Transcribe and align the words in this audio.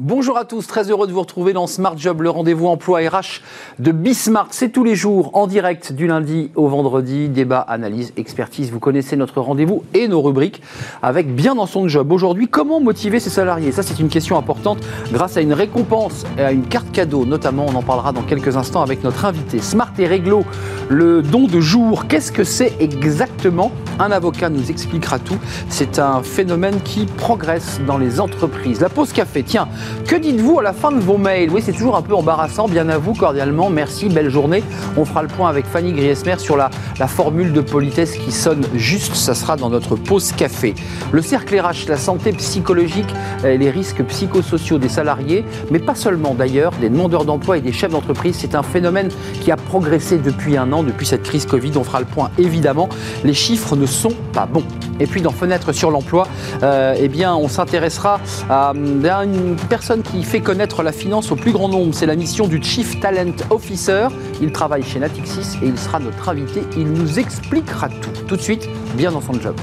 Bonjour 0.00 0.38
à 0.38 0.44
tous, 0.44 0.64
très 0.68 0.92
heureux 0.92 1.08
de 1.08 1.12
vous 1.12 1.22
retrouver 1.22 1.52
dans 1.52 1.66
Smart 1.66 1.98
Job, 1.98 2.22
le 2.22 2.30
rendez-vous 2.30 2.68
emploi 2.68 3.00
RH 3.00 3.40
de 3.80 3.90
Bismart. 3.90 4.46
C'est 4.52 4.68
tous 4.68 4.84
les 4.84 4.94
jours 4.94 5.32
en 5.32 5.48
direct 5.48 5.92
du 5.92 6.06
lundi 6.06 6.52
au 6.54 6.68
vendredi. 6.68 7.28
Débat, 7.28 7.58
analyse, 7.58 8.12
expertise. 8.16 8.70
Vous 8.70 8.78
connaissez 8.78 9.16
notre 9.16 9.40
rendez-vous 9.40 9.82
et 9.94 10.06
nos 10.06 10.22
rubriques 10.22 10.62
avec 11.02 11.34
bien 11.34 11.56
dans 11.56 11.66
son 11.66 11.88
job. 11.88 12.12
Aujourd'hui, 12.12 12.46
comment 12.46 12.78
motiver 12.78 13.18
ses 13.18 13.28
salariés? 13.28 13.72
Ça, 13.72 13.82
c'est 13.82 13.98
une 13.98 14.08
question 14.08 14.38
importante 14.38 14.78
grâce 15.12 15.36
à 15.36 15.40
une 15.40 15.52
récompense 15.52 16.24
et 16.38 16.42
à 16.42 16.52
une 16.52 16.68
carte 16.68 16.92
cadeau. 16.92 17.26
Notamment, 17.26 17.66
on 17.68 17.74
en 17.74 17.82
parlera 17.82 18.12
dans 18.12 18.22
quelques 18.22 18.56
instants 18.56 18.82
avec 18.82 19.02
notre 19.02 19.24
invité. 19.24 19.58
Smart 19.58 19.90
et 19.98 20.06
Réglo, 20.06 20.44
le 20.88 21.22
don 21.22 21.48
de 21.48 21.58
jour. 21.58 22.06
Qu'est-ce 22.06 22.30
que 22.30 22.44
c'est 22.44 22.72
exactement? 22.78 23.72
Un 23.98 24.12
avocat 24.12 24.48
nous 24.48 24.70
expliquera 24.70 25.18
tout. 25.18 25.38
C'est 25.68 25.98
un 25.98 26.22
phénomène 26.22 26.80
qui 26.84 27.06
progresse 27.06 27.80
dans 27.84 27.98
les 27.98 28.20
entreprises. 28.20 28.80
La 28.80 28.90
pause 28.90 29.12
café, 29.12 29.42
tiens. 29.42 29.66
Que 30.06 30.16
dites-vous 30.16 30.60
à 30.60 30.62
la 30.62 30.72
fin 30.72 30.90
de 30.90 31.00
vos 31.00 31.18
mails 31.18 31.50
Oui, 31.50 31.60
c'est 31.62 31.72
toujours 31.72 31.96
un 31.96 32.02
peu 32.02 32.14
embarrassant. 32.14 32.68
Bien 32.68 32.88
à 32.88 32.98
vous, 32.98 33.12
cordialement. 33.14 33.70
Merci, 33.70 34.08
belle 34.08 34.30
journée. 34.30 34.62
On 34.96 35.04
fera 35.04 35.22
le 35.22 35.28
point 35.28 35.48
avec 35.48 35.66
Fanny 35.66 35.92
Griesmer 35.92 36.38
sur 36.38 36.56
la, 36.56 36.70
formule 37.06 37.52
de 37.52 37.60
politesse 37.60 38.16
qui 38.16 38.32
sonne 38.32 38.64
juste. 38.74 39.14
Ça 39.14 39.34
sera 39.34 39.56
dans 39.56 39.70
notre 39.70 39.96
pause 39.96 40.32
café. 40.32 40.74
Le 41.12 41.22
cercle 41.22 41.58
RH, 41.58 41.88
la 41.88 41.96
santé 41.96 42.32
psychologique 42.32 43.08
et 43.44 43.58
les 43.58 43.70
risques 43.70 44.02
psychosociaux 44.04 44.78
des 44.78 44.88
salariés, 44.88 45.44
mais 45.70 45.78
pas 45.78 45.94
seulement 45.94 46.34
d'ailleurs, 46.34 46.72
des 46.80 46.88
demandeurs 46.88 47.24
d'emploi 47.24 47.58
et 47.58 47.60
des 47.60 47.72
chefs 47.72 47.90
d'entreprise. 47.90 48.36
C'est 48.38 48.54
un 48.54 48.62
phénomène 48.62 49.08
qui 49.42 49.50
a 49.50 49.56
progressé 49.56 50.18
depuis 50.18 50.56
un 50.56 50.72
an, 50.72 50.82
depuis 50.82 51.06
cette 51.06 51.22
crise 51.22 51.46
Covid. 51.46 51.72
On 51.76 51.84
fera 51.84 52.00
le 52.00 52.06
point 52.06 52.30
évidemment. 52.38 52.88
Les 53.24 53.34
chiffres 53.34 53.76
ne 53.76 53.86
sont 53.86 54.14
pas 54.32 54.46
bons. 54.46 54.64
Et 55.00 55.06
puis 55.06 55.22
dans 55.22 55.30
Fenêtre 55.30 55.72
sur 55.72 55.90
l'emploi, 55.90 56.26
euh, 56.62 56.94
eh 56.98 57.08
bien, 57.08 57.34
on 57.36 57.48
s'intéressera 57.48 58.20
à, 58.50 58.70
à 58.70 59.24
une 59.24 59.56
personne 59.68 59.77
qui 60.04 60.22
fait 60.24 60.40
connaître 60.40 60.82
la 60.82 60.92
finance 60.92 61.30
au 61.30 61.36
plus 61.36 61.52
grand 61.52 61.68
nombre. 61.68 61.94
C'est 61.94 62.06
la 62.06 62.16
mission 62.16 62.48
du 62.48 62.62
Chief 62.62 63.00
Talent 63.00 63.32
Officer. 63.50 64.08
Il 64.42 64.52
travaille 64.52 64.82
chez 64.82 64.98
Natixis 64.98 65.58
et 65.62 65.66
il 65.66 65.78
sera 65.78 65.98
notre 66.00 66.28
invité. 66.28 66.62
Il 66.76 66.92
nous 66.92 67.18
expliquera 67.18 67.88
tout. 67.88 68.10
Tout 68.26 68.36
de 68.36 68.42
suite, 68.42 68.68
bien 68.96 69.12
dans 69.12 69.20
son 69.20 69.34
job. 69.34 69.54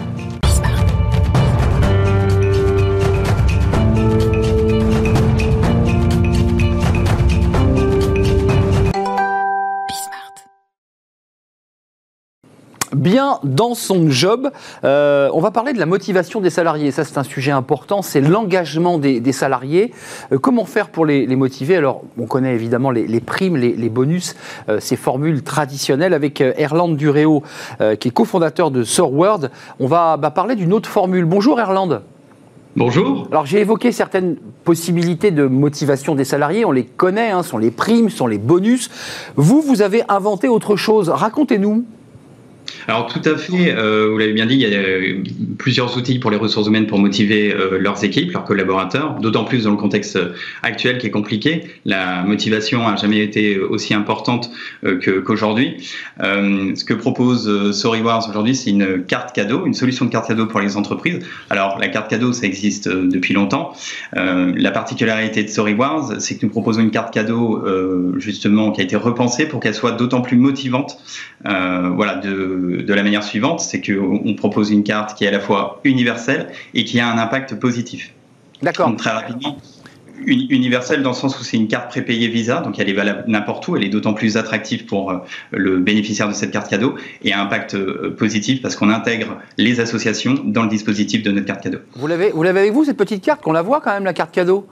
Bien 12.95 13.39
dans 13.43 13.75
son 13.75 14.09
job. 14.09 14.49
Euh, 14.83 15.29
on 15.33 15.39
va 15.39 15.51
parler 15.51 15.73
de 15.73 15.79
la 15.79 15.85
motivation 15.85 16.41
des 16.41 16.49
salariés. 16.49 16.91
Ça, 16.91 17.03
c'est 17.03 17.17
un 17.17 17.23
sujet 17.23 17.51
important. 17.51 18.01
C'est 18.01 18.21
l'engagement 18.21 18.97
des, 18.97 19.19
des, 19.19 19.31
salariés. 19.31 19.91
Euh, 20.31 20.39
comment 20.39 20.65
faire 20.65 20.89
pour 20.89 21.05
les, 21.05 21.25
les, 21.25 21.35
motiver? 21.35 21.75
Alors, 21.75 22.01
on 22.17 22.25
connaît 22.25 22.55
évidemment 22.55 22.91
les, 22.91 23.05
les 23.05 23.19
primes, 23.19 23.57
les, 23.57 23.89
bonus, 23.89 24.35
euh, 24.69 24.79
ces 24.79 24.95
formules 24.95 25.43
traditionnelles. 25.43 26.13
Avec 26.13 26.41
Erland 26.41 26.89
Duréo, 26.89 27.43
qui 27.99 28.07
est 28.07 28.11
cofondateur 28.11 28.71
de 28.71 28.83
SourWord, 28.83 29.49
on 29.79 29.87
va 29.87 30.17
bah, 30.17 30.31
parler 30.31 30.55
d'une 30.55 30.73
autre 30.73 30.89
formule. 30.89 31.25
Bonjour 31.25 31.59
Erland. 31.59 32.01
Bonjour. 32.75 33.27
Alors 33.31 33.45
j'ai 33.45 33.59
évoqué 33.59 33.91
certaines 33.91 34.35
possibilités 34.63 35.31
de 35.31 35.45
motivation 35.45 36.13
des 36.13 36.25
salariés, 36.25 36.65
on 36.65 36.71
les 36.71 36.83
connaît, 36.83 37.31
hein, 37.31 37.41
sont 37.41 37.57
les 37.57 37.71
primes, 37.71 38.09
sont 38.09 38.27
les 38.27 38.37
bonus. 38.37 38.89
Vous, 39.35 39.61
vous 39.61 39.81
avez 39.81 40.03
inventé 40.09 40.47
autre 40.47 40.75
chose. 40.75 41.09
Racontez-nous. 41.09 41.85
Alors 42.87 43.07
tout 43.07 43.21
à 43.25 43.35
fait, 43.35 43.73
euh, 43.75 44.09
vous 44.11 44.17
l'avez 44.17 44.33
bien 44.33 44.45
dit, 44.45 44.55
il 44.55 44.61
y 44.61 44.65
a 44.65 44.77
euh, 44.77 45.23
plusieurs 45.57 45.97
outils 45.97 46.19
pour 46.19 46.29
les 46.29 46.37
ressources 46.37 46.67
humaines 46.67 46.85
pour 46.85 46.99
motiver 46.99 47.51
euh, 47.51 47.79
leurs 47.79 48.03
équipes, 48.03 48.31
leurs 48.31 48.43
collaborateurs, 48.43 49.15
d'autant 49.19 49.43
plus 49.43 49.63
dans 49.63 49.71
le 49.71 49.77
contexte 49.77 50.19
actuel 50.61 50.99
qui 50.99 51.07
est 51.07 51.11
compliqué. 51.11 51.63
La 51.85 52.23
motivation 52.23 52.87
a 52.87 52.95
jamais 52.95 53.19
été 53.19 53.59
aussi 53.59 53.93
importante 53.93 54.51
qu'aujourd'hui. 55.03 55.77
ce 56.19 56.83
que 56.83 56.93
propose 56.93 57.71
SoryWars 57.71 58.29
aujourd'hui, 58.29 58.55
c'est 58.55 58.69
une 58.69 59.03
carte 59.03 59.35
cadeau, 59.35 59.65
une 59.65 59.73
solution 59.73 60.05
de 60.05 60.11
carte 60.11 60.27
cadeau 60.27 60.45
pour 60.45 60.59
les 60.59 60.77
entreprises. 60.77 61.19
Alors 61.49 61.79
la 61.79 61.87
carte 61.87 62.09
cadeau, 62.09 62.33
ça 62.33 62.45
existe 62.45 62.87
depuis 62.87 63.33
longtemps. 63.33 63.73
la 64.13 64.71
particularité 64.71 65.43
de 65.43 65.49
SoryWars, 65.49 66.21
c'est 66.21 66.37
que 66.37 66.45
nous 66.45 66.51
proposons 66.51 66.81
une 66.81 66.91
carte 66.91 67.13
cadeau 67.13 67.63
justement 68.17 68.71
qui 68.71 68.81
a 68.81 68.83
été 68.83 68.95
repensée 68.95 69.47
pour 69.47 69.59
qu'elle 69.59 69.75
soit 69.75 69.91
d'autant 69.91 70.21
plus 70.21 70.37
motivante. 70.37 70.97
voilà, 71.43 72.15
de 72.15 72.74
de, 72.81 72.93
la 72.93 73.03
manière 73.03 73.23
suivante, 73.23 73.59
c'est 73.59 73.81
qu'on 73.81 74.35
propose 74.35 74.71
une 74.71 74.83
carte 74.83 75.17
qui 75.17 75.25
est 75.25 75.27
à 75.27 75.31
la 75.31 75.39
fois 75.39 75.79
universelle 75.83 76.47
et 76.73 76.83
qui 76.83 76.99
a 76.99 77.07
un 77.07 77.17
impact 77.17 77.55
positif. 77.55 78.13
D'accord. 78.61 78.95
Très 78.95 79.11
rapidement, 79.11 79.57
universelle 80.27 81.03
dans 81.03 81.09
le 81.09 81.15
sens 81.15 81.39
où 81.39 81.43
c'est 81.43 81.57
une 81.57 81.67
carte 81.67 81.89
prépayée 81.89 82.27
Visa, 82.27 82.61
donc 82.61 82.79
elle 82.79 82.89
est 82.89 82.93
valable 82.93 83.23
n'importe 83.27 83.67
où, 83.67 83.75
elle 83.75 83.83
est 83.83 83.89
d'autant 83.89 84.13
plus 84.13 84.37
attractive 84.37 84.85
pour 84.85 85.11
euh, 85.11 85.17
le 85.51 85.79
bénéficiaire 85.79 86.27
de 86.27 86.33
cette 86.33 86.51
carte 86.51 86.69
cadeau 86.69 86.95
et 87.23 87.33
a 87.33 87.39
un 87.39 87.43
impact 87.43 87.75
euh, 87.75 88.15
positif 88.17 88.61
parce 88.61 88.75
qu'on 88.75 88.89
intègre 88.89 89.37
les 89.57 89.79
associations 89.79 90.35
dans 90.43 90.63
le 90.63 90.69
dispositif 90.69 91.23
de 91.23 91.31
notre 91.31 91.45
carte 91.45 91.61
cadeau. 91.61 91.79
Vous 91.95 92.07
l'avez, 92.07 92.31
vous 92.31 92.43
l'avez 92.43 92.61
avec 92.61 92.73
vous 92.73 92.85
cette 92.85 92.97
petite 92.97 93.23
carte? 93.23 93.41
Qu'on 93.41 93.53
la 93.53 93.61
voit 93.61 93.81
quand 93.81 93.93
même 93.93 94.05
la 94.05 94.13
carte 94.13 94.31
cadeau? 94.31 94.67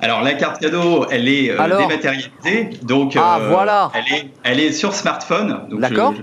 Alors 0.00 0.22
la 0.22 0.34
carte 0.34 0.60
cadeau, 0.60 1.06
elle 1.10 1.28
est 1.28 1.50
euh, 1.50 1.78
dématérialisée, 1.78 2.70
donc 2.82 3.16
ah, 3.16 3.40
voilà. 3.48 3.90
elle 3.94 4.18
est, 4.18 4.30
elle 4.42 4.60
est 4.60 4.72
sur 4.72 4.92
smartphone. 4.94 5.60
D'accord. 5.78 6.14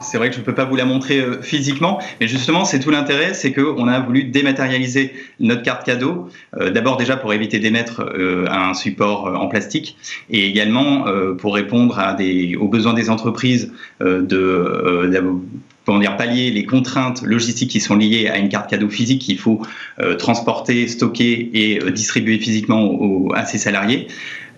C'est 0.00 0.16
vrai 0.16 0.30
que 0.30 0.34
je 0.34 0.40
ne 0.40 0.44
peux 0.44 0.54
pas 0.54 0.64
vous 0.64 0.76
la 0.76 0.86
montrer 0.86 1.18
euh, 1.18 1.42
physiquement, 1.42 2.00
mais 2.20 2.26
justement, 2.26 2.64
c'est 2.64 2.80
tout 2.80 2.90
l'intérêt, 2.90 3.34
c'est 3.34 3.52
qu'on 3.52 3.86
a 3.86 4.00
voulu 4.00 4.24
dématérialiser 4.24 5.12
notre 5.40 5.62
carte 5.62 5.84
cadeau, 5.84 6.30
euh, 6.58 6.70
d'abord 6.70 6.96
déjà 6.96 7.18
pour 7.18 7.34
éviter 7.34 7.58
d'émettre 7.58 8.00
euh, 8.00 8.46
un 8.50 8.72
support 8.72 9.26
en 9.26 9.46
plastique, 9.48 9.96
et 10.30 10.46
également 10.46 11.04
pour 11.38 11.54
répondre 11.54 12.00
aux 12.58 12.68
besoins 12.68 12.94
des 12.94 13.10
entreprises 13.10 13.72
de, 14.00 15.10
comment 15.84 15.98
dire, 15.98 16.16
pallier 16.16 16.50
les 16.50 16.64
contraintes 16.64 17.22
logistiques 17.22 17.70
qui 17.70 17.80
sont 17.80 17.96
liées 17.96 18.28
à 18.28 18.38
une 18.38 18.48
carte 18.48 18.70
cadeau 18.70 18.88
physique 18.88 19.22
qu'il 19.22 19.38
faut 19.38 19.62
transporter, 20.18 20.88
stocker 20.88 21.50
et 21.52 21.90
distribuer 21.90 22.38
physiquement 22.38 23.28
à 23.34 23.44
ses 23.44 23.58
salariés. 23.58 24.08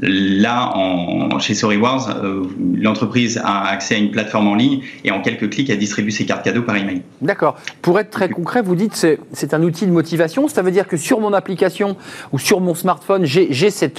Là, 0.04 0.76
en, 0.76 1.38
chez 1.38 1.54
SoryWars, 1.54 2.16
euh, 2.24 2.42
l'entreprise 2.76 3.40
a 3.44 3.68
accès 3.68 3.94
à 3.94 3.98
une 3.98 4.10
plateforme 4.10 4.48
en 4.48 4.56
ligne 4.56 4.80
et 5.04 5.12
en 5.12 5.22
quelques 5.22 5.48
clics, 5.50 5.70
elle 5.70 5.78
distribue 5.78 6.10
ses 6.10 6.26
cartes 6.26 6.44
cadeaux 6.44 6.62
par 6.62 6.76
email. 6.76 7.02
D'accord. 7.20 7.56
Pour 7.82 8.00
être 8.00 8.10
très 8.10 8.28
concret, 8.28 8.62
vous 8.62 8.74
dites 8.74 9.00
que 9.00 9.18
c'est 9.32 9.54
un 9.54 9.62
outil 9.62 9.86
de 9.86 9.92
motivation. 9.92 10.48
Ça 10.48 10.62
veut 10.62 10.72
dire 10.72 10.88
que 10.88 10.96
sur 10.96 11.20
mon 11.20 11.32
application 11.32 11.96
ou 12.32 12.40
sur 12.40 12.60
mon 12.60 12.74
smartphone, 12.74 13.24
j'ai 13.26 13.48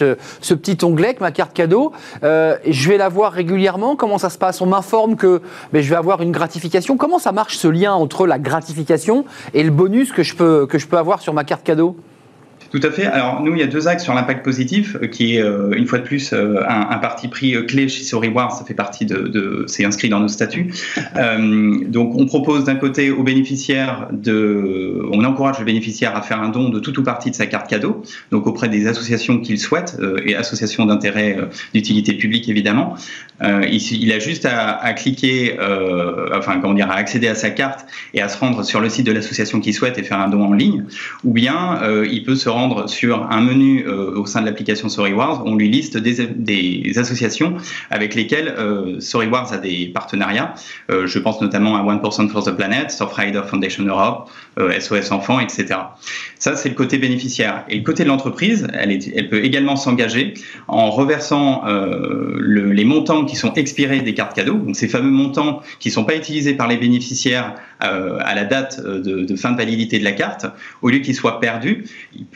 euh, 0.02 0.16
ce 0.42 0.54
petit 0.54 0.84
onglet 0.84 1.08
avec 1.08 1.22
ma 1.22 1.32
carte 1.32 1.54
cadeau. 1.54 1.94
Euh, 2.24 2.58
je 2.68 2.90
vais 2.90 2.98
la 2.98 3.08
voir 3.08 3.32
régulièrement. 3.32 3.96
Comment 3.96 4.18
ça 4.18 4.30
se 4.30 4.38
passe? 4.38 4.60
On 4.62 4.66
m'informe 4.66 5.16
que 5.16 5.42
ben, 5.72 5.82
je 5.82 5.90
vais 5.90 5.96
avoir 5.96 6.22
une 6.22 6.34
gratification. 6.34 6.98
Comment 6.98 7.20
ça 7.20 7.32
marche 7.32 7.56
ce 7.56 7.70
lien 7.70 7.94
entre 7.94 8.28
la 8.28 8.40
gratification 8.40 9.24
et 9.54 9.64
le 9.64 9.72
bonus 9.72 10.12
que 10.12 10.24
je 10.24 10.36
peux, 10.36 10.68
que 10.68 10.78
je 10.78 10.88
peux 10.88 10.98
avoir 10.98 11.22
sur 11.22 11.34
ma 11.34 11.46
carte 11.46 11.64
cadeau? 11.64 11.96
Tout 12.74 12.80
à 12.82 12.90
fait. 12.90 13.06
Alors 13.06 13.44
nous, 13.44 13.54
il 13.54 13.60
y 13.60 13.62
a 13.62 13.68
deux 13.68 13.88
axes 13.88 14.04
sur 14.04 14.16
l'impact 14.16 14.44
positif, 14.44 14.98
euh, 15.00 15.06
qui 15.06 15.36
est 15.36 15.42
euh, 15.44 15.74
une 15.78 15.86
fois 15.86 16.00
de 16.00 16.04
plus 16.04 16.34
euh, 16.34 16.64
un, 16.68 16.88
un, 16.90 16.98
parti 16.98 17.28
pris 17.28 17.56
clé 17.68 17.88
chez 17.88 18.04
Sorrywar. 18.04 18.52
Ça 18.52 18.66
fait 18.66 18.74
partie 18.74 19.06
de, 19.06 19.28
de 19.28 19.66
c'est 19.68 19.86
inscrit 19.86 20.10
dans 20.10 20.20
nos 20.20 20.28
statuts. 20.28 20.74
Donc 21.88 22.16
on 22.16 22.26
propose 22.26 22.64
d'un 22.64 22.74
côté 22.74 23.12
aux 23.12 23.22
bénéficiaires 23.22 24.08
de, 24.12 25.08
on 25.12 25.24
encourage 25.24 25.60
le 25.60 25.66
bénéficiaire 25.66 26.16
à 26.16 26.24
faire 26.24 26.42
un 26.42 26.50
don 26.50 26.70
de 26.70 26.80
tout 26.80 27.00
ou 27.00 27.04
partie 27.04 27.30
de 27.30 27.36
sa 27.36 27.46
carte 27.46 27.70
cadeau, 27.70 28.02
donc 28.32 28.48
auprès 28.48 28.70
des 28.70 28.88
associations 28.88 29.40
qu'il 29.40 29.60
souhaite 29.60 29.98
et 30.26 30.36
associations 30.36 30.86
d'intérêt 30.86 31.38
d'utilité 31.74 32.14
publique 32.14 32.50
évidemment. 32.50 32.96
Il, 33.42 34.02
il, 34.02 34.12
a 34.12 34.20
juste 34.20 34.46
à, 34.46 34.78
à 34.78 34.94
cliquer, 34.94 35.58
enfin 36.36 36.60
comment 36.60 36.74
dire, 36.74 36.90
à 36.90 36.96
accéder 36.96 37.28
à 37.28 37.36
sa 37.36 37.52
carte 37.52 37.86
et 38.14 38.22
à 38.22 38.30
se 38.30 38.38
rendre 38.38 38.64
sur 38.64 38.80
le 38.80 38.90
site 38.90 39.06
de 39.06 39.12
l'association 39.12 39.60
qu'il 39.60 39.74
souhaite 39.74 39.98
et 39.98 40.04
faire 40.04 40.20
un 40.20 40.30
don 40.30 40.44
en 40.44 40.54
ligne, 40.54 40.86
ou 41.24 41.34
bien 41.34 41.80
il 42.10 42.24
peut 42.24 42.36
se 42.36 42.50
rendre 42.50 42.63
sur 42.88 43.32
un 43.32 43.42
menu 43.42 43.86
euh, 43.88 44.16
au 44.16 44.26
sein 44.26 44.42
de 44.42 44.46
l'application 44.46 44.90
SoryWars, 44.90 45.44
on 45.46 45.56
lui 45.56 45.70
liste 45.70 45.98
des, 45.98 46.98
associations 46.98 47.56
avec 47.90 48.16
lesquelles 48.16 48.54
euh, 48.58 49.00
SoryWars 49.00 49.54
a 49.54 49.58
des 49.58 49.88
partenariats. 49.88 50.54
Euh, 50.92 51.08
je 51.08 51.20
pense 51.20 51.42
notamment 51.42 51.76
à 51.76 51.84
1% 51.84 52.30
for 52.30 52.44
the 52.44 52.52
Planet, 52.52 52.92
Surfrider 52.92 53.42
Foundation 53.48 53.84
Europe, 53.84 54.30
SOS 54.58 55.12
euh, 55.12 55.16
Enfants, 55.16 55.40
etc. 55.40 55.80
Ça, 56.40 56.56
c'est 56.56 56.70
le 56.70 56.76
côté 56.76 56.98
bénéficiaire. 56.98 57.64
Et 57.70 57.78
le 57.78 57.84
côté 57.84 58.04
de 58.04 58.10
l'entreprise, 58.10 58.68
elle, 58.74 58.92
elle, 58.92 59.30
peut 59.30 59.44
également 59.44 59.76
s'engager 59.76 60.34
en 60.68 60.90
reversant 60.90 61.64
le, 61.66 62.72
les 62.72 62.86
montants 62.86 63.26
qui 63.26 63.36
sont 63.36 63.54
expirés 63.54 64.02
des 64.02 64.14
cartes 64.14 64.36
cadeaux, 64.36 64.58
donc 64.58 64.76
ces 64.76 64.88
fameux 64.88 65.10
montants 65.10 65.62
qui 65.80 65.90
ne 65.90 65.94
sont 65.94 66.04
pas 66.04 66.16
utilisés 66.16 66.54
par 66.54 66.68
les 66.68 66.78
bénéficiaires 66.78 67.56
à 67.80 68.36
la 68.36 68.46
date 68.46 68.82
de, 68.82 69.24
de, 69.24 69.36
fin 69.36 69.52
de 69.52 69.58
validité 69.58 70.00
de 70.00 70.04
la 70.04 70.12
carte, 70.12 70.46
au 70.82 70.90
lieu 70.90 71.00
qu'ils 71.00 71.16
soient 71.16 71.40
perdus, 71.40 71.86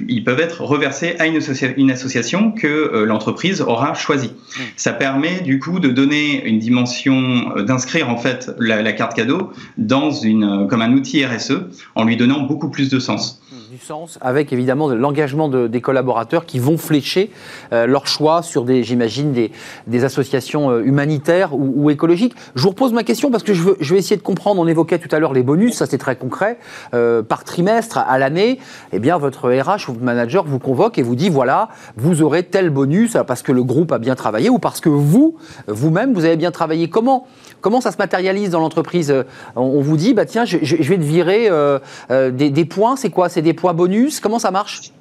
ils 0.07 0.23
peuvent 0.23 0.39
être 0.39 0.61
reversés 0.61 1.15
à 1.19 1.27
une, 1.27 1.37
associa 1.37 1.69
une 1.77 1.91
association 1.91 2.51
que 2.51 2.67
euh, 2.67 3.05
l'entreprise 3.05 3.61
aura 3.61 3.93
choisie. 3.93 4.31
Mmh. 4.31 4.61
Ça 4.75 4.93
permet 4.93 5.41
du 5.41 5.59
coup 5.59 5.79
de 5.79 5.89
donner 5.89 6.45
une 6.45 6.59
dimension, 6.59 7.55
euh, 7.55 7.63
d'inscrire 7.63 8.09
en 8.09 8.17
fait 8.17 8.51
la, 8.59 8.81
la, 8.81 8.93
carte 8.93 9.15
cadeau 9.15 9.51
dans 9.77 10.11
une, 10.11 10.43
euh, 10.43 10.65
comme 10.65 10.81
un 10.81 10.93
outil 10.93 11.25
RSE 11.25 11.53
en 11.95 12.03
lui 12.07 12.17
donnant 12.17 12.41
beaucoup 12.41 12.69
plus 12.69 12.89
de 12.89 12.99
sens. 12.99 13.39
Sens, 13.81 14.17
avec 14.21 14.53
évidemment 14.53 14.89
l'engagement 14.89 15.49
des 15.49 15.81
collaborateurs 15.81 16.45
qui 16.45 16.59
vont 16.59 16.77
flécher 16.77 17.31
leur 17.71 18.07
choix 18.07 18.41
sur 18.41 18.63
des, 18.63 18.83
j'imagine, 18.83 19.31
des, 19.31 20.03
associations 20.03 20.79
humanitaires 20.79 21.53
ou, 21.53 21.89
écologiques. 21.89 22.33
Je 22.55 22.61
vous 22.61 22.69
repose 22.69 22.93
ma 22.93 23.03
question 23.03 23.31
parce 23.31 23.43
que 23.43 23.53
je, 23.53 23.93
vais 23.93 23.99
essayer 23.99 24.17
de 24.17 24.21
comprendre. 24.21 24.61
On 24.61 24.67
évoquait 24.67 24.99
tout 24.99 25.13
à 25.13 25.19
l'heure 25.19 25.33
les 25.33 25.43
bonus, 25.43 25.75
ça 25.75 25.85
c'est 25.85 25.97
très 25.97 26.15
concret. 26.15 26.57
par 26.91 27.43
trimestre, 27.43 27.97
à 27.97 28.17
l'année, 28.17 28.59
eh 28.91 28.99
bien 28.99 29.17
votre 29.17 29.49
RH 29.49 29.89
ou 29.89 29.93
votre 29.93 30.03
manager 30.03 30.43
vous 30.45 30.59
convoque 30.59 30.97
et 30.97 31.03
vous 31.03 31.15
dit 31.15 31.29
voilà, 31.29 31.69
vous 31.95 32.21
aurez 32.21 32.43
tel 32.43 32.69
bonus 32.69 33.17
parce 33.27 33.41
que 33.41 33.51
le 33.51 33.63
groupe 33.63 33.91
a 33.91 33.99
bien 33.99 34.15
travaillé 34.15 34.49
ou 34.49 34.59
parce 34.59 34.81
que 34.81 34.89
vous, 34.89 35.37
vous-même, 35.67 36.13
vous 36.13 36.25
avez 36.25 36.37
bien 36.37 36.51
travaillé. 36.51 36.89
Comment 36.89 37.27
Comment 37.61 37.81
ça 37.81 37.91
se 37.91 37.97
matérialise 37.97 38.51
dans 38.51 38.59
l'entreprise? 38.59 39.13
On, 39.55 39.81
vous 39.81 39.97
dit, 39.97 40.13
bah 40.13 40.25
tiens, 40.25 40.45
je, 40.45 40.57
vais 40.57 40.97
te 40.97 41.03
virer 41.03 41.49
euh, 41.49 41.79
euh, 42.11 42.31
des, 42.31 42.49
des 42.49 42.65
points, 42.65 42.95
c'est 42.95 43.09
quoi? 43.09 43.29
C'est 43.29 43.41
des 43.41 43.53
points 43.53 43.66
bonus. 43.73 44.19
Comment 44.19 44.39
ça 44.39 44.51
marche? 44.51 44.91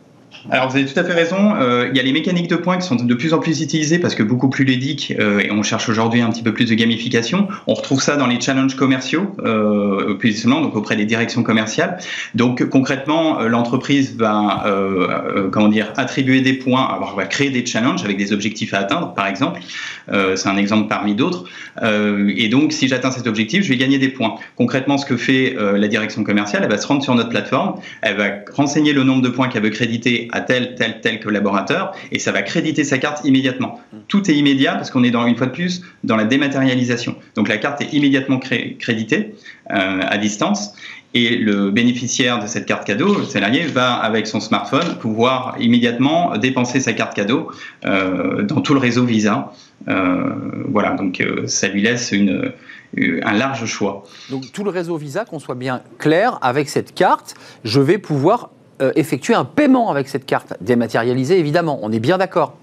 Alors 0.51 0.69
vous 0.71 0.77
avez 0.77 0.87
tout 0.87 0.99
à 0.99 1.05
fait 1.05 1.13
raison. 1.13 1.55
Euh, 1.57 1.89
il 1.91 1.97
y 1.97 2.01
a 2.01 2.03
les 2.03 2.13
mécaniques 2.13 2.49
de 2.49 2.57
points 2.57 2.79
qui 2.79 2.87
sont 2.87 2.97
de 2.97 3.15
plus 3.15 3.35
en 3.35 3.39
plus 3.39 3.61
utilisées 3.61 3.99
parce 3.99 4.15
que 4.15 4.23
beaucoup 4.23 4.49
plus 4.49 4.65
ludiques 4.65 5.13
euh, 5.19 5.41
et 5.41 5.51
on 5.51 5.63
cherche 5.63 5.89
aujourd'hui 5.89 6.21
un 6.21 6.31
petit 6.31 6.43
peu 6.43 6.53
plus 6.53 6.67
de 6.67 6.75
gamification. 6.75 7.49
On 7.67 7.75
retrouve 7.75 8.01
ça 8.01 8.17
dans 8.17 8.27
les 8.27 8.41
challenges 8.41 8.77
commerciaux, 8.77 9.35
euh, 9.45 10.15
plus 10.15 10.47
donc 10.47 10.77
auprès 10.77 10.97
des 10.97 11.05
directions 11.05 11.43
commerciales. 11.43 11.99
Donc 12.35 12.69
concrètement, 12.69 13.41
euh, 13.41 13.49
l'entreprise 13.49 14.17
va 14.17 14.65
comment 15.51 15.69
dire 15.69 15.93
attribuer 15.97 16.41
des 16.41 16.53
points, 16.53 16.85
alors 16.85 17.17
va 17.17 17.25
créer 17.25 17.51
des 17.51 17.65
challenges 17.65 18.05
avec 18.05 18.17
des 18.17 18.33
objectifs 18.33 18.75
à 18.75 18.79
atteindre, 18.79 19.15
par 19.15 19.27
exemple. 19.27 19.61
C'est 20.09 20.49
un 20.49 20.57
exemple 20.57 20.89
parmi 20.89 21.15
d'autres. 21.15 21.45
et 21.83 22.49
donc 22.49 22.73
si 22.73 22.89
j'atteins 22.89 23.11
cet 23.11 23.27
objectif, 23.27 23.65
je 23.65 23.69
vais 23.69 23.77
gagner 23.77 23.99
des 23.99 24.09
points. 24.09 24.35
Concrètement, 24.57 24.99
ce 24.99 25.07
que 25.07 25.17
fait 25.17 25.57
la 25.59 25.89
direction 25.89 26.25
commerciale, 26.25 26.63
elle 26.65 26.71
va 26.71 26.79
se 26.79 26.87
rendre 26.87 27.03
sur 27.03 27.15
notre 27.15 27.31
plateforme, 27.31 27.81
elle 28.03 28.17
va 28.17 28.29
renseigner 28.55 28.93
le 28.93 29.05
nombre 29.05 29.23
de 29.23 29.29
points 29.29 29.49
qu'elle 29.49 29.63
veut 29.63 29.71
créditer 29.71 30.26
à 30.33 30.41
tel, 30.41 30.75
tel, 30.75 31.01
tel 31.01 31.21
collaborateur 31.21 31.93
et 32.13 32.19
ça 32.19 32.33
va 32.33 32.43
créditer 32.43 32.85
sa 32.85 32.99
carte 32.99 33.25
immédiatement. 33.25 33.81
Tout 34.09 34.31
est 34.31 34.35
immédiat 34.35 34.75
parce 34.75 34.91
qu'on 34.91 35.05
est 35.05 35.11
dans, 35.11 35.27
une 35.27 35.37
fois 35.37 35.47
de 35.47 35.53
plus 35.53 35.83
dans 36.05 36.17
la 36.17 36.25
dématérialisation. 36.25 37.17
Donc 37.35 37.49
la 37.49 37.59
carte 37.59 37.81
est 37.83 37.93
immédiatement 37.93 38.39
créditée 38.39 39.35
euh, 39.71 40.01
à 40.03 40.19
distance 40.19 40.75
et 41.15 41.37
le 41.37 41.71
bénéficiaire 41.71 42.41
de 42.41 42.47
cette 42.47 42.67
carte 42.67 42.85
cadeau, 42.85 43.15
le 43.19 43.25
salarié, 43.25 43.63
va 43.63 43.95
avec 43.95 44.27
son 44.27 44.39
smartphone 44.39 44.99
pouvoir 44.99 45.57
immédiatement 45.59 46.37
dépenser 46.37 46.79
sa 46.81 46.93
carte 46.93 47.15
cadeau 47.15 47.51
euh, 47.87 48.43
dans 48.43 48.61
tout 48.61 48.75
le 48.75 48.81
réseau 48.81 49.05
Visa. 49.05 49.53
Euh, 49.89 50.35
voilà, 50.69 50.91
donc 50.91 51.25
ça 51.47 51.69
lui 51.69 51.81
laisse 51.81 52.13
un 52.13 53.33
large 53.33 53.65
choix. 53.65 54.05
Donc 54.31 54.53
tout 54.53 54.65
le 54.65 54.71
réseau 54.71 54.97
Visa, 54.97 55.25
qu'on 55.25 55.39
soit 55.39 55.55
bien 55.55 55.81
clair, 55.99 56.39
avec 56.43 56.69
cette 56.69 56.95
carte, 56.95 57.35
je 57.65 57.81
vais 57.81 57.99
pouvoir 57.99 58.51
euh, 58.83 58.93
effectuer 58.97 59.35
un 59.35 59.45
paiement 59.45 59.91
avec 59.91 60.09
cette 60.09 60.27
carte 60.27 60.55
dématérialisée, 60.61 61.39
évidemment. 61.39 61.79
On 61.83 61.93
est 61.93 62.01
bien 62.01 62.19
d'accord. 62.19 62.57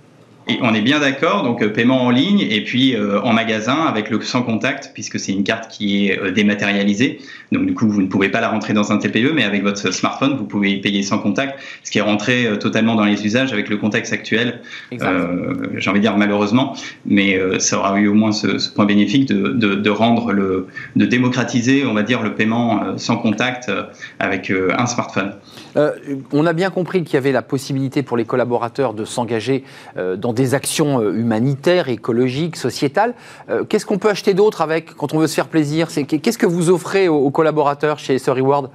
Et 0.47 0.59
on 0.61 0.73
est 0.73 0.81
bien 0.81 0.99
d'accord, 0.99 1.43
donc 1.43 1.61
euh, 1.61 1.69
paiement 1.69 2.03
en 2.03 2.09
ligne 2.09 2.41
et 2.41 2.61
puis 2.63 2.95
euh, 2.95 3.21
en 3.21 3.31
magasin 3.31 3.85
avec 3.85 4.09
le 4.09 4.19
sans 4.21 4.43
contact, 4.43 4.91
puisque 4.93 5.17
c'est 5.17 5.31
une 5.31 5.43
carte 5.43 5.71
qui 5.71 6.07
est 6.07 6.19
euh, 6.19 6.31
dématérialisée. 6.31 7.19
Donc 7.53 7.65
du 7.65 7.73
coup, 7.73 7.87
vous 7.87 8.01
ne 8.01 8.07
pouvez 8.07 8.27
pas 8.27 8.41
la 8.41 8.49
rentrer 8.49 8.73
dans 8.73 8.91
un 8.91 8.97
TPE, 8.97 9.31
mais 9.33 9.43
avec 9.43 9.63
votre 9.63 9.93
smartphone, 9.93 10.35
vous 10.35 10.43
pouvez 10.43 10.75
payer 10.81 11.01
sans 11.01 11.19
contact, 11.19 11.59
ce 11.85 11.91
qui 11.91 11.99
est 11.99 12.01
rentré 12.01 12.49
totalement 12.59 12.95
dans 12.95 13.05
les 13.05 13.25
usages 13.25 13.53
avec 13.53 13.69
le 13.69 13.77
contexte 13.77 14.11
actuel. 14.11 14.59
J'ai 14.91 15.89
envie 15.89 15.99
de 15.99 16.03
dire 16.03 16.17
malheureusement, 16.17 16.75
mais 17.05 17.39
ça 17.59 17.77
aura 17.77 17.99
eu 17.99 18.07
au 18.07 18.15
moins 18.15 18.31
ce, 18.31 18.73
point 18.73 18.85
bénéfique 18.85 19.27
de, 19.27 19.49
de, 19.49 19.75
de, 19.75 19.89
rendre 19.89 20.31
le, 20.31 20.67
de 20.95 21.05
démocratiser, 21.05 21.85
on 21.85 21.93
va 21.93 22.01
dire, 22.01 22.23
le 22.23 22.33
paiement 22.33 22.97
sans 22.97 23.17
contact 23.17 23.71
avec 24.19 24.51
un 24.51 24.85
smartphone. 24.87 25.33
On 25.75 26.45
a 26.45 26.53
bien 26.53 26.69
compris 26.69 27.03
qu'il 27.03 27.15
y 27.15 27.17
avait 27.17 27.31
la 27.31 27.41
possibilité 27.41 28.03
pour 28.03 28.17
les 28.17 28.25
collaborateurs 28.25 28.93
de 28.93 29.05
s'engager 29.05 29.63
dans 29.95 30.33
des 30.33 30.53
actions 30.53 30.99
euh, 30.99 31.13
humanitaires, 31.13 31.89
écologiques, 31.89 32.55
sociétales. 32.55 33.13
Euh, 33.49 33.63
qu'est-ce 33.63 33.85
qu'on 33.85 33.97
peut 33.97 34.09
acheter 34.09 34.33
d'autre 34.33 34.61
avec 34.61 34.95
quand 34.95 35.13
on 35.13 35.19
veut 35.19 35.27
se 35.27 35.35
faire 35.35 35.47
plaisir? 35.47 35.87
Qu'est-ce 35.89 36.37
que 36.37 36.45
vous 36.45 36.69
offrez 36.69 37.07
aux 37.07 37.31
collaborateurs 37.31 37.99
chez 37.99 38.17
Reward 38.27 38.69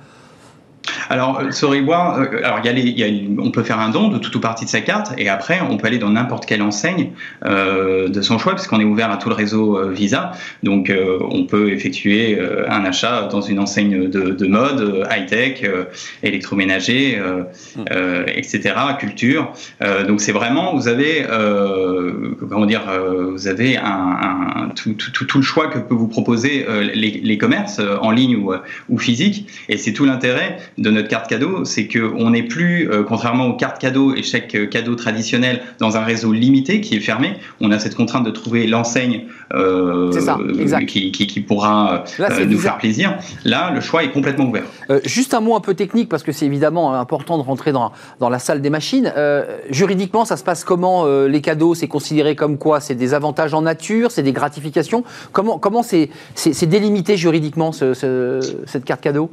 alors, 1.08 1.42
ce 1.50 1.64
euh, 1.64 1.68
reward, 1.68 2.20
euh, 2.20 2.40
alors 2.44 2.60
y 2.64 2.68
a 2.68 3.08
on 3.38 3.50
peut 3.50 3.62
faire 3.62 3.80
un 3.80 3.88
don 3.88 4.08
de 4.08 4.18
toute 4.18 4.34
ou 4.34 4.40
partie 4.40 4.64
de 4.64 4.70
sa 4.70 4.80
carte 4.80 5.12
et 5.16 5.28
après 5.28 5.60
on 5.68 5.76
peut 5.76 5.86
aller 5.86 5.98
dans 5.98 6.10
n'importe 6.10 6.46
quelle 6.46 6.62
enseigne 6.62 7.12
euh, 7.44 8.08
de 8.08 8.20
son 8.20 8.38
choix 8.38 8.54
puisqu'on 8.54 8.80
est 8.80 8.84
ouvert 8.84 9.10
à 9.10 9.16
tout 9.16 9.28
le 9.28 9.34
réseau 9.34 9.88
Visa. 9.90 10.32
Donc, 10.62 10.92
on 11.30 11.44
peut 11.44 11.70
effectuer 11.72 12.38
un 12.68 12.84
achat 12.84 13.28
dans 13.30 13.40
une 13.40 13.58
enseigne 13.58 14.08
de, 14.08 14.46
mode, 14.46 15.06
high-tech, 15.10 15.64
électroménager, 16.22 17.20
etc., 18.26 18.74
culture. 18.98 19.52
donc, 20.06 20.20
c'est 20.20 20.32
vraiment, 20.32 20.74
vous 20.74 20.88
avez, 20.88 21.24
comment 22.48 22.66
dire, 22.66 22.82
vous 23.30 23.48
avez 23.48 23.76
un, 23.76 24.70
tout, 24.74 25.38
le 25.38 25.42
choix 25.42 25.68
que 25.68 25.78
peut 25.78 25.94
vous 25.94 26.08
proposer 26.08 26.66
les, 26.94 27.38
commerces 27.38 27.80
en 28.00 28.10
ligne 28.10 28.36
ou, 28.36 28.52
ou 28.88 28.98
physique 28.98 29.48
et 29.68 29.76
c'est 29.76 29.92
tout 29.92 30.04
l'intérêt 30.04 30.58
de 30.76 30.90
notre 30.98 31.08
carte 31.08 31.28
cadeau, 31.28 31.64
c'est 31.64 31.86
qu'on 31.86 32.30
n'est 32.30 32.42
plus, 32.42 32.90
euh, 32.90 33.04
contrairement 33.04 33.46
aux 33.46 33.54
cartes 33.54 33.80
cadeaux 33.80 34.14
et 34.14 34.22
chèques 34.22 34.54
euh, 34.56 34.66
cadeaux 34.66 34.96
traditionnels, 34.96 35.62
dans 35.78 35.96
un 35.96 36.02
réseau 36.02 36.32
limité 36.32 36.80
qui 36.80 36.96
est 36.96 37.00
fermé. 37.00 37.34
On 37.60 37.70
a 37.70 37.78
cette 37.78 37.94
contrainte 37.94 38.24
de 38.24 38.30
trouver 38.30 38.66
l'enseigne 38.66 39.26
euh, 39.54 40.10
qui, 40.86 41.12
qui, 41.12 41.40
pourra 41.40 42.04
nous 42.18 42.58
faire 42.58 42.78
plaisir. 42.78 43.16
Là, 43.44 43.70
le 43.70 43.80
choix 43.80 44.02
est 44.02 44.10
complètement 44.10 44.46
ouvert. 44.46 44.64
juste 45.04 45.34
un 45.34 45.40
mot 45.40 45.54
un 45.54 45.60
peu 45.60 45.74
technique, 45.74 46.08
parce 46.08 46.22
que 46.22 46.32
c'est 46.32 46.46
évidemment 46.46 46.94
important 46.94 47.38
de 47.38 47.42
rentrer 47.42 47.72
dans, 47.72 47.92
dans 48.18 48.28
la 48.28 48.40
salle 48.40 48.60
des 48.60 48.70
machines. 48.70 49.12
juridiquement, 49.70 50.24
ça 50.24 50.36
se 50.36 50.44
passe 50.44 50.64
comment 50.64 51.06
Les 51.26 51.40
cadeaux, 51.40 51.74
c'est 51.74 51.88
considéré 51.88 52.34
comme 52.34 52.58
quoi? 52.58 52.80
C'est 52.80 52.96
des 52.96 53.14
avantages 53.14 53.54
en 53.54 53.62
nature? 53.62 54.10
C'est 54.10 54.22
des 54.24 54.32
gratifications? 54.32 55.04
Comment 55.32 55.58
comment 55.58 55.82
c'est 55.82 56.10
délimité 56.66 57.16
juridiquement 57.16 57.70
cette 57.72 58.84
carte 58.84 59.00
cadeau? 59.00 59.30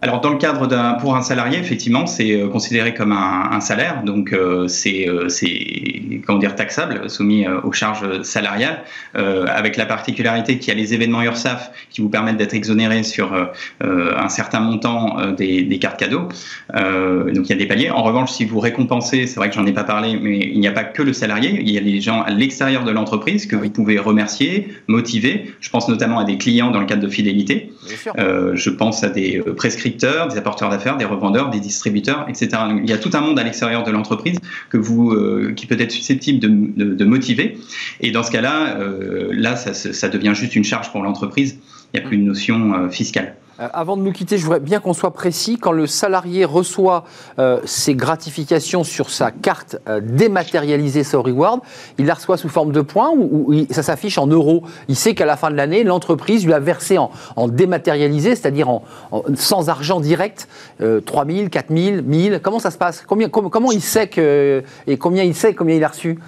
Alors 0.00 0.20
dans 0.20 0.30
le 0.30 0.38
cadre 0.38 0.68
d'un 0.68 0.94
pour 0.94 1.16
un 1.16 1.22
salarié, 1.22 1.58
effectivement, 1.58 2.06
c'est 2.06 2.32
euh, 2.32 2.48
considéré 2.48 2.94
comme 2.94 3.10
un, 3.10 3.50
un 3.50 3.60
salaire, 3.60 4.04
donc 4.04 4.32
euh, 4.32 4.68
c'est 4.68 5.08
euh, 5.08 5.28
c'est 5.28 6.20
comment 6.24 6.38
dire 6.38 6.54
taxable, 6.54 7.10
soumis 7.10 7.46
aux 7.64 7.72
charges 7.72 8.22
salariales, 8.22 8.82
avec 9.14 9.76
la 9.76 9.86
particularité 9.86 10.58
qu'il 10.58 10.68
y 10.68 10.76
a 10.76 10.80
les 10.80 10.94
événements 10.94 11.22
URSAF 11.22 11.70
qui 11.90 12.00
vous 12.00 12.08
permettent 12.08 12.36
d'être 12.36 12.54
exonéré 12.54 13.02
sur 13.02 13.32
un 13.80 14.28
certain 14.28 14.60
montant 14.60 15.32
des, 15.32 15.62
des, 15.62 15.78
cartes 15.78 15.98
cadeaux. 15.98 16.28
donc 16.74 17.44
il 17.44 17.48
y 17.48 17.52
a 17.52 17.56
des 17.56 17.66
paliers. 17.66 17.90
En 17.90 18.02
revanche, 18.02 18.32
si 18.32 18.44
vous 18.44 18.60
récompensez, 18.60 19.26
c'est 19.26 19.36
vrai 19.36 19.48
que 19.48 19.54
j'en 19.54 19.66
ai 19.66 19.72
pas 19.72 19.84
parlé, 19.84 20.18
mais 20.20 20.38
il 20.38 20.60
n'y 20.60 20.68
a 20.68 20.72
pas 20.72 20.84
que 20.84 21.02
le 21.02 21.12
salarié, 21.12 21.58
il 21.60 21.70
y 21.70 21.78
a 21.78 21.80
les 21.80 22.00
gens 22.00 22.22
à 22.22 22.30
l'extérieur 22.30 22.84
de 22.84 22.90
l'entreprise 22.90 23.46
que 23.46 23.56
vous 23.56 23.70
pouvez 23.70 23.98
remercier, 23.98 24.68
motiver. 24.86 25.52
Je 25.60 25.70
pense 25.70 25.88
notamment 25.88 26.18
à 26.18 26.24
des 26.24 26.38
clients 26.38 26.70
dans 26.70 26.80
le 26.80 26.86
cadre 26.86 27.02
de 27.02 27.08
fidélité. 27.08 27.72
je 28.16 28.70
pense 28.70 29.02
à 29.04 29.08
des 29.08 29.42
prescripteurs 29.56 29.87
des 29.90 30.38
apporteurs 30.38 30.70
d'affaires, 30.70 30.96
des 30.96 31.04
revendeurs, 31.04 31.50
des 31.50 31.60
distributeurs, 31.60 32.26
etc. 32.28 32.48
il 32.82 32.88
y 32.88 32.92
a 32.92 32.98
tout 32.98 33.10
un 33.14 33.20
monde 33.20 33.38
à 33.38 33.44
l'extérieur 33.44 33.82
de 33.82 33.90
l'entreprise 33.90 34.38
euh, 34.74 35.52
qui 35.54 35.66
peut 35.66 35.80
être 35.80 35.90
susceptible 35.90 36.38
de, 36.40 37.04
motiver. 37.04 37.58
Et 38.00 38.10
dans 38.10 38.22
ce 38.22 38.30
cas-là, 38.30 38.76
euh, 38.78 39.28
là, 39.32 39.56
ça, 39.56 39.74
ça, 39.74 40.08
devient 40.08 40.32
juste 40.34 40.56
une 40.56 40.64
charge 40.64 40.92
pour 40.92 41.02
l'entreprise. 41.02 41.58
Il 41.92 42.00
n'y 42.00 42.04
a 42.04 42.08
plus 42.08 42.16
une 42.16 42.26
notion 42.26 42.74
euh, 42.74 42.88
fiscale. 42.90 43.34
Euh, 43.60 43.68
avant 43.72 43.96
de 43.96 44.02
nous 44.02 44.12
quitter, 44.12 44.38
je 44.38 44.44
voudrais 44.44 44.60
bien 44.60 44.80
qu'on 44.80 44.94
soit 44.94 45.12
précis. 45.12 45.58
Quand 45.58 45.72
le 45.72 45.86
salarié 45.86 46.44
reçoit 46.44 47.04
euh, 47.38 47.60
ses 47.64 47.94
gratifications 47.94 48.84
sur 48.84 49.10
sa 49.10 49.30
carte 49.30 49.76
euh, 49.88 50.00
dématérialisée 50.00 51.04
So 51.04 51.22
Reward, 51.22 51.60
il 51.98 52.06
la 52.06 52.14
reçoit 52.14 52.36
sous 52.36 52.48
forme 52.48 52.72
de 52.72 52.80
points 52.80 53.10
ou, 53.14 53.66
ça 53.70 53.82
s'affiche 53.82 54.18
en 54.18 54.26
euros? 54.26 54.62
Il 54.88 54.96
sait 54.96 55.14
qu'à 55.14 55.26
la 55.26 55.36
fin 55.36 55.50
de 55.50 55.56
l'année, 55.56 55.84
l'entreprise 55.84 56.44
lui 56.46 56.52
a 56.52 56.60
versé 56.60 56.98
en, 56.98 57.10
dématérialisé, 57.48 58.36
c'est-à-dire 58.36 58.68
en, 58.68 58.82
sans 59.34 59.68
argent 59.68 60.00
direct, 60.00 60.48
3 60.78 61.26
000, 61.26 61.48
4 61.48 61.66
000, 61.74 62.02
1000. 62.02 62.40
Comment 62.42 62.58
ça 62.58 62.70
se 62.70 62.78
passe? 62.78 63.04
Combien, 63.06 63.28
comment 63.28 63.72
il 63.72 63.82
sait 63.82 64.08
que, 64.08 64.62
et 64.86 64.96
combien 64.96 65.22
il 65.22 65.34
sait 65.34 65.54
combien 65.54 65.76
il 65.76 65.84
a 65.84 65.88
reçu? 65.88 66.18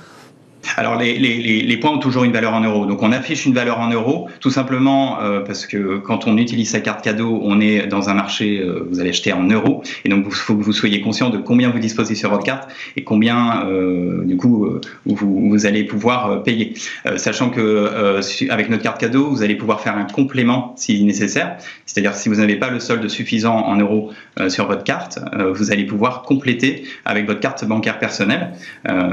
Alors 0.77 0.97
les, 0.97 1.19
les, 1.19 1.77
points 1.79 1.91
ont 1.91 1.99
toujours 1.99 2.25
une 2.25 2.33
valeur 2.33 2.53
en 2.53 2.61
euros. 2.61 2.87
Donc 2.87 3.03
on 3.03 3.13
affiche 3.13 3.47
une 3.47 3.55
valeur 3.55 3.81
en 3.81 3.91
euros, 3.91 4.29
tout 4.41 4.51
simplement 4.51 5.21
euh, 5.21 5.41
parce 5.41 5.67
que 5.67 5.99
quand 5.99 6.27
on 6.27 6.37
utilise 6.37 6.71
sa 6.71 6.81
carte 6.81 7.03
cadeau, 7.03 7.41
on 7.43 7.61
est 7.61 7.87
dans 7.87 8.11
un 8.11 8.15
marché, 8.15 8.61
euh, 8.61 8.87
vous 8.91 9.01
allez 9.01 9.11
acheter 9.11 9.33
en 9.33 9.45
euros, 9.45 9.83
et 10.05 10.09
donc 10.09 10.25
il 10.27 10.33
faut 10.33 10.55
que 10.55 10.63
vous 10.63 10.73
soyez 10.73 11.01
conscient 11.01 11.31
de 11.31 11.39
combien 11.39 11.71
vous 11.71 11.79
disposez 11.79 12.15
sur 12.15 12.31
votre 12.31 12.45
carte 12.45 12.71
et 12.97 13.05
combien 13.05 13.67
euh, 13.67 14.23
du 14.25 14.37
coup 14.37 14.69
vous, 15.07 15.49
vous, 15.49 15.67
allez 15.67 15.85
pouvoir 15.85 16.43
payer. 16.43 16.75
sachant 17.17 17.51
que 17.51 18.21
avec 18.51 18.71
notre 18.71 18.83
carte 18.83 19.01
cadeau, 19.01 19.29
vous 19.29 19.43
allez 19.43 19.55
pouvoir 19.55 19.81
faire 19.81 19.97
un 19.97 20.05
complément 20.05 20.75
si 20.77 21.03
nécessaire. 21.05 21.57
C'est-à-dire 21.87 22.15
si 22.15 22.29
vous 22.29 22.37
n'avez 22.37 22.57
pas 22.57 22.71
le 22.71 22.81
solde 22.81 23.07
suffisant 23.09 23.57
en 23.57 23.77
euros 23.77 24.11
sur 24.49 24.67
votre 24.67 24.85
carte, 24.85 25.19
vous 25.55 25.73
allez 25.73 25.85
pouvoir 25.85 26.23
compléter 26.23 26.85
avec 27.05 27.27
votre 27.27 27.41
carte 27.41 27.65
bancaire 27.65 27.99
personnelle 27.99 28.53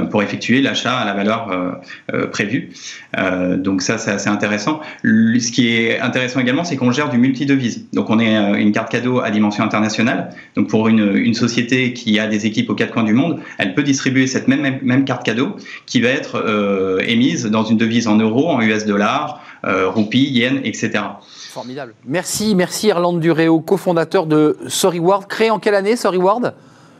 pour 0.09 0.23
effectuer 0.23 0.61
l'achat 0.61 0.97
à 0.97 1.05
la 1.05 1.13
valeur 1.13 1.36
dollars 1.45 1.81
prévus. 2.31 2.69
donc 3.57 3.81
ça, 3.81 3.97
c'est 3.97 4.11
assez 4.11 4.29
intéressant. 4.29 4.79
Ce 5.03 5.51
qui 5.51 5.69
est 5.69 5.99
intéressant 5.99 6.39
également, 6.39 6.63
c'est 6.63 6.77
qu'on 6.77 6.91
gère 6.91 7.09
du 7.09 7.17
multi-devise. 7.17 7.85
Donc 7.93 8.09
on 8.09 8.19
est 8.19 8.61
une 8.61 8.71
carte 8.71 8.91
cadeau 8.91 9.19
à 9.19 9.29
dimension 9.29 9.63
internationale. 9.63 10.29
Donc 10.55 10.67
pour 10.69 10.87
une, 10.87 11.15
une, 11.15 11.33
société 11.33 11.93
qui 11.93 12.19
a 12.19 12.27
des 12.27 12.45
équipes 12.45 12.69
aux 12.69 12.75
quatre 12.75 12.93
coins 12.93 13.03
du 13.03 13.13
monde, 13.13 13.39
elle 13.57 13.75
peut 13.75 13.83
distribuer 13.83 14.27
cette 14.27 14.47
même, 14.47 14.79
même, 14.81 15.05
carte 15.05 15.23
cadeau 15.23 15.55
qui 15.85 16.01
va 16.01 16.09
être 16.09 17.01
émise 17.05 17.45
dans 17.45 17.63
une 17.63 17.77
devise 17.77 18.07
en 18.07 18.17
euros, 18.17 18.49
en 18.49 18.61
US 18.61 18.85
dollars, 18.85 19.41
roupies, 19.63 20.29
yens, 20.29 20.59
etc. 20.63 21.03
Formidable. 21.57 21.95
Merci, 22.05 22.53
merci 22.53 22.89
Erland 22.89 23.19
Duréo, 23.19 23.59
cofondateur 23.61 24.27
de 24.27 24.57
SorryWard. 24.67 25.25
Créé 25.27 25.49
en 25.49 25.57
quelle 25.57 25.73
année 25.73 25.95
SorryWard 25.95 26.53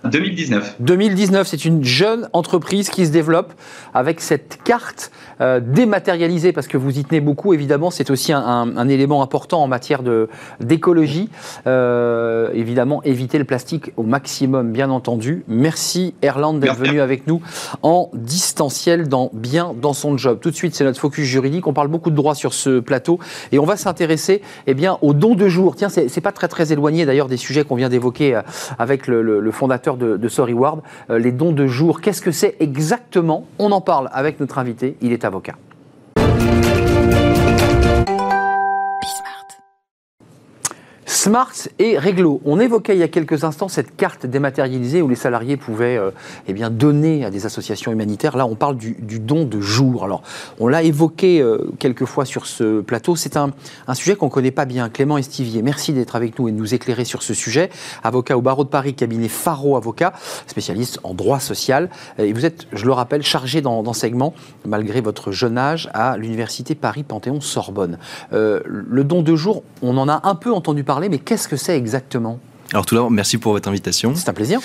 2019. 0.04 0.76
2019, 0.80 1.48
c'est 1.48 1.66
une 1.66 1.84
jeune 1.84 2.30
entreprise 2.34 2.90
qui 2.90 3.06
se 3.06 3.12
développe 3.12 3.54
avec 3.94 4.22
cette 4.22 4.60
carte 4.64 5.12
euh, 5.42 5.60
dématérialisée, 5.60 6.52
parce 6.52 6.68
que 6.68 6.78
vous 6.78 6.98
y 7.00 7.04
tenez 7.04 7.22
beaucoup, 7.22 7.54
évidemment, 7.54 7.92
c'est 7.92 8.10
aussi 8.10 8.34
un, 8.34 8.88
élément 8.88 9.22
important 9.22 9.64
en 9.64 9.68
matière 9.68 10.02
d'écologie. 10.60 11.30
Euh, 11.66 12.50
évidemment, 12.54 13.02
éviter 13.04 13.38
le 13.38 13.44
plastique 13.44 13.92
au 13.98 14.04
maximum, 14.04 14.72
bien 14.72 14.90
entendu. 14.90 15.44
Merci 15.48 16.14
Erland 16.22 16.56
d'être 16.56 16.76
venu 16.76 17.02
avec 17.02 17.28
nous 17.28 17.42
en 17.84 18.10
distanciel, 18.14 19.08
dans, 19.08 19.30
bien 19.34 19.74
dans 19.80 19.94
son 19.94 20.18
job. 20.18 20.40
Tout 20.42 20.52
de 20.52 20.56
suite, 20.56 20.76
c'est 20.76 20.84
notre 20.84 21.00
focus 21.00 21.26
juridique. 21.26 21.68
On 21.68 21.74
parle 21.74 21.88
beaucoup 21.88 22.10
de 22.10 22.16
droit 22.16 22.36
sur 22.36 22.54
ce 22.54 22.80
plateau 22.80 23.20
et 23.52 23.60
on 23.60 23.66
va 23.66 23.78
s'intéresser 23.78 24.42
eh 24.68 24.74
bien, 24.74 24.98
aux 25.02 25.14
dons 25.14 25.36
de 25.36 25.48
jour. 25.48 25.76
Tiens, 25.76 25.90
c'est 25.90 26.22
pas 26.22 26.32
très 26.32 26.48
très 26.48 26.72
éloigné 26.72 27.06
d'ailleurs 27.06 27.28
des 27.28 27.38
sujets 27.38 27.64
qu'on 27.64 27.76
vient 27.76 27.90
d'évoquer 27.90 28.36
euh, 28.36 28.42
avec 28.80 29.08
le, 29.08 29.22
le 29.22 29.52
fondateur 29.52 29.98
de, 29.98 30.18
de 30.18 30.28
SoryWard, 30.28 30.82
euh, 31.10 31.20
les 31.20 31.32
dons 31.32 31.52
de 31.52 31.68
jour. 31.68 32.02
Qu'est-ce 32.02 32.22
que 32.22 32.32
c'est 32.32 32.56
exactement? 32.60 33.46
On 33.60 33.72
en 33.72 33.82
parle 33.82 34.10
avec 34.12 34.40
notre 34.40 34.58
invité, 34.58 34.98
il 35.02 35.12
est 35.12 35.26
avocat. 35.28 35.67
Smart 41.28 41.52
et 41.78 41.98
Réglo. 41.98 42.40
On 42.46 42.58
évoquait 42.58 42.96
il 42.96 43.00
y 43.00 43.04
a 43.04 43.10
quelques 43.10 43.44
instants 43.44 43.68
cette 43.68 43.98
carte 43.98 44.26
dématérialisée 44.26 45.02
où 45.02 45.10
les 45.10 45.16
salariés 45.18 45.58
pouvaient 45.58 45.98
euh, 45.98 46.12
eh 46.48 46.54
bien, 46.54 46.70
donner 46.70 47.26
à 47.26 47.30
des 47.30 47.46
associations 47.46 47.92
humanitaires. 47.92 48.38
Là, 48.38 48.46
on 48.46 48.56
parle 48.56 48.78
du, 48.78 48.96
don 49.20 49.44
de 49.44 49.60
jour. 49.60 50.06
Alors, 50.06 50.24
on 50.58 50.70
l'a 50.70 50.84
évoqué 50.84 51.42
euh, 51.42 51.70
quelques 51.80 52.06
fois 52.06 52.24
sur 52.24 52.46
ce 52.46 52.80
plateau. 52.80 53.18
C'est 53.18 53.36
un, 53.36 53.52
sujet 53.94 54.16
qu'on 54.16 54.28
ne 54.28 54.32
connaît 54.32 54.52
pas 54.52 54.64
bien. 54.64 54.88
Clément 54.88 55.18
Estivier, 55.18 55.62
merci 55.64 55.92
d'être 55.92 56.16
avec 56.16 56.40
nous 56.40 56.48
et 56.48 56.54
de 56.54 56.58
nous 56.58 56.74
éclairer 56.74 57.04
sur 57.04 57.22
ce 57.22 57.34
sujet. 57.34 57.72
Avocat 58.06 58.38
au 58.38 58.42
barreau 58.42 58.64
de 58.64 58.70
Paris, 58.70 58.94
cabinet 58.94 59.28
Faro 59.28 59.76
Avocat, 59.76 60.14
spécialiste 60.46 61.02
en 61.04 61.14
droit 61.14 61.42
social. 61.42 61.90
Et 62.20 62.32
vous 62.32 62.46
êtes, 62.46 62.68
je 62.72 62.86
le 62.86 62.94
rappelle, 62.94 63.24
chargé 63.24 63.60
d'enseignement, 63.60 64.34
malgré 64.66 65.02
votre 65.02 65.34
jeune 65.34 65.58
âge, 65.58 65.90
à 65.94 66.16
l'université 66.16 66.74
Paris-Panthéon-Sorbonne. 66.74 67.98
Euh, 68.32 68.62
le 68.66 69.04
don 69.04 69.24
de 69.24 69.36
jour, 69.36 69.64
on 69.82 69.98
en 69.98 70.08
a 70.08 70.22
un 70.24 70.36
peu 70.36 70.54
entendu 70.54 70.86
parler 70.86 71.10
mais 71.10 71.17
qu'est-ce 71.20 71.48
que 71.48 71.56
c'est 71.56 71.78
exactement 71.78 72.40
alors 72.74 72.86
tout 72.86 72.96
d'abord, 72.96 73.12
merci 73.12 73.38
pour 73.38 73.54
votre 73.54 73.70
invitation. 73.70 74.14
C'est 74.16 74.28
un 74.28 74.34
plaisir. 74.34 74.60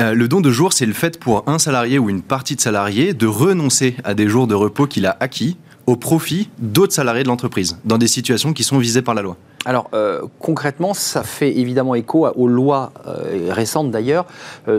Euh, 0.00 0.14
le 0.14 0.26
don 0.26 0.40
de 0.40 0.50
jour, 0.50 0.72
c'est 0.72 0.86
le 0.86 0.92
fait 0.92 1.20
pour 1.20 1.44
un 1.46 1.60
salarié 1.60 2.00
ou 2.00 2.10
une 2.10 2.22
partie 2.22 2.56
de 2.56 2.60
salarié 2.60 3.14
de 3.14 3.26
renoncer 3.28 3.96
à 4.02 4.14
des 4.14 4.26
jours 4.26 4.48
de 4.48 4.54
repos 4.54 4.86
qu'il 4.86 5.06
a 5.06 5.16
acquis 5.20 5.56
au 5.86 5.94
profit 5.96 6.48
d'autres 6.58 6.94
salariés 6.94 7.22
de 7.22 7.28
l'entreprise, 7.28 7.78
dans 7.84 7.98
des 7.98 8.08
situations 8.08 8.52
qui 8.52 8.64
sont 8.64 8.78
visées 8.78 9.02
par 9.02 9.14
la 9.14 9.22
loi. 9.22 9.36
Alors 9.66 9.88
euh, 9.94 10.22
concrètement, 10.40 10.94
ça 10.94 11.22
fait 11.22 11.56
évidemment 11.56 11.94
écho 11.94 12.26
aux 12.26 12.48
lois 12.48 12.92
euh, 13.06 13.50
récentes 13.50 13.90
d'ailleurs 13.90 14.26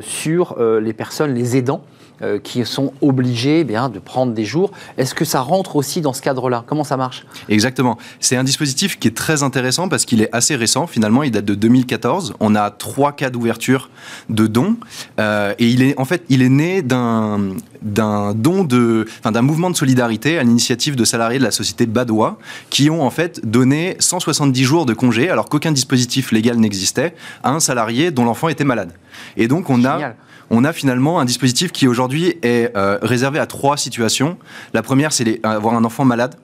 sur 0.01 0.57
les 0.59 0.93
personnes, 0.93 1.33
les 1.33 1.55
aidants 1.55 1.81
euh, 2.21 2.39
qui 2.39 2.65
sont 2.65 2.93
obligés 3.01 3.59
eh 3.59 3.63
bien, 3.63 3.89
de 3.89 3.99
prendre 3.99 4.33
des 4.33 4.45
jours. 4.45 4.71
Est-ce 4.97 5.13
que 5.13 5.25
ça 5.25 5.41
rentre 5.41 5.75
aussi 5.75 6.01
dans 6.01 6.13
ce 6.13 6.21
cadre-là? 6.21 6.63
Comment 6.65 6.83
ça 6.83 6.97
marche? 6.97 7.25
Exactement. 7.49 7.97
C'est 8.19 8.35
un 8.35 8.43
dispositif 8.43 8.99
qui 8.99 9.07
est 9.07 9.15
très 9.15 9.43
intéressant 9.43 9.89
parce 9.89 10.05
qu'il 10.05 10.21
est 10.21 10.29
assez 10.33 10.55
récent. 10.55 10.87
Finalement, 10.87 11.23
il 11.23 11.31
date 11.31 11.45
de 11.45 11.55
2014. 11.55 12.35
On 12.39 12.55
a 12.55 12.71
trois 12.71 13.11
cas 13.11 13.29
d'ouverture 13.29 13.89
de 14.29 14.47
dons. 14.47 14.77
Euh, 15.19 15.53
et 15.59 15.67
il 15.67 15.81
est, 15.81 15.99
en 15.99 16.05
fait, 16.05 16.23
il 16.29 16.41
est 16.41 16.49
né 16.49 16.81
d'un 16.81 17.55
d'un 17.85 18.33
don 18.33 18.63
de, 18.63 19.05
enfin, 19.19 19.31
d'un 19.31 19.43
mouvement 19.43 19.69
de 19.69 19.75
solidarité 19.75 20.39
à 20.39 20.43
l'initiative 20.43 20.95
de 20.95 21.05
salariés 21.05 21.37
de 21.37 21.43
la 21.43 21.51
société 21.51 21.85
Badois 21.85 22.39
qui 22.69 22.89
ont 22.89 23.03
en 23.03 23.11
fait 23.11 23.47
donné 23.47 23.95
170 23.99 24.63
jours 24.63 24.85
de 24.85 24.93
congé 24.93 25.29
alors 25.29 25.47
qu'aucun 25.47 25.71
dispositif 25.71 26.31
légal 26.31 26.57
n'existait 26.57 27.13
à 27.43 27.51
un 27.51 27.59
salarié 27.59 28.09
dont 28.09 28.25
l'enfant 28.25 28.49
était 28.49 28.63
malade. 28.63 28.91
Et 29.37 29.47
donc 29.47 29.69
on 29.69 29.85
a 29.85 30.15
on 30.49 30.63
a 30.63 30.73
finalement 30.73 31.19
un 31.19 31.25
dispositif 31.25 31.71
qui 31.71 31.87
aujourd'hui 31.87 32.37
est 32.41 32.75
euh, 32.75 32.97
réservé 33.01 33.39
à 33.39 33.45
trois 33.45 33.77
situations. 33.77 34.37
La 34.73 34.81
première, 34.81 35.13
c'est 35.13 35.39
avoir 35.43 35.73
un 35.75 35.83
enfant 35.83 36.05
malade. 36.05 36.35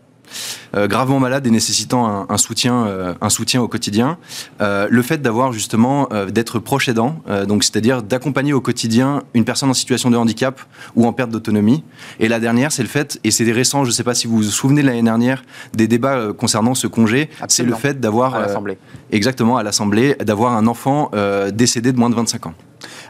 Euh, 0.77 0.88
gravement 0.88 1.20
malade 1.20 1.46
et 1.46 1.50
nécessitant 1.50 2.25
un, 2.29 2.38
soutien, 2.38 2.86
euh, 2.86 3.13
un 3.20 3.27
soutien 3.27 3.62
au 3.62 3.67
quotidien. 3.67 4.17
le 4.62 5.01
fait 5.01 5.22
d'avoir 5.22 5.51
justement 5.51 6.08
d'être 6.29 6.60
proche 6.60 6.88
aidant, 6.88 7.22
donc 7.48 7.65
c'est-à-dire 7.65 8.01
d'accompagner 8.01 8.53
au 8.53 8.62
quotidien 8.62 9.24
une 9.34 9.43
personne 9.43 9.70
en 9.70 9.74
situation 9.74 10.10
de 10.10 10.15
handicap 10.15 10.62
ou 10.96 11.05
en 11.05 11.12
perte 11.12 11.31
d'autonomie. 11.31 11.84
Et 12.20 12.29
la 12.29 12.39
dernière, 12.39 12.72
c'est 12.72 12.84
le 12.84 12.88
fait, 12.88 13.20
et 13.25 13.31
c'est 13.31 13.50
récent, 13.51 13.84
je 13.84 13.89
ne 13.89 13.93
sais 13.93 14.05
pas 14.05 14.13
si 14.13 14.27
vous 14.27 14.38
vous 14.38 14.43
souvenez 14.43 14.84
l'année 14.84 15.03
dernière 15.03 15.43
des 15.74 15.89
débats 15.89 16.31
concernant 16.38 16.75
ce 16.75 16.88
congé, 16.88 17.29
c'est 17.50 17.63
le 17.63 17.75
fait 17.75 18.00
d'avoir 18.00 18.36
à 18.36 18.39
l'Assemblée. 18.39 18.77
exactement 19.12 19.58
à 19.58 19.63
l'Assemblée 19.63 20.15
d'avoir 20.24 20.53
un 20.53 20.67
enfant 20.67 21.12
décédé 21.51 21.91
de 21.91 22.00
moins 22.00 22.10
de 22.10 22.15
25 22.15 22.46
ans. 22.46 22.53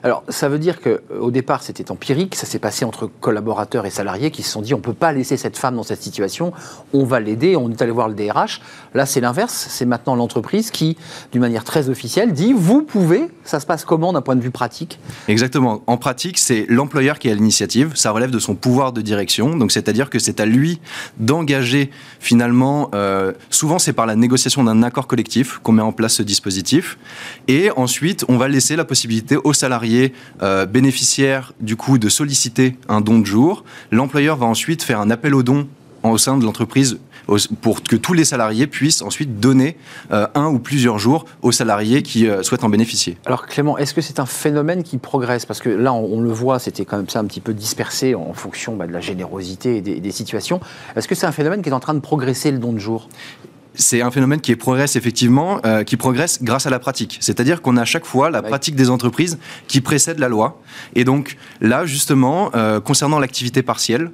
Alors, 0.03 0.23
ça 0.29 0.49
veut 0.49 0.57
dire 0.57 0.81
qu'au 0.81 1.27
euh, 1.27 1.31
départ, 1.31 1.61
c'était 1.61 1.91
empirique, 1.91 2.35
ça 2.35 2.47
s'est 2.47 2.59
passé 2.59 2.85
entre 2.85 3.09
collaborateurs 3.19 3.85
et 3.85 3.91
salariés 3.91 4.31
qui 4.31 4.41
se 4.41 4.49
sont 4.49 4.61
dit 4.61 4.73
on 4.73 4.77
ne 4.77 4.83
peut 4.83 4.93
pas 4.93 5.11
laisser 5.11 5.37
cette 5.37 5.57
femme 5.57 5.75
dans 5.75 5.83
cette 5.83 6.01
situation, 6.01 6.53
on 6.91 7.03
va 7.03 7.19
l'aider, 7.19 7.55
on 7.55 7.69
est 7.69 7.81
allé 7.81 7.91
voir 7.91 8.09
le 8.09 8.15
DRH. 8.15 8.61
Là, 8.95 9.05
c'est 9.05 9.21
l'inverse, 9.21 9.67
c'est 9.69 9.85
maintenant 9.85 10.15
l'entreprise 10.15 10.71
qui, 10.71 10.97
d'une 11.31 11.41
manière 11.41 11.63
très 11.63 11.89
officielle, 11.89 12.33
dit 12.33 12.53
vous 12.53 12.81
pouvez, 12.81 13.29
ça 13.43 13.59
se 13.59 13.65
passe 13.67 13.85
comment 13.85 14.11
d'un 14.11 14.21
point 14.21 14.35
de 14.35 14.41
vue 14.41 14.49
pratique? 14.49 14.99
Exactement. 15.27 15.83
En 15.85 15.97
pratique, 15.97 16.39
c'est 16.39 16.65
l'employeur 16.67 17.19
qui 17.19 17.29
a 17.29 17.35
l'initiative, 17.35 17.91
ça 17.95 18.09
relève 18.11 18.31
de 18.31 18.39
son 18.39 18.55
pouvoir 18.55 18.93
de 18.93 19.01
direction, 19.01 19.55
donc 19.55 19.71
c'est-à-dire 19.71 20.09
que 20.09 20.17
c'est 20.17 20.39
à 20.39 20.45
lui 20.45 20.79
d'engager 21.19 21.91
finalement, 22.19 22.89
euh, 22.95 23.33
souvent 23.51 23.77
c'est 23.77 23.93
par 23.93 24.07
la 24.07 24.15
négociation 24.15 24.63
d'un 24.63 24.81
accord 24.81 25.05
collectif 25.05 25.59
qu'on 25.59 25.73
met 25.73 25.81
en 25.83 25.91
place 25.91 26.15
ce 26.15 26.23
dispositif, 26.23 26.97
et 27.47 27.69
ensuite 27.75 28.25
on 28.29 28.37
va 28.37 28.47
laisser 28.47 28.75
la 28.75 28.85
possibilité 28.85 29.37
aux 29.37 29.53
euh, 30.41 30.65
bénéficiaire 30.65 31.53
du 31.59 31.75
coup 31.75 31.97
de 31.97 32.09
solliciter 32.09 32.77
un 32.87 33.01
don 33.01 33.19
de 33.19 33.25
jour. 33.25 33.63
L'employeur 33.91 34.37
va 34.37 34.45
ensuite 34.45 34.83
faire 34.83 34.99
un 34.99 35.09
appel 35.09 35.35
au 35.35 35.43
don 35.43 35.67
au 36.03 36.17
sein 36.17 36.37
de 36.37 36.43
l'entreprise 36.43 36.97
pour 37.61 37.83
que 37.83 37.95
tous 37.95 38.13
les 38.13 38.25
salariés 38.25 38.67
puissent 38.67 39.01
ensuite 39.01 39.39
donner 39.39 39.77
euh, 40.11 40.27
un 40.35 40.47
ou 40.47 40.59
plusieurs 40.59 40.99
jours 40.99 41.25
aux 41.41 41.51
salariés 41.51 42.01
qui 42.01 42.27
euh, 42.27 42.43
souhaitent 42.43 42.63
en 42.63 42.69
bénéficier. 42.69 43.17
Alors 43.25 43.45
Clément, 43.45 43.77
est-ce 43.77 43.93
que 43.93 44.01
c'est 44.01 44.19
un 44.19 44.25
phénomène 44.25 44.83
qui 44.83 44.97
progresse? 44.97 45.45
Parce 45.45 45.59
que 45.59 45.69
là, 45.69 45.93
on, 45.93 46.19
le 46.19 46.31
voit, 46.31 46.59
c'était 46.59 46.83
quand 46.83 46.97
même 46.97 47.09
ça 47.09 47.19
un 47.19 47.25
petit 47.25 47.39
peu 47.39 47.53
dispersé 47.53 48.15
en 48.15 48.33
fonction 48.33 48.75
bah, 48.75 48.87
de 48.87 48.91
la 48.91 49.01
générosité 49.01 49.77
et 49.77 49.81
des 49.81 50.11
situations. 50.11 50.59
Est-ce 50.95 51.07
que 51.07 51.15
c'est 51.15 51.27
un 51.27 51.31
phénomène 51.31 51.61
qui 51.61 51.69
est 51.69 51.73
en 51.73 51.79
train 51.79 51.93
de 51.93 51.99
progresser 51.99 52.51
le 52.51 52.57
don 52.57 52.73
de 52.73 52.79
jour? 52.79 53.07
C'est 53.73 54.01
un 54.01 54.11
phénomène 54.11 54.41
qui 54.41 54.55
progresse 54.55 54.95
effectivement, 54.95 55.59
euh, 55.65 55.83
qui 55.83 55.97
progresse 55.97 56.43
grâce 56.43 56.65
à 56.65 56.69
la 56.69 56.79
pratique. 56.79 57.17
C'est-à-dire 57.21 57.61
qu'on 57.61 57.77
a 57.77 57.81
à 57.81 57.85
chaque 57.85 58.05
fois 58.05 58.29
la 58.29 58.41
pratique 58.41 58.75
des 58.75 58.89
entreprises 58.89 59.37
qui 59.67 59.81
précède 59.81 60.19
la 60.19 60.27
loi. 60.27 60.61
Et 60.95 61.03
donc 61.03 61.37
là, 61.61 61.85
justement, 61.85 62.51
euh, 62.55 62.79
concernant 62.79 63.19
l'activité 63.19 63.63
partielle, 63.63 64.11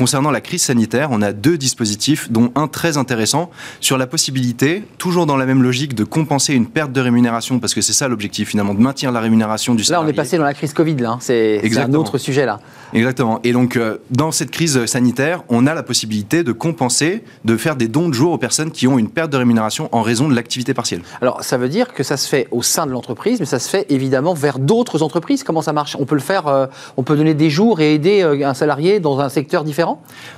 Concernant 0.00 0.30
la 0.30 0.40
crise 0.40 0.62
sanitaire, 0.62 1.10
on 1.12 1.20
a 1.20 1.34
deux 1.34 1.58
dispositifs, 1.58 2.32
dont 2.32 2.52
un 2.54 2.68
très 2.68 2.96
intéressant, 2.96 3.50
sur 3.80 3.98
la 3.98 4.06
possibilité, 4.06 4.82
toujours 4.96 5.26
dans 5.26 5.36
la 5.36 5.44
même 5.44 5.62
logique, 5.62 5.94
de 5.94 6.04
compenser 6.04 6.54
une 6.54 6.64
perte 6.64 6.90
de 6.90 7.02
rémunération, 7.02 7.58
parce 7.58 7.74
que 7.74 7.82
c'est 7.82 7.92
ça 7.92 8.08
l'objectif 8.08 8.48
finalement, 8.48 8.72
de 8.72 8.80
maintenir 8.80 9.12
la 9.12 9.20
rémunération 9.20 9.74
du 9.74 9.84
salarié. 9.84 10.06
Là, 10.06 10.08
on 10.08 10.10
est 10.10 10.16
passé 10.16 10.38
dans 10.38 10.44
la 10.44 10.54
crise 10.54 10.72
Covid, 10.72 10.96
là. 10.96 11.10
Hein. 11.10 11.18
C'est 11.20 11.60
un 11.76 11.92
autre 11.92 12.16
sujet, 12.16 12.46
là. 12.46 12.60
Exactement. 12.94 13.40
Et 13.44 13.52
donc, 13.52 13.76
euh, 13.76 13.98
dans 14.10 14.32
cette 14.32 14.50
crise 14.50 14.86
sanitaire, 14.86 15.42
on 15.50 15.66
a 15.66 15.74
la 15.74 15.82
possibilité 15.82 16.44
de 16.44 16.52
compenser, 16.52 17.22
de 17.44 17.58
faire 17.58 17.76
des 17.76 17.86
dons 17.86 18.08
de 18.08 18.14
jour 18.14 18.32
aux 18.32 18.38
personnes 18.38 18.70
qui 18.70 18.88
ont 18.88 18.98
une 18.98 19.10
perte 19.10 19.30
de 19.30 19.36
rémunération 19.36 19.90
en 19.92 20.00
raison 20.00 20.30
de 20.30 20.34
l'activité 20.34 20.72
partielle. 20.72 21.02
Alors, 21.20 21.44
ça 21.44 21.58
veut 21.58 21.68
dire 21.68 21.92
que 21.92 22.04
ça 22.04 22.16
se 22.16 22.26
fait 22.26 22.48
au 22.52 22.62
sein 22.62 22.86
de 22.86 22.92
l'entreprise, 22.92 23.38
mais 23.38 23.44
ça 23.44 23.58
se 23.58 23.68
fait 23.68 23.84
évidemment 23.90 24.32
vers 24.32 24.58
d'autres 24.60 25.02
entreprises. 25.02 25.44
Comment 25.44 25.60
ça 25.60 25.74
marche? 25.74 25.94
On 26.00 26.06
peut 26.06 26.14
le 26.14 26.22
faire, 26.22 26.46
euh, 26.46 26.68
on 26.96 27.02
peut 27.02 27.16
donner 27.16 27.34
des 27.34 27.50
jours 27.50 27.80
et 27.82 27.92
aider 27.92 28.22
euh, 28.22 28.48
un 28.48 28.54
salarié 28.54 28.98
dans 28.98 29.20
un 29.20 29.28
secteur 29.28 29.62
différent? 29.62 29.89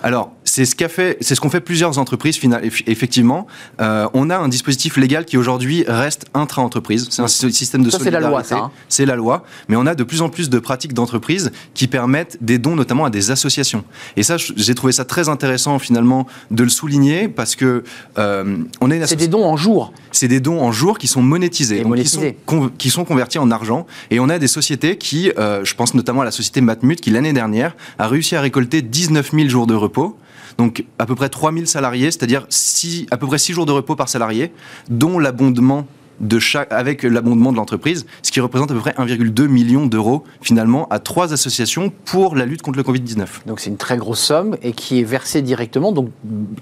Alors, 0.03 0.31
c'est 0.53 0.67
ce 0.67 0.77
qu'a 0.77 0.91
fait, 0.91 1.17
c'est 1.23 1.35
ce 1.35 1.41
qu'ont 1.41 1.49
fait 1.49 1.63
plusieurs 1.63 1.97
entreprises. 1.97 2.39
Effectivement, 2.87 3.47
euh, 3.81 4.07
on 4.13 4.29
a 4.29 4.37
un 4.37 4.49
dispositif 4.49 4.99
légal 4.99 5.25
qui 5.25 5.39
aujourd'hui 5.39 5.83
reste 5.89 6.27
intra-entreprise. 6.35 7.07
C'est 7.09 7.23
un 7.23 7.27
système 7.27 7.83
de 7.83 7.89
ça, 7.89 7.97
solidarité. 7.97 8.21
C'est 8.21 8.21
la 8.21 8.29
loi, 8.29 8.45
ça. 8.45 8.57
Hein. 8.59 8.71
C'est 8.91 9.07
la 9.07 9.17
loi, 9.17 9.45
mais 9.69 9.77
on 9.77 9.87
a 9.87 9.95
de 9.95 10.05
plus 10.05 10.21
en 10.21 10.29
plus 10.29 10.51
de 10.51 10.59
pratiques 10.59 10.93
d'entreprise 10.93 11.53
qui 11.73 11.87
permettent 11.87 12.37
des 12.43 12.59
dons, 12.59 12.77
notamment 12.77 13.07
à 13.07 13.11
des 13.11 13.31
associations. 13.31 13.83
Et 14.19 14.23
ça, 14.23 14.37
j'ai 14.37 14.75
trouvé 14.75 14.93
ça 14.93 15.07
très 15.07 15.31
intéressant 15.31 15.79
finalement 15.79 16.27
de 16.51 16.65
le 16.65 16.69
souligner 16.69 17.29
parce 17.29 17.57
que 17.57 17.83
euh, 18.19 18.59
on 18.83 18.91
est. 18.91 19.07
C'est 19.07 19.17
des 19.17 19.29
dons 19.29 19.47
en 19.47 19.57
jours. 19.57 19.95
C'est 20.11 20.29
des 20.29 20.41
dons 20.41 20.61
en 20.61 20.71
jours 20.71 20.99
qui 20.99 21.07
sont 21.07 21.23
monétisés, 21.23 21.81
donc 21.81 21.97
Qui, 21.97 22.09
sont 22.09 22.71
qui, 22.77 22.91
sont 22.91 23.07
convertis 23.07 23.39
en 23.39 23.51
argent. 23.51 23.87
Et 24.11 24.21
on 24.21 24.29
a 24.29 24.39
des 24.39 24.49
sociétés 24.49 24.99
qui, 24.99 25.33
euh, 25.39 25.65
je 25.65 25.75
pense 25.75 25.95
notamment 25.95 26.21
à 26.21 26.27
la 26.27 26.31
société 26.31 26.61
Matmut, 26.61 27.01
qui 27.01 27.09
l'année 27.09 27.33
dernière 27.33 27.75
a 27.99 28.07
réussi 28.07 28.37
à 28.37 28.43
récolter 28.43 28.83
19 28.83 29.31
000 29.33 29.49
jours 29.49 29.67
de 29.67 29.75
repos 29.75 30.19
donc 30.59 30.85
à 30.99 31.07
peu 31.07 31.15
près 31.15 31.29
3000 31.29 31.67
salariés, 31.67 32.11
c'est-à-dire 32.11 32.47
à 33.11 33.17
peu 33.17 33.27
près 33.27 33.39
6 33.39 33.53
jours 33.53 33.67
de 33.67 33.73
repos 33.73 33.97
par 33.97 34.09
salarié, 34.09 34.53
dont 34.89 35.19
l'abondement 35.19 35.87
de 36.21 36.39
chaque, 36.39 36.71
avec 36.73 37.03
l'abondement 37.03 37.53
de 37.53 37.57
l'entreprise, 37.57 38.07
ce 38.23 38.31
qui 38.31 38.41
représente 38.41 38.71
à 38.71 38.75
peu 38.75 38.81
près 38.81 38.93
1,2 38.93 39.47
million 39.47 39.87
d'euros 39.87 40.25
finalement 40.41 40.87
à 40.89 40.99
trois 40.99 41.33
associations 41.33 41.93
pour 42.05 42.37
la 42.37 42.47
lutte 42.47 42.63
contre 42.63 42.79
le 42.79 42.85
Covid-19. 42.85 43.27
Donc 43.47 43.61
c'est 43.61 43.71
une 43.71 43.77
très 43.77 43.97
grosse 43.97 44.21
somme 44.21 44.57
et 44.63 44.73
qui 44.73 45.01
est 45.01 45.05
versée 45.05 45.43
directement, 45.43 45.93
donc 45.93 46.11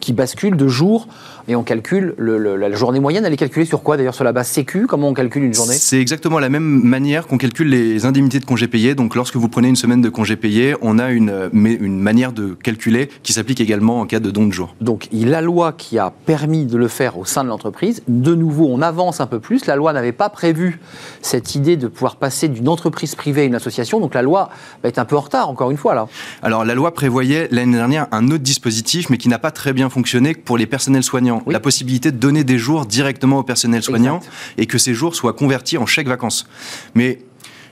qui 0.00 0.12
bascule 0.12 0.56
de 0.56 0.68
jour 0.68 1.08
et 1.48 1.56
on 1.56 1.62
calcule 1.62 2.14
la 2.18 2.72
journée 2.72 3.00
moyenne. 3.00 3.24
Elle 3.24 3.32
est 3.32 3.38
calculée 3.38 3.66
sur 3.66 3.82
quoi 3.82 3.96
d'ailleurs 3.96 4.14
Sur 4.14 4.24
la 4.24 4.32
base 4.32 4.48
Sécu? 4.48 4.86
Comment 4.86 5.08
on 5.08 5.14
calcule 5.14 5.44
une 5.44 5.54
journée? 5.54 5.74
C'est 5.74 6.00
exactement 6.00 6.38
la 6.38 6.48
même 6.48 6.62
manière 6.62 7.26
qu'on 7.26 7.38
calcule 7.38 7.68
les 7.68 8.06
indemnités 8.06 8.38
de 8.38 8.44
congés 8.44 8.68
payés. 8.68 8.94
Donc 8.94 9.14
lorsque 9.14 9.36
vous 9.36 9.48
prenez 9.48 9.68
une 9.68 9.76
semaine 9.76 10.00
de 10.00 10.08
congés 10.08 10.36
payés, 10.36 10.74
on 10.82 10.98
a 10.98 11.10
une, 11.10 11.50
une 11.52 12.00
manière 12.00 12.32
de 12.32 12.54
calculer 12.54 13.08
qui 13.22 13.32
s'applique 13.32 13.60
également 13.60 14.00
en 14.00 14.06
cas 14.06 14.20
de 14.20 14.30
don 14.30 14.46
de 14.46 14.52
jour. 14.52 14.74
Donc 14.80 15.08
la 15.12 15.40
loi 15.40 15.72
qui 15.72 15.98
a 15.98 16.12
permis 16.26 16.66
de 16.66 16.76
le 16.76 16.88
faire 16.88 17.18
au 17.18 17.24
sein 17.24 17.44
de 17.44 17.48
l'entreprise, 17.48 18.02
de 18.08 18.34
nouveau 18.34 18.68
on 18.70 18.82
avance 18.82 19.20
un 19.20 19.26
peu 19.26 19.39
plus. 19.40 19.66
La 19.66 19.76
loi 19.76 19.92
n'avait 19.92 20.12
pas 20.12 20.28
prévu 20.28 20.80
cette 21.22 21.54
idée 21.54 21.76
de 21.76 21.88
pouvoir 21.88 22.16
passer 22.16 22.48
d'une 22.48 22.68
entreprise 22.68 23.14
privée 23.14 23.42
à 23.42 23.44
une 23.44 23.54
association. 23.54 24.00
Donc 24.00 24.14
la 24.14 24.22
loi 24.22 24.50
va 24.82 24.88
être 24.88 24.98
un 24.98 25.04
peu 25.04 25.16
en 25.16 25.20
retard 25.20 25.48
encore 25.48 25.70
une 25.70 25.76
fois 25.76 25.94
là. 25.94 26.06
Alors 26.42 26.64
la 26.64 26.74
loi 26.74 26.94
prévoyait 26.94 27.48
l'année 27.50 27.76
dernière 27.76 28.06
un 28.12 28.26
autre 28.28 28.44
dispositif 28.44 29.10
mais 29.10 29.18
qui 29.18 29.28
n'a 29.28 29.38
pas 29.38 29.50
très 29.50 29.72
bien 29.72 29.90
fonctionné 29.90 30.34
pour 30.34 30.58
les 30.58 30.66
personnels 30.66 31.02
soignants 31.02 31.42
la 31.46 31.60
possibilité 31.60 32.12
de 32.12 32.16
donner 32.16 32.44
des 32.44 32.58
jours 32.58 32.86
directement 32.86 33.38
au 33.38 33.42
personnel 33.42 33.82
soignant 33.82 34.20
et 34.58 34.66
que 34.66 34.78
ces 34.78 34.94
jours 34.94 35.14
soient 35.14 35.32
convertis 35.32 35.78
en 35.78 35.86
chèques 35.86 36.08
vacances. 36.08 36.46
Mais 36.94 37.20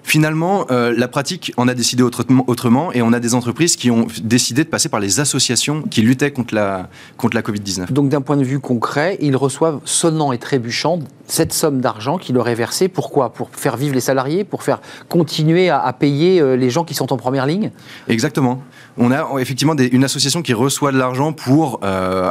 Finalement, 0.08 0.64
euh, 0.70 0.94
la 0.96 1.06
pratique 1.06 1.52
en 1.58 1.68
a 1.68 1.74
décidé 1.74 2.02
autrement, 2.02 2.92
et 2.94 3.02
on 3.02 3.12
a 3.12 3.20
des 3.20 3.34
entreprises 3.34 3.76
qui 3.76 3.90
ont 3.90 4.06
décidé 4.22 4.64
de 4.64 4.68
passer 4.70 4.88
par 4.88 5.00
les 5.00 5.20
associations 5.20 5.82
qui 5.82 6.00
luttaient 6.00 6.30
contre 6.30 6.54
la, 6.54 6.88
contre 7.18 7.36
la 7.36 7.42
Covid-19. 7.42 7.92
Donc 7.92 8.08
d'un 8.08 8.22
point 8.22 8.38
de 8.38 8.42
vue 8.42 8.58
concret, 8.58 9.18
ils 9.20 9.36
reçoivent 9.36 9.80
sonnant 9.84 10.32
et 10.32 10.38
trébuchant 10.38 11.00
cette 11.26 11.52
somme 11.52 11.82
d'argent 11.82 12.16
qui 12.16 12.32
leur 12.32 12.48
est 12.48 12.54
versée. 12.54 12.88
Pourquoi? 12.88 13.34
Pour 13.34 13.50
faire 13.52 13.76
vivre 13.76 13.94
les 13.94 14.00
salariés, 14.00 14.44
pour 14.44 14.62
faire 14.62 14.80
continuer 15.10 15.68
à, 15.68 15.92
payer 15.92 16.40
euh, 16.40 16.56
les 16.56 16.70
gens 16.70 16.84
qui 16.84 16.94
sont 16.94 17.12
en 17.12 17.18
première 17.18 17.44
ligne? 17.44 17.70
Exactement. 18.08 18.62
On 18.96 19.12
a 19.12 19.28
effectivement 19.40 19.76
une 19.76 20.04
association 20.04 20.40
qui 20.40 20.54
reçoit 20.54 20.90
de 20.90 20.96
l'argent 20.96 21.34
pour... 21.34 21.80
Euh, 21.84 22.30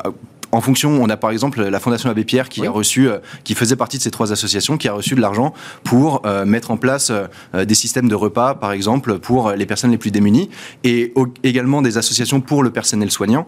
en 0.57 0.61
fonction, 0.61 0.89
on 1.03 1.07
a 1.07 1.17
par 1.17 1.29
exemple 1.29 1.61
la 1.61 1.79
Fondation 1.79 2.09
Abbé 2.09 2.23
Pierre 2.23 2.49
qui 2.49 2.65
a 2.65 2.71
reçu, 2.71 3.07
euh, 3.07 3.19
qui 3.43 3.53
faisait 3.53 3.75
partie 3.75 3.99
de 3.99 4.01
ces 4.01 4.09
trois 4.09 4.31
associations, 4.31 4.77
qui 4.77 4.87
a 4.87 4.93
reçu 4.93 5.13
de 5.13 5.21
l'argent 5.21 5.53
pour 5.83 6.23
euh, 6.25 6.45
mettre 6.45 6.71
en 6.71 6.77
place 6.77 7.11
euh, 7.11 7.63
des 7.63 7.75
systèmes 7.75 8.09
de 8.09 8.15
repas, 8.15 8.55
par 8.55 8.71
exemple, 8.71 9.19
pour 9.19 9.51
les 9.51 9.67
personnes 9.67 9.91
les 9.91 9.99
plus 9.99 10.09
démunies, 10.09 10.49
et 10.83 11.13
également 11.43 11.83
des 11.83 11.99
associations 11.99 12.41
pour 12.41 12.63
le 12.63 12.71
personnel 12.71 13.11
soignant. 13.11 13.47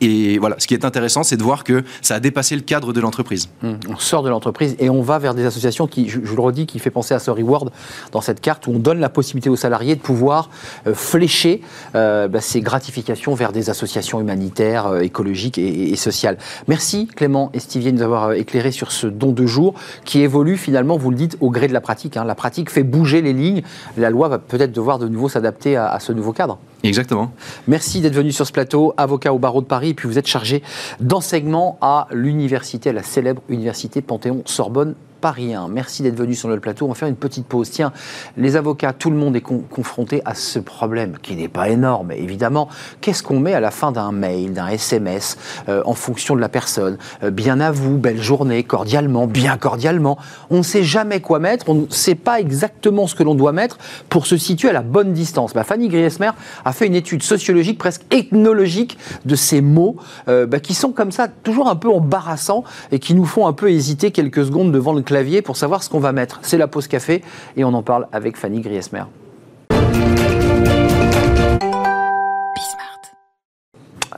Et 0.00 0.38
voilà, 0.38 0.56
ce 0.58 0.66
qui 0.66 0.74
est 0.74 0.84
intéressant, 0.84 1.22
c'est 1.22 1.36
de 1.36 1.42
voir 1.42 1.64
que 1.64 1.82
ça 2.02 2.16
a 2.16 2.20
dépassé 2.20 2.54
le 2.54 2.62
cadre 2.62 2.92
de 2.92 3.00
l'entreprise. 3.00 3.48
Mmh. 3.62 3.72
On 3.88 3.96
sort 3.96 4.22
de 4.22 4.28
l'entreprise 4.28 4.76
et 4.78 4.90
on 4.90 5.02
va 5.02 5.18
vers 5.18 5.34
des 5.34 5.46
associations 5.46 5.86
qui, 5.86 6.08
je, 6.08 6.18
le 6.18 6.40
redis, 6.40 6.66
qui 6.66 6.78
fait 6.78 6.90
penser 6.90 7.14
à 7.14 7.18
ce 7.18 7.30
reward 7.30 7.70
dans 8.12 8.20
cette 8.20 8.40
carte 8.40 8.66
où 8.66 8.72
on 8.72 8.78
donne 8.78 9.00
la 9.00 9.08
possibilité 9.08 9.48
aux 9.48 9.56
salariés 9.56 9.94
de 9.94 10.00
pouvoir 10.00 10.50
euh, 10.86 10.94
flécher 10.94 11.62
euh, 11.94 12.28
bah, 12.28 12.40
ces 12.40 12.60
gratifications 12.60 13.34
vers 13.34 13.52
des 13.52 13.70
associations 13.70 14.20
humanitaires, 14.20 14.86
euh, 14.86 15.00
écologiques 15.00 15.58
et, 15.58 15.96
sociales. 15.96 16.36
Merci 16.68 17.06
Clément 17.06 17.50
Estivier 17.54 17.90
de 17.90 17.96
nous 17.96 18.02
avoir 18.02 18.32
éclairé 18.32 18.70
sur 18.70 18.92
ce 18.92 19.06
don 19.06 19.32
de 19.32 19.46
jour 19.46 19.74
qui 20.04 20.20
évolue 20.20 20.56
finalement, 20.56 20.96
vous 20.96 21.10
le 21.10 21.16
dites, 21.16 21.36
au 21.40 21.50
gré 21.50 21.68
de 21.68 21.72
la 21.72 21.80
pratique. 21.80 22.16
Hein. 22.16 22.24
La 22.24 22.34
pratique 22.34 22.70
fait 22.70 22.82
bouger 22.82 23.22
les 23.22 23.32
lignes. 23.32 23.62
La 23.96 24.10
loi 24.10 24.28
va 24.28 24.38
peut-être 24.38 24.72
devoir 24.72 24.98
de 24.98 25.08
nouveau 25.08 25.28
s'adapter 25.28 25.76
à 25.76 25.98
ce 26.00 26.12
nouveau 26.12 26.32
cadre. 26.32 26.58
Exactement. 26.82 27.32
Merci 27.66 28.00
d'être 28.00 28.14
venu 28.14 28.32
sur 28.32 28.46
ce 28.46 28.52
plateau, 28.52 28.94
avocat 28.96 29.32
au 29.32 29.38
barreau 29.38 29.60
de 29.60 29.66
Paris, 29.66 29.90
et 29.90 29.94
puis 29.94 30.08
vous 30.08 30.18
êtes 30.18 30.26
chargé 30.26 30.62
d'enseignement 31.00 31.78
à 31.80 32.06
l'université, 32.12 32.90
à 32.90 32.92
la 32.92 33.02
célèbre 33.02 33.42
université 33.48 34.02
Panthéon-Sorbonne 34.02 34.94
Paris 35.26 35.54
Merci 35.68 36.04
d'être 36.04 36.14
venu 36.14 36.36
sur 36.36 36.48
le 36.48 36.60
plateau. 36.60 36.84
On 36.84 36.90
va 36.90 36.94
faire 36.94 37.08
une 37.08 37.16
petite 37.16 37.46
pause. 37.46 37.68
Tiens, 37.68 37.92
les 38.36 38.54
avocats, 38.54 38.92
tout 38.92 39.10
le 39.10 39.16
monde 39.16 39.34
est 39.34 39.40
confronté 39.40 40.22
à 40.24 40.36
ce 40.36 40.60
problème 40.60 41.16
qui 41.20 41.34
n'est 41.34 41.48
pas 41.48 41.68
énorme, 41.68 42.12
évidemment. 42.12 42.68
Qu'est-ce 43.00 43.24
qu'on 43.24 43.40
met 43.40 43.52
à 43.52 43.58
la 43.58 43.72
fin 43.72 43.90
d'un 43.90 44.12
mail, 44.12 44.52
d'un 44.52 44.68
SMS, 44.68 45.36
euh, 45.68 45.82
en 45.84 45.94
fonction 45.94 46.36
de 46.36 46.40
la 46.40 46.48
personne? 46.48 46.96
Euh, 47.24 47.32
Bien 47.32 47.58
à 47.58 47.72
vous, 47.72 47.98
belle 47.98 48.22
journée, 48.22 48.62
cordialement, 48.62 49.26
bien 49.26 49.56
cordialement. 49.56 50.16
On 50.48 50.58
ne 50.58 50.62
sait 50.62 50.84
jamais 50.84 51.20
quoi 51.20 51.40
mettre. 51.40 51.68
On 51.68 51.74
ne 51.74 51.86
sait 51.90 52.14
pas 52.14 52.38
exactement 52.38 53.08
ce 53.08 53.16
que 53.16 53.24
l'on 53.24 53.34
doit 53.34 53.50
mettre 53.50 53.78
pour 54.08 54.28
se 54.28 54.36
situer 54.36 54.68
à 54.68 54.74
la 54.74 54.82
bonne 54.82 55.12
distance. 55.12 55.54
Bah, 55.54 55.64
Fanny 55.64 55.88
Griesmer 55.88 56.30
a 56.64 56.72
fait 56.72 56.86
une 56.86 56.94
étude 56.94 57.24
sociologique, 57.24 57.78
presque 57.78 58.02
ethnologique, 58.12 58.96
de 59.24 59.34
ces 59.34 59.60
mots 59.60 59.96
euh, 60.28 60.46
bah, 60.46 60.60
qui 60.60 60.74
sont 60.74 60.92
comme 60.92 61.10
ça, 61.10 61.26
toujours 61.26 61.68
un 61.68 61.74
peu 61.74 61.90
embarrassants 61.90 62.62
et 62.92 63.00
qui 63.00 63.12
nous 63.14 63.26
font 63.26 63.48
un 63.48 63.52
peu 63.52 63.72
hésiter 63.72 64.12
quelques 64.12 64.44
secondes 64.44 64.70
devant 64.70 64.92
le 64.92 65.02
clavier 65.02 65.15
pour 65.44 65.56
savoir 65.56 65.82
ce 65.82 65.88
qu'on 65.88 66.00
va 66.00 66.12
mettre. 66.12 66.40
C'est 66.42 66.58
la 66.58 66.68
pause 66.68 66.88
café 66.88 67.22
et 67.56 67.64
on 67.64 67.72
en 67.72 67.82
parle 67.82 68.06
avec 68.12 68.36
Fanny 68.36 68.60
Griesmer. 68.60 69.04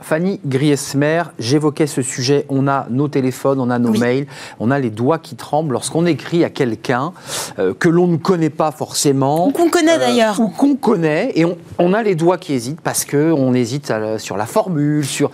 Fanny 0.01 0.39
Griesmer, 0.45 1.23
j'évoquais 1.37 1.85
ce 1.85 2.01
sujet. 2.01 2.45
On 2.49 2.67
a 2.67 2.87
nos 2.89 3.07
téléphones, 3.07 3.59
on 3.59 3.69
a 3.69 3.79
nos 3.79 3.91
mails, 3.91 4.25
on 4.59 4.71
a 4.71 4.79
les 4.79 4.89
doigts 4.89 5.19
qui 5.19 5.35
tremblent 5.35 5.73
lorsqu'on 5.73 6.05
écrit 6.05 6.43
à 6.43 6.49
quelqu'un 6.49 7.13
euh, 7.59 7.73
que 7.73 7.89
l'on 7.89 8.07
ne 8.07 8.17
connaît 8.17 8.49
pas 8.49 8.71
forcément. 8.71 9.47
Ou 9.47 9.51
qu'on 9.51 9.69
connaît 9.69 9.97
euh, 9.97 9.99
d'ailleurs. 9.99 10.39
Ou 10.39 10.47
qu'on 10.49 10.75
connaît. 10.75 11.31
Et 11.35 11.45
on, 11.77 11.93
a 11.93 12.01
les 12.01 12.15
doigts 12.15 12.37
qui 12.37 12.53
hésitent 12.53 12.81
parce 12.81 13.05
qu'on 13.05 13.53
hésite 13.53 13.93
sur 14.17 14.35
la 14.35 14.45
formule, 14.45 15.05
sur. 15.05 15.31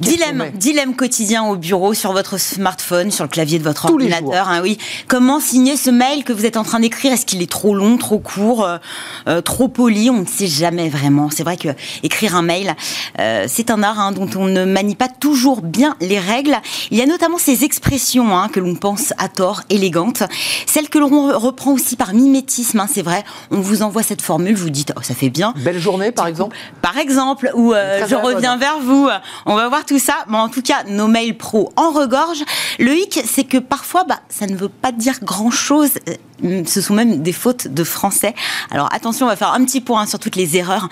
Dilemme, 0.00 0.50
dilemme 0.54 0.96
quotidien 0.96 1.44
au 1.44 1.56
bureau, 1.56 1.94
sur 1.94 2.12
votre 2.12 2.38
smartphone, 2.38 3.10
sur 3.12 3.24
le 3.24 3.28
clavier 3.28 3.58
de 3.58 3.64
votre 3.64 3.84
ordinateur. 3.86 4.48
Hein, 4.48 4.60
oui. 4.62 4.76
Comment 5.06 5.38
signer 5.38 5.76
ce 5.76 5.90
mail 5.90 6.24
que 6.24 6.32
vous 6.32 6.46
êtes 6.46 6.56
en 6.56 6.64
train 6.64 6.80
d'écrire? 6.80 7.12
Est-ce 7.12 7.26
qu'il 7.26 7.42
est 7.42 7.50
trop 7.50 7.74
long, 7.74 7.96
trop 7.96 8.18
court, 8.18 8.64
euh, 8.64 8.78
euh, 9.28 9.40
trop 9.40 9.68
poli? 9.68 10.10
On 10.10 10.22
ne 10.22 10.26
sait 10.26 10.48
jamais 10.48 10.88
vraiment. 10.88 11.30
C'est 11.30 11.44
vrai 11.44 11.56
que 11.56 11.68
écrire 12.02 12.34
un 12.34 12.42
mail, 12.42 12.74
euh, 13.20 13.46
c'est 13.48 13.70
un 13.70 13.82
art 13.82 14.00
hein, 14.00 14.12
dont 14.12 14.28
on 14.36 14.46
ne 14.46 14.64
manie 14.64 14.96
pas 14.96 15.08
toujours 15.08 15.62
bien 15.62 15.94
les 16.00 16.18
règles. 16.18 16.56
Il 16.90 16.98
y 16.98 17.02
a 17.02 17.06
notamment 17.06 17.38
ces 17.38 17.62
expressions 17.64 18.36
hein, 18.36 18.48
que 18.48 18.58
l'on 18.58 18.74
pense 18.74 19.12
à 19.18 19.28
tort 19.28 19.62
élégantes, 19.70 20.24
celles 20.66 20.88
que 20.88 20.98
l'on 20.98 21.38
reprend 21.38 21.72
aussi 21.72 21.94
par 21.94 22.14
mimétisme. 22.14 22.84
c'est 22.92 23.02
vrai. 23.02 23.22
On 23.52 23.60
vous 23.60 23.82
envoie 23.82 24.02
cette 24.02 24.22
formule, 24.22 24.56
vous 24.56 24.70
dites 24.70 24.92
oh, 24.96 25.00
ça 25.02 25.14
fait 25.14 25.30
bien. 25.30 25.54
Belle 25.58 25.78
journée, 25.78 26.10
par 26.10 26.26
exemple. 26.26 26.56
Par 26.82 26.98
exemple, 26.98 27.52
ou 27.54 27.72
je 27.72 28.14
reviens 28.14 28.56
vers 28.56 28.80
vous. 28.80 29.08
On 29.46 29.54
va 29.54 29.68
voir 29.68 29.83
tout 29.84 29.98
ça. 29.98 30.14
Bon, 30.28 30.38
en 30.38 30.48
tout 30.48 30.62
cas, 30.62 30.84
nos 30.88 31.08
mails 31.08 31.36
pro 31.36 31.72
en 31.76 31.90
regorge. 31.90 32.44
Le 32.78 32.92
hic, 32.94 33.20
c'est 33.24 33.44
que 33.44 33.58
parfois, 33.58 34.04
bah, 34.04 34.20
ça 34.28 34.46
ne 34.46 34.56
veut 34.56 34.68
pas 34.68 34.92
dire 34.92 35.14
grand-chose. 35.22 35.90
Euh, 36.08 36.62
ce 36.66 36.80
sont 36.80 36.94
même 36.94 37.22
des 37.22 37.32
fautes 37.32 37.68
de 37.68 37.84
français. 37.84 38.34
Alors 38.70 38.88
attention, 38.92 39.26
on 39.26 39.28
va 39.28 39.36
faire 39.36 39.52
un 39.52 39.64
petit 39.64 39.80
point 39.80 40.06
sur 40.06 40.18
toutes 40.18 40.36
les 40.36 40.56
erreurs 40.56 40.88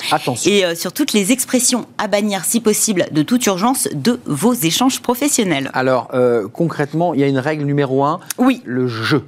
et 0.47 0.65
euh, 0.65 0.75
sur 0.75 0.93
toutes 0.93 1.13
les 1.13 1.33
expressions 1.33 1.87
à 1.99 2.07
bannir, 2.07 2.45
si 2.45 2.61
possible, 2.61 3.07
de 3.11 3.23
toute 3.23 3.45
urgence, 3.47 3.89
de 3.93 4.21
vos 4.27 4.55
échanges 4.55 5.01
professionnels. 5.01 5.71
Alors 5.75 6.09
euh, 6.15 6.47
concrètement, 6.49 7.15
il 7.15 7.21
y 7.21 7.25
a 7.25 7.27
une 7.27 7.39
règle 7.39 7.65
numéro 7.65 8.05
un. 8.05 8.21
Oui. 8.39 8.63
Le 8.65 8.87
jeu. 8.87 9.25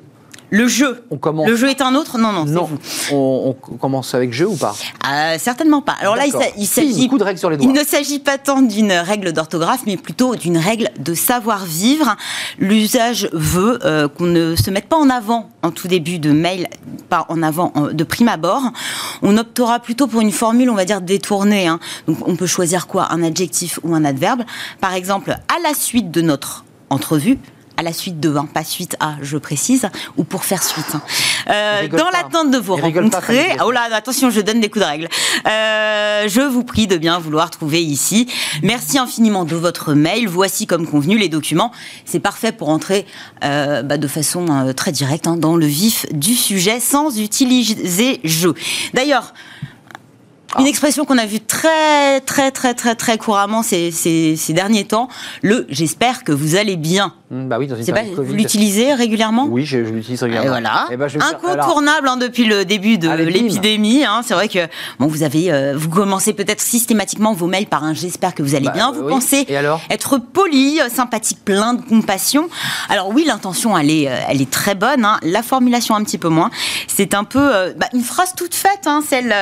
Le 0.50 0.68
jeu. 0.68 1.04
On 1.10 1.16
commence. 1.16 1.48
Le 1.48 1.56
jeu 1.56 1.68
est 1.68 1.80
un 1.80 1.94
autre 1.94 2.18
Non, 2.18 2.32
non. 2.32 2.44
Non. 2.44 2.68
On, 3.12 3.54
commence 3.54 4.14
avec 4.14 4.32
jeu 4.32 4.46
ou 4.46 4.56
pas? 4.56 4.74
Euh, 5.08 5.36
Certainement 5.38 5.82
pas. 5.82 5.96
Alors 6.00 6.16
là, 6.16 6.24
il, 6.26 6.66
s'agit. 6.66 7.08
de 7.08 7.24
règles 7.24 7.38
sur 7.38 7.50
les 7.50 7.56
doigts. 7.56 7.66
Il 7.66 7.72
ne 7.72 7.84
s'agit 7.84 8.18
pas 8.18 8.38
tant 8.38 8.62
d'une 8.62 8.92
règle 8.92 9.32
d'orthographe, 9.32 9.82
mais 9.86 9.96
plutôt 9.96 10.36
d'une 10.36 10.58
règle 10.58 10.90
de 10.98 11.14
savoir-vivre. 11.14 12.16
L'usage 12.58 13.28
veut 13.32 13.78
euh, 13.84 14.08
qu'on 14.08 14.24
ne 14.26 14.54
se 14.54 14.70
mette 14.70 14.86
pas 14.86 14.96
en 14.96 15.10
avant 15.10 15.50
en 15.62 15.70
tout 15.70 15.88
début 15.88 16.18
de 16.18 16.30
mail, 16.30 16.68
pas 17.08 17.26
en 17.28 17.42
avant 17.42 17.72
de 17.92 18.04
prime 18.04 18.28
abord. 18.28 18.62
On 19.22 19.36
optera 19.36 19.80
plutôt 19.80 20.06
pour 20.06 20.20
une 20.20 20.32
formule, 20.32 20.70
on 20.70 20.74
va 20.74 20.84
dire 20.84 21.00
détournée. 21.00 21.66
Hein. 21.66 21.80
Donc 22.06 22.18
on 22.28 22.36
peut 22.36 22.46
choisir 22.46 22.86
quoi? 22.86 23.12
Un 23.12 23.22
adjectif 23.22 23.80
ou 23.82 23.94
un 23.94 24.04
adverbe. 24.04 24.42
Par 24.80 24.94
exemple, 24.94 25.30
à 25.32 25.60
la 25.62 25.74
suite 25.74 26.10
de 26.10 26.20
notre 26.20 26.64
entrevue, 26.90 27.38
à 27.76 27.82
la 27.82 27.92
suite 27.92 28.20
de, 28.20 28.34
hein, 28.36 28.48
pas 28.52 28.64
suite 28.64 28.96
à, 29.00 29.16
je 29.22 29.36
précise, 29.36 29.88
ou 30.16 30.24
pour 30.24 30.44
faire 30.44 30.62
suite. 30.62 30.96
Euh, 31.48 31.88
dans 31.88 32.10
l'attente 32.10 32.50
de 32.50 32.58
vous 32.58 32.76
rencontrer, 32.76 33.56
oh 33.64 33.70
là, 33.70 33.88
attention, 33.92 34.30
je 34.30 34.40
donne 34.40 34.60
des 34.60 34.68
coups 34.68 34.84
de 34.84 34.90
règle. 34.90 35.08
Euh, 35.46 36.28
je 36.28 36.40
vous 36.40 36.64
prie 36.64 36.86
de 36.86 36.96
bien 36.96 37.18
vouloir 37.18 37.50
trouver 37.50 37.82
ici. 37.82 38.28
Merci 38.62 38.98
infiniment 38.98 39.44
de 39.44 39.56
votre 39.56 39.94
mail. 39.94 40.28
Voici 40.28 40.66
comme 40.66 40.86
convenu 40.86 41.18
les 41.18 41.28
documents. 41.28 41.72
C'est 42.04 42.20
parfait 42.20 42.52
pour 42.52 42.68
entrer 42.68 43.06
euh, 43.42 43.82
bah, 43.82 43.98
de 43.98 44.08
façon 44.08 44.72
très 44.76 44.92
directe 44.92 45.26
hein, 45.26 45.36
dans 45.36 45.56
le 45.56 45.66
vif 45.66 46.06
du 46.12 46.34
sujet 46.34 46.80
sans 46.80 47.18
utiliser 47.18 48.20
jeu. 48.24 48.54
D'ailleurs, 48.94 49.34
une 50.58 50.66
expression 50.66 51.04
qu'on 51.04 51.18
a 51.18 51.26
vue 51.26 51.40
très, 51.40 52.20
très, 52.20 52.50
très, 52.50 52.74
très, 52.74 52.94
très 52.94 53.18
couramment 53.18 53.62
ces, 53.62 53.90
ces, 53.90 54.36
ces 54.36 54.52
derniers 54.52 54.84
temps, 54.84 55.08
le 55.42 55.66
j'espère 55.68 56.24
que 56.24 56.32
vous 56.32 56.56
allez 56.56 56.76
bien. 56.76 57.14
Mmh, 57.30 57.48
bah 57.48 57.56
oui, 57.58 57.66
dans 57.66 57.76
une 57.76 58.22
Vous 58.22 58.34
l'utilisez 58.34 58.92
régulièrement 58.92 59.46
Oui, 59.48 59.64
je, 59.64 59.78
l'utilise 59.78 60.22
régulièrement. 60.22 60.50
voilà. 60.50 60.86
Eh 60.92 60.96
ben, 60.98 61.08
Incontournable 61.08 62.06
hein, 62.06 62.18
depuis 62.18 62.44
le 62.44 62.66
début 62.66 62.98
de 62.98 63.10
l'épidémie. 63.10 64.04
Hein, 64.04 64.20
c'est 64.22 64.34
vrai 64.34 64.48
que 64.48 64.58
bon, 64.98 65.06
vous 65.06 65.22
avez, 65.22 65.50
euh, 65.50 65.72
vous 65.74 65.88
commencez 65.88 66.34
peut-être 66.34 66.60
systématiquement 66.60 67.32
vos 67.32 67.46
mails 67.46 67.66
par 67.66 67.82
un 67.82 67.94
j'espère 67.94 68.34
que 68.34 68.42
vous 68.42 68.54
allez 68.54 68.66
bah, 68.66 68.72
bien. 68.72 68.92
Vous 68.92 69.08
pensez 69.08 69.46
être 69.88 70.18
poli, 70.18 70.80
euh, 70.82 70.90
sympathique, 70.90 71.38
plein 71.46 71.72
de 71.72 71.80
compassion. 71.80 72.50
Alors 72.90 73.08
oui, 73.08 73.24
l'intention, 73.26 73.76
elle 73.78 73.90
est, 73.90 74.08
euh, 74.10 74.16
elle 74.28 74.42
est 74.42 74.50
très 74.50 74.74
bonne. 74.74 75.06
Hein. 75.06 75.18
La 75.22 75.42
formulation 75.42 75.94
un 75.94 76.04
petit 76.04 76.18
peu 76.18 76.28
moins. 76.28 76.50
C'est 76.88 77.14
un 77.14 77.24
peu 77.24 77.72
bah, 77.76 77.88
une 77.94 78.02
phrase 78.02 78.34
toute 78.36 78.54
faite, 78.54 78.86
celle 79.08 79.34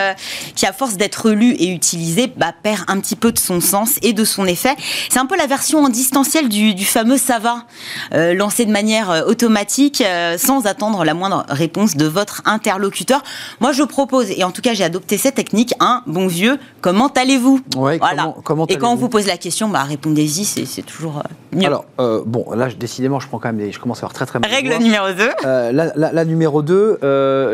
qui 0.54 0.66
à 0.66 0.72
force 0.72 0.96
d'être 0.96 1.30
lue 1.30 1.52
et 1.54 1.68
utilisée, 1.68 2.32
perd 2.62 2.84
un 2.86 3.00
petit 3.00 3.16
peu 3.16 3.32
de 3.32 3.38
son 3.38 3.60
sens 3.60 3.98
et 4.02 4.12
de 4.12 4.24
son 4.24 4.46
effet. 4.46 4.74
C'est 5.10 5.18
un 5.18 5.26
peu 5.26 5.36
la 5.36 5.46
version 5.46 5.82
en 5.82 5.88
distanciel 5.88 6.48
du, 6.48 6.74
du 6.74 6.84
fameux 6.84 7.18
ça 7.18 7.38
va. 7.38 7.66
Euh, 8.12 8.34
lancé 8.34 8.64
de 8.64 8.70
manière 8.70 9.10
euh, 9.10 9.22
automatique 9.22 10.02
euh, 10.06 10.36
sans 10.38 10.66
attendre 10.66 11.04
la 11.04 11.14
moindre 11.14 11.44
réponse 11.48 11.96
de 11.96 12.06
votre 12.06 12.42
interlocuteur. 12.44 13.22
Moi, 13.60 13.72
je 13.72 13.82
propose, 13.82 14.30
et 14.30 14.44
en 14.44 14.50
tout 14.50 14.62
cas, 14.62 14.74
j'ai 14.74 14.84
adopté 14.84 15.18
cette 15.18 15.36
technique, 15.36 15.74
un 15.80 16.02
bon 16.06 16.26
vieux, 16.26 16.58
comment 16.80 17.08
allez-vous? 17.08 17.60
Voilà. 17.74 18.34
comment, 18.44 18.66
Et 18.66 18.76
quand 18.76 18.92
on 18.92 18.96
vous 18.96 19.08
pose 19.08 19.26
la 19.26 19.36
question, 19.36 19.68
bah, 19.68 19.82
répondez-y, 19.82 20.44
c'est 20.44 20.82
toujours 20.82 21.22
mieux. 21.52 21.66
Alors, 21.66 21.84
bon, 21.98 22.46
là, 22.54 22.68
décidément, 22.78 23.20
je 23.20 23.28
prends 23.28 23.38
quand 23.38 23.48
même 23.48 23.58
des, 23.58 23.72
je 23.72 23.78
commence 23.78 23.98
à 23.98 24.06
avoir 24.06 24.12
très 24.12 24.26
très 24.26 24.38
mal. 24.38 24.50
Règle 24.50 24.82
numéro 24.82 25.12
2. 25.12 25.30
La, 25.72 25.92
la, 25.94 26.24
numéro 26.24 26.62
2, 26.62 26.98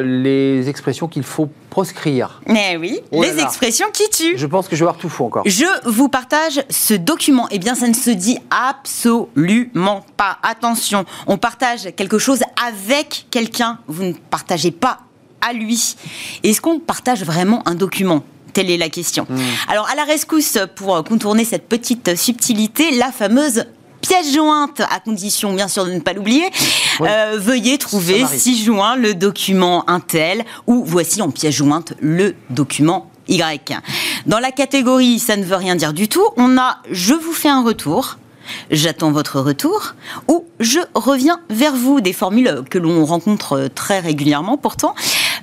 les 0.03 0.69
expressions 0.69 1.09
qu'il 1.09 1.23
faut 1.23 1.49
proscrire. 1.69 2.41
Mais 2.47 2.77
oui, 2.77 3.01
oh 3.11 3.23
les 3.23 3.39
expressions 3.39 3.87
qui 3.93 4.09
tuent. 4.11 4.37
Je 4.37 4.47
pense 4.47 4.69
que 4.69 4.77
je 4.77 4.85
vais 4.85 4.89
avoir 4.89 5.01
tout 5.01 5.09
faux 5.09 5.27
encore. 5.27 5.43
Je 5.47 5.67
vous 5.89 6.09
partage 6.09 6.63
ce 6.71 6.95
document. 6.95 7.47
Eh 7.51 7.59
bien, 7.59 7.75
ça 7.75 7.89
ne 7.89 7.95
se 7.95 8.11
dit 8.11 8.39
absolument 8.51 10.05
pas. 10.17 10.39
Attention, 10.43 11.05
on 11.27 11.39
partage 11.39 11.95
quelque 11.97 12.19
chose 12.19 12.41
avec 12.67 13.27
quelqu'un. 13.31 13.79
Vous 13.87 14.05
ne 14.05 14.13
partagez 14.13 14.71
pas 14.71 14.99
à 15.41 15.53
lui. 15.53 15.97
Est-ce 16.43 16.61
qu'on 16.61 16.81
partage 16.81 17.23
vraiment 17.23 17.67
un 17.69 17.75
document? 17.75 18.25
Telle 18.53 18.71
est 18.71 18.77
la 18.77 18.89
question. 18.89 19.27
Hmm. 19.29 19.39
Alors, 19.69 19.89
à 19.89 19.95
la 19.95 20.05
rescousse, 20.05 20.59
pour 20.75 21.05
contourner 21.05 21.45
cette 21.45 21.69
petite 21.69 22.17
subtilité, 22.17 22.91
la 22.93 23.13
fameuse 23.13 23.67
pièce 24.09 24.33
jointe, 24.33 24.81
à 24.81 25.01
condition 25.01 25.53
bien 25.53 25.69
sûr 25.69 25.85
de 25.85 25.93
ne 25.93 26.01
pas 26.01 26.15
l'oublier. 26.15 26.51
Euh, 27.03 27.37
veuillez 27.39 27.77
trouver 27.77 28.25
si 28.27 28.65
joint 28.65 28.97
le 28.97 29.13
document 29.13 29.89
Intel 29.89 30.45
ou 30.67 30.83
voici 30.83 31.21
en 31.21 31.31
pièce 31.31 31.55
jointe 31.55 31.93
le 32.01 32.35
document 32.49 33.11
Y. 33.29 33.75
Dans 34.25 34.39
la 34.39 34.51
catégorie 34.51 35.19
ça 35.19 35.37
ne 35.37 35.45
veut 35.45 35.57
rien 35.57 35.77
dire 35.77 35.93
du 35.93 36.09
tout, 36.09 36.27
on 36.39 36.57
a 36.57 36.79
je 36.91 37.13
vous 37.13 37.35
fais 37.35 37.51
un 37.51 37.63
retour. 37.63 38.17
J'attends 38.71 39.13
votre 39.13 39.41
retour 39.41 39.95
ou 40.27 40.47
je 40.59 40.81
reviens 40.95 41.39
vers 41.51 41.75
vous, 41.75 42.01
des 42.01 42.15
formules 42.15 42.63
que 42.71 42.79
l'on 42.79 43.05
rencontre 43.05 43.69
très 43.75 44.01
régulièrement 44.01 44.57
pourtant. 44.57 44.95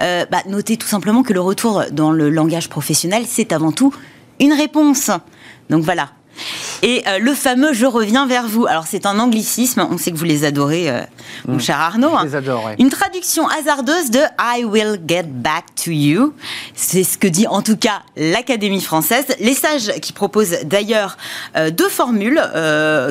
Euh, 0.02 0.26
bah, 0.32 0.40
notez 0.48 0.76
tout 0.76 0.88
simplement 0.88 1.22
que 1.22 1.34
le 1.34 1.40
retour 1.40 1.84
dans 1.92 2.12
le 2.12 2.32
langage 2.32 2.68
professionnel, 2.68 3.26
c'est 3.28 3.54
avant 3.54 3.72
tout 3.72 3.94
une 4.40 4.54
réponse. 4.54 5.12
Donc 5.70 5.84
voilà, 5.84 6.10
et 6.82 7.04
euh, 7.08 7.20
le 7.20 7.34
fameux 7.34 7.74
Je 7.74 7.86
reviens 7.86 8.28
vers 8.28 8.48
vous. 8.48 8.66
Alors, 8.68 8.86
c'est 8.88 9.06
un 9.06 9.20
anglicisme, 9.20 9.88
on 9.90 9.98
sait 9.98 10.12
que 10.12 10.18
vous 10.18 10.26
les 10.26 10.46
adorez, 10.46 10.90
euh, 10.90 11.02
mon 11.48 11.56
mm. 11.56 11.60
cher 11.60 11.80
Arnaud. 11.80 12.16
Hein. 12.16 12.26
les 12.26 12.36
adore, 12.36 12.70
Une 12.80 12.90
traduction 12.90 13.48
hasardeuse 13.48 14.12
de 14.12 14.20
I 14.40 14.66
will 14.66 15.00
get 15.08 15.24
back 15.24 15.66
to 15.84 15.92
you. 15.92 16.34
C'est 16.74 17.04
ce 17.04 17.18
que 17.18 17.28
dit 17.28 17.48
en 17.48 17.62
tout 17.62 17.78
cas 17.78 18.02
l'Académie 18.16 18.82
française. 18.82 19.26
Les 19.40 19.54
sages 19.54 19.92
qui 20.02 20.14
proposent 20.14 20.58
d'ailleurs 20.64 21.18
euh, 21.56 21.72
deux 21.72 21.90
formules 21.90 22.42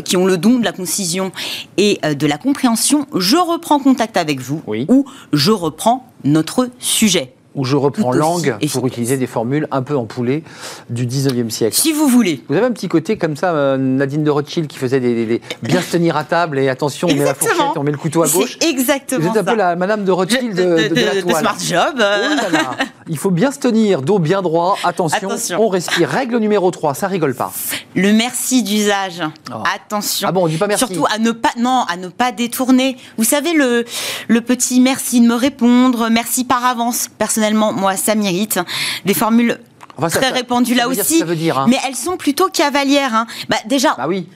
qui 0.04 0.16
ont 0.16 0.26
le 0.26 0.36
don 0.36 0.58
de 0.58 0.64
la 0.64 0.72
concision 0.72 1.32
et 1.76 2.00
de 2.02 2.26
la 2.26 2.38
compréhension. 2.38 3.06
Je 3.14 3.36
reprends 3.36 3.78
contact 3.78 4.16
avec 4.16 4.40
vous 4.40 4.62
ou 4.88 5.04
je 5.32 5.50
reprends 5.50 6.06
notre 6.24 6.70
sujet 6.78 7.33
où 7.54 7.64
je 7.64 7.76
reprends 7.76 8.12
langue 8.12 8.56
pour 8.72 8.86
utiliser 8.86 9.16
des 9.16 9.26
formules 9.26 9.68
un 9.70 9.82
peu 9.82 9.96
empoulées 9.96 10.42
du 10.90 11.06
19e 11.06 11.50
siècle. 11.50 11.76
Si 11.76 11.92
vous 11.92 12.08
voulez. 12.08 12.42
Vous 12.48 12.56
avez 12.56 12.66
un 12.66 12.72
petit 12.72 12.88
côté 12.88 13.16
comme 13.16 13.36
ça, 13.36 13.52
euh, 13.52 13.76
Nadine 13.76 14.24
de 14.24 14.30
Rothschild 14.30 14.66
qui 14.66 14.78
faisait 14.78 15.00
des, 15.00 15.40
bien 15.62 15.80
se 15.80 15.92
tenir 15.92 16.16
à 16.16 16.24
table 16.24 16.58
et 16.58 16.68
attention, 16.68 17.08
on 17.10 17.14
met 17.14 17.24
la 17.24 17.34
fourchette 17.34 17.58
et 17.74 17.78
on 17.78 17.84
met 17.84 17.92
le 17.92 17.98
couteau 17.98 18.22
à 18.22 18.28
gauche. 18.28 18.58
exactement 18.60 19.20
Vous 19.20 19.28
êtes 19.28 19.36
un 19.36 19.44
peu 19.44 19.56
la 19.56 19.76
Madame 19.76 20.04
de 20.04 20.10
Rothschild 20.10 20.54
de, 20.56 20.88
de, 20.88 21.00
la 21.00 21.22
toile. 21.22 21.36
Smart 21.36 21.58
Job. 21.60 22.02
Oh 22.02 22.82
Il 23.08 23.18
faut 23.18 23.30
bien 23.30 23.50
se 23.50 23.58
tenir, 23.58 24.02
dos 24.02 24.18
bien 24.18 24.42
droit, 24.42 24.76
attention, 24.82 25.28
on 25.58 25.68
respire. 25.68 26.08
Règle 26.08 26.38
numéro 26.38 26.70
3, 26.70 26.94
ça 26.94 27.06
rigole 27.06 27.34
pas. 27.34 27.52
Le 27.94 28.12
merci 28.12 28.62
d'usage. 28.62 29.22
Oh. 29.50 29.58
Attention. 29.74 30.28
Ah 30.28 30.32
bon, 30.32 30.44
on 30.44 30.48
dit 30.48 30.56
pas 30.56 30.66
merci. 30.66 30.84
Surtout 30.86 31.06
à 31.14 31.18
ne 31.18 31.30
pas, 31.30 31.50
non, 31.58 31.84
à 31.88 31.96
ne 31.96 32.08
pas 32.08 32.32
détourner. 32.32 32.96
Vous 33.16 33.24
savez, 33.24 33.52
le, 33.52 33.84
le 34.28 34.40
petit 34.40 34.80
merci 34.80 35.20
de 35.20 35.26
me 35.26 35.34
répondre, 35.34 36.08
merci 36.10 36.44
par 36.44 36.64
avance. 36.64 37.08
Personnellement, 37.18 37.43
moi, 37.52 37.96
ça 37.96 38.14
mérite. 38.14 38.58
Des 39.04 39.14
formules 39.14 39.58
très 40.10 40.30
répandues 40.30 40.74
là 40.74 40.88
aussi. 40.88 41.22
Hein. 41.22 41.66
Mais 41.68 41.76
elles 41.86 41.96
sont 41.96 42.16
plutôt 42.16 42.48
cavalières. 42.48 43.14
Hein. 43.14 43.26
Bah, 43.48 43.58
déjà. 43.66 43.94
Bah 43.96 44.06
oui 44.08 44.26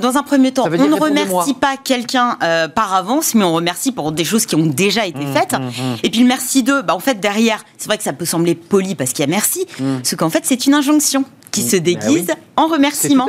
dans 0.00 0.16
un 0.16 0.22
premier 0.22 0.52
temps, 0.52 0.64
on 0.66 0.88
ne 0.88 0.94
remercie 0.94 1.54
pas 1.54 1.76
quelqu'un 1.76 2.38
euh, 2.42 2.68
par 2.68 2.94
avance, 2.94 3.34
mais 3.34 3.44
on 3.44 3.52
remercie 3.52 3.92
pour 3.92 4.12
des 4.12 4.24
choses 4.24 4.46
qui 4.46 4.54
ont 4.54 4.66
déjà 4.66 5.06
été 5.06 5.24
mmh, 5.24 5.34
faites. 5.34 5.52
Mmh, 5.52 5.66
mmh. 5.66 5.96
Et 6.02 6.10
puis 6.10 6.20
le 6.20 6.26
merci 6.26 6.62
d'eux, 6.62 6.82
bah, 6.82 6.94
en 6.94 7.00
fait, 7.00 7.20
derrière, 7.20 7.62
c'est 7.76 7.88
vrai 7.88 7.98
que 7.98 8.02
ça 8.02 8.12
peut 8.12 8.24
sembler 8.24 8.54
poli 8.54 8.94
parce 8.94 9.12
qu'il 9.12 9.20
y 9.20 9.28
a 9.28 9.30
merci, 9.30 9.66
ce 10.02 10.16
qu'en 10.16 10.30
fait, 10.30 10.44
c'est 10.44 10.66
une 10.66 10.74
injonction 10.74 11.24
qui 11.50 11.62
se 11.62 11.76
déguise 11.76 12.32
en 12.56 12.66
remerciement. 12.66 13.28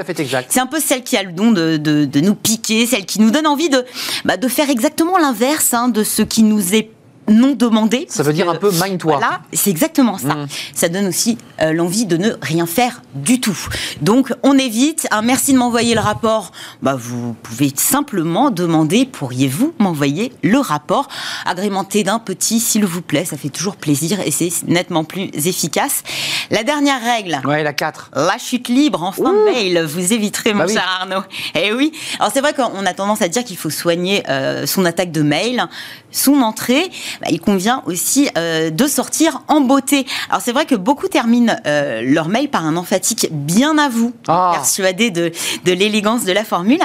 C'est 0.50 0.60
un 0.60 0.66
peu 0.66 0.80
celle 0.80 1.04
qui 1.04 1.16
a 1.18 1.24
le 1.24 1.32
don 1.32 1.52
de, 1.52 1.78
de, 1.78 2.20
nous 2.22 2.36
piquer, 2.36 2.86
celle 2.86 3.06
qui 3.06 3.22
nous 3.22 3.32
donne 3.32 3.48
envie 3.48 3.70
de, 3.70 3.86
bah, 4.24 4.38
de 4.38 4.48
faire 4.48 4.70
exactement 4.70 5.18
l'inverse 5.18 5.74
hein, 5.74 5.90
de 5.90 6.04
ce 6.04 6.22
qui 6.22 6.44
nous 6.44 6.74
est 6.74 6.90
non 7.28 7.54
demandé. 7.54 8.06
Ça 8.10 8.24
veut 8.24 8.34
dire 8.34 8.50
un 8.50 8.56
peu 8.56 8.72
mind-toi. 8.72 9.18
Voilà, 9.18 9.42
c'est 9.54 9.70
exactement 9.70 10.18
ça. 10.18 10.36
Mm. 10.36 10.48
Ça 10.74 10.90
donne 10.90 11.08
aussi 11.08 11.38
euh, 11.62 11.74
l'envie 11.74 12.06
de 12.06 12.18
ne 12.18 12.32
rien 12.42 12.66
faire 12.66 13.02
du 13.14 13.40
tout. 13.40 13.58
Donc, 14.02 14.34
on 14.44 14.58
évite. 14.58 15.08
Un 15.12 15.22
merci 15.22 15.54
de 15.54 15.58
m'envoyer 15.58 15.96
le 15.96 16.02
rapport. 16.02 16.52
Bah, 16.82 16.96
vous 16.98 17.34
pouvez 17.34 17.72
simplement 17.76 18.52
demander 18.52 19.06
pourriez-vous 19.06 19.74
m'envoyer 19.80 20.34
le 20.44 20.58
rapport 20.60 21.08
agrémenté 21.46 22.04
d'un 22.04 22.20
petit 22.20 22.60
s'il 22.60 22.86
vous 22.86 23.02
plaît? 23.02 23.26
Ça 23.26 23.38
fait 23.38 23.50
toujours 23.50 23.76
plaisir 23.76 24.20
et 24.26 24.32
c'est 24.32 24.52
nettement 24.68 25.04
plus 25.04 25.30
efficace. 25.34 26.04
La 26.52 26.64
dernière 26.64 27.02
règle. 27.02 27.42
Ouais, 27.46 27.64
la 27.64 27.74
4. 27.74 28.12
La 28.16 28.38
chute 28.38 28.68
libre 28.68 29.04
en 29.04 29.12
fin 29.12 29.34
de 29.34 29.46
mail. 29.46 29.84
Vous 29.86 30.14
éviterez, 30.14 30.54
mon 30.54 30.66
bah 30.66 30.72
cher 30.72 30.98
Arnaud. 31.02 31.24
Eh 31.56 31.74
oui. 31.74 31.92
Alors, 32.20 32.32
c'est 32.34 32.42
vrai 32.42 32.54
qu'on 32.54 32.86
a 32.86 32.94
tendance 32.94 33.22
à 33.22 33.28
dire 33.28 33.44
qu'il 33.44 33.58
faut 33.58 33.70
soigner 33.70 34.24
euh, 34.30 34.66
son 34.66 34.86
attaque 34.86 35.12
de 35.12 35.22
mail, 35.22 35.66
son 36.12 36.42
entrée. 36.42 36.90
Bah, 37.22 37.28
il 37.30 37.40
convient 37.40 37.82
aussi 37.86 38.30
euh, 38.38 38.70
de 38.70 38.88
sortir 38.88 39.42
en 39.48 39.62
beauté. 39.62 40.06
Alors 40.30 40.42
c'est 40.42 40.52
vrai 40.52 40.66
que 40.66 40.76
beaucoup 40.76 41.08
terminent 41.08 41.56
euh, 41.66 42.02
leur 42.02 42.28
mail 42.28 42.50
par 42.50 42.66
un 42.66 42.76
emphatique 42.76 43.28
bien 43.32 43.78
à 43.78 43.90
vous, 43.90 44.14
ah. 44.28 44.52
persuadé 44.54 45.12
de, 45.12 45.32
de 45.64 45.72
l'élégance 45.72 46.26
de 46.26 46.32
la 46.32 46.44
formule. 46.44 46.82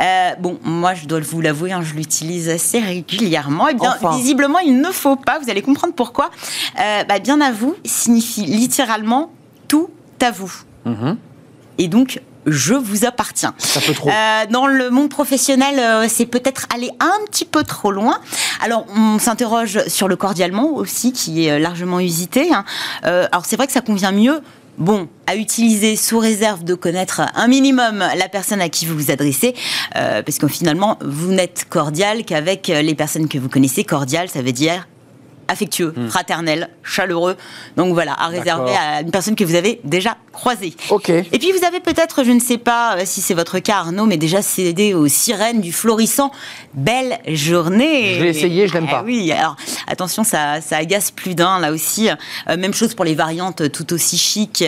Euh, 0.00 0.30
bon, 0.40 0.58
moi 0.64 0.94
je 0.94 1.06
dois 1.06 1.20
vous 1.20 1.40
l'avouer, 1.40 1.72
hein, 1.72 1.82
je 1.82 1.94
l'utilise 1.94 2.48
assez 2.48 2.80
régulièrement. 2.80 3.68
Et 3.68 3.76
eh 3.76 4.16
visiblement 4.16 4.58
il 4.58 4.80
ne 4.80 4.90
faut 4.90 5.16
pas, 5.16 5.38
vous 5.38 5.50
allez 5.50 5.62
comprendre 5.62 5.94
pourquoi. 5.94 6.30
Bah, 6.76 7.18
bien 7.18 7.40
à 7.40 7.52
vous 7.52 7.74
signifie 7.84 8.44
littéralement 8.44 9.32
tout 9.68 9.88
à 10.20 10.30
vous. 10.30 10.52
Mm-hmm. 10.86 11.16
Et 11.78 11.88
donc, 11.88 12.20
je 12.46 12.74
vous 12.74 13.04
appartiens. 13.04 13.54
Ça 13.58 13.80
peut 13.80 13.94
trop. 13.94 14.10
Euh, 14.10 14.46
dans 14.50 14.66
le 14.66 14.90
monde 14.90 15.08
professionnel, 15.08 15.78
euh, 15.78 16.06
c'est 16.08 16.26
peut-être 16.26 16.66
aller 16.74 16.90
un 17.00 17.24
petit 17.26 17.44
peu 17.44 17.62
trop 17.64 17.92
loin. 17.92 18.18
Alors, 18.60 18.86
on 18.94 19.18
s'interroge 19.18 19.86
sur 19.88 20.08
le 20.08 20.16
cordialement 20.16 20.74
aussi, 20.74 21.12
qui 21.12 21.46
est 21.46 21.52
euh, 21.52 21.58
largement 21.58 22.00
usité. 22.00 22.52
Hein. 22.52 22.64
alors, 23.02 23.44
c'est 23.44 23.56
vrai 23.56 23.66
que 23.66 23.72
ça 23.72 23.80
convient 23.80 24.12
mieux 24.12 24.40
bon, 24.78 25.08
à 25.26 25.36
utiliser 25.36 25.96
sous 25.96 26.18
réserve 26.18 26.64
de 26.64 26.74
connaître 26.74 27.22
un 27.34 27.46
minimum 27.46 28.04
la 28.16 28.28
personne 28.28 28.60
à 28.60 28.68
qui 28.68 28.86
vous 28.86 28.96
vous 28.96 29.10
adressez, 29.10 29.54
parce 29.92 30.38
que 30.38 30.48
finalement, 30.48 30.98
vous 31.04 31.30
n'êtes 31.32 31.66
cordial 31.68 32.24
qu'avec 32.24 32.68
les 32.68 32.94
personnes 32.94 33.28
que 33.28 33.38
vous 33.38 33.48
connaissez. 33.48 33.84
Cordial, 33.84 34.28
ça 34.28 34.42
veut 34.42 34.52
dire 34.52 34.86
affectueux, 35.48 35.92
hmm. 35.96 36.08
fraternel, 36.08 36.68
chaleureux. 36.82 37.36
Donc 37.76 37.94
voilà, 37.94 38.14
à 38.18 38.28
réserver 38.28 38.72
à 38.72 39.00
une 39.02 39.10
personne 39.10 39.34
que 39.34 39.44
vous 39.44 39.54
avez 39.54 39.80
déjà 39.84 40.16
croisée. 40.32 40.74
Ok. 40.90 41.10
Et 41.10 41.38
puis 41.38 41.52
vous 41.52 41.64
avez 41.64 41.80
peut-être, 41.80 42.24
je 42.24 42.30
ne 42.30 42.40
sais 42.40 42.58
pas 42.58 42.96
euh, 42.96 43.02
si 43.04 43.20
c'est 43.20 43.34
votre 43.34 43.58
cas 43.58 43.76
Arnaud, 43.76 44.06
mais 44.06 44.16
déjà 44.16 44.42
cédé 44.42 44.94
aux 44.94 45.08
sirènes 45.08 45.60
du 45.60 45.72
florissant. 45.72 46.30
Belle 46.74 47.18
journée. 47.28 48.14
Je 48.14 48.22
l'ai 48.22 48.30
essayé, 48.30 48.68
je 48.68 48.74
l'aime 48.74 48.88
pas. 48.88 49.02
Eh 49.04 49.06
oui, 49.06 49.32
alors 49.32 49.56
attention, 49.86 50.24
ça, 50.24 50.60
ça 50.60 50.78
agace 50.78 51.10
plus 51.10 51.34
d'un 51.34 51.58
là 51.60 51.72
aussi. 51.72 52.08
Euh, 52.08 52.56
même 52.56 52.74
chose 52.74 52.94
pour 52.94 53.04
les 53.04 53.14
variantes 53.14 53.70
tout 53.72 53.92
aussi 53.92 54.16
chic, 54.16 54.64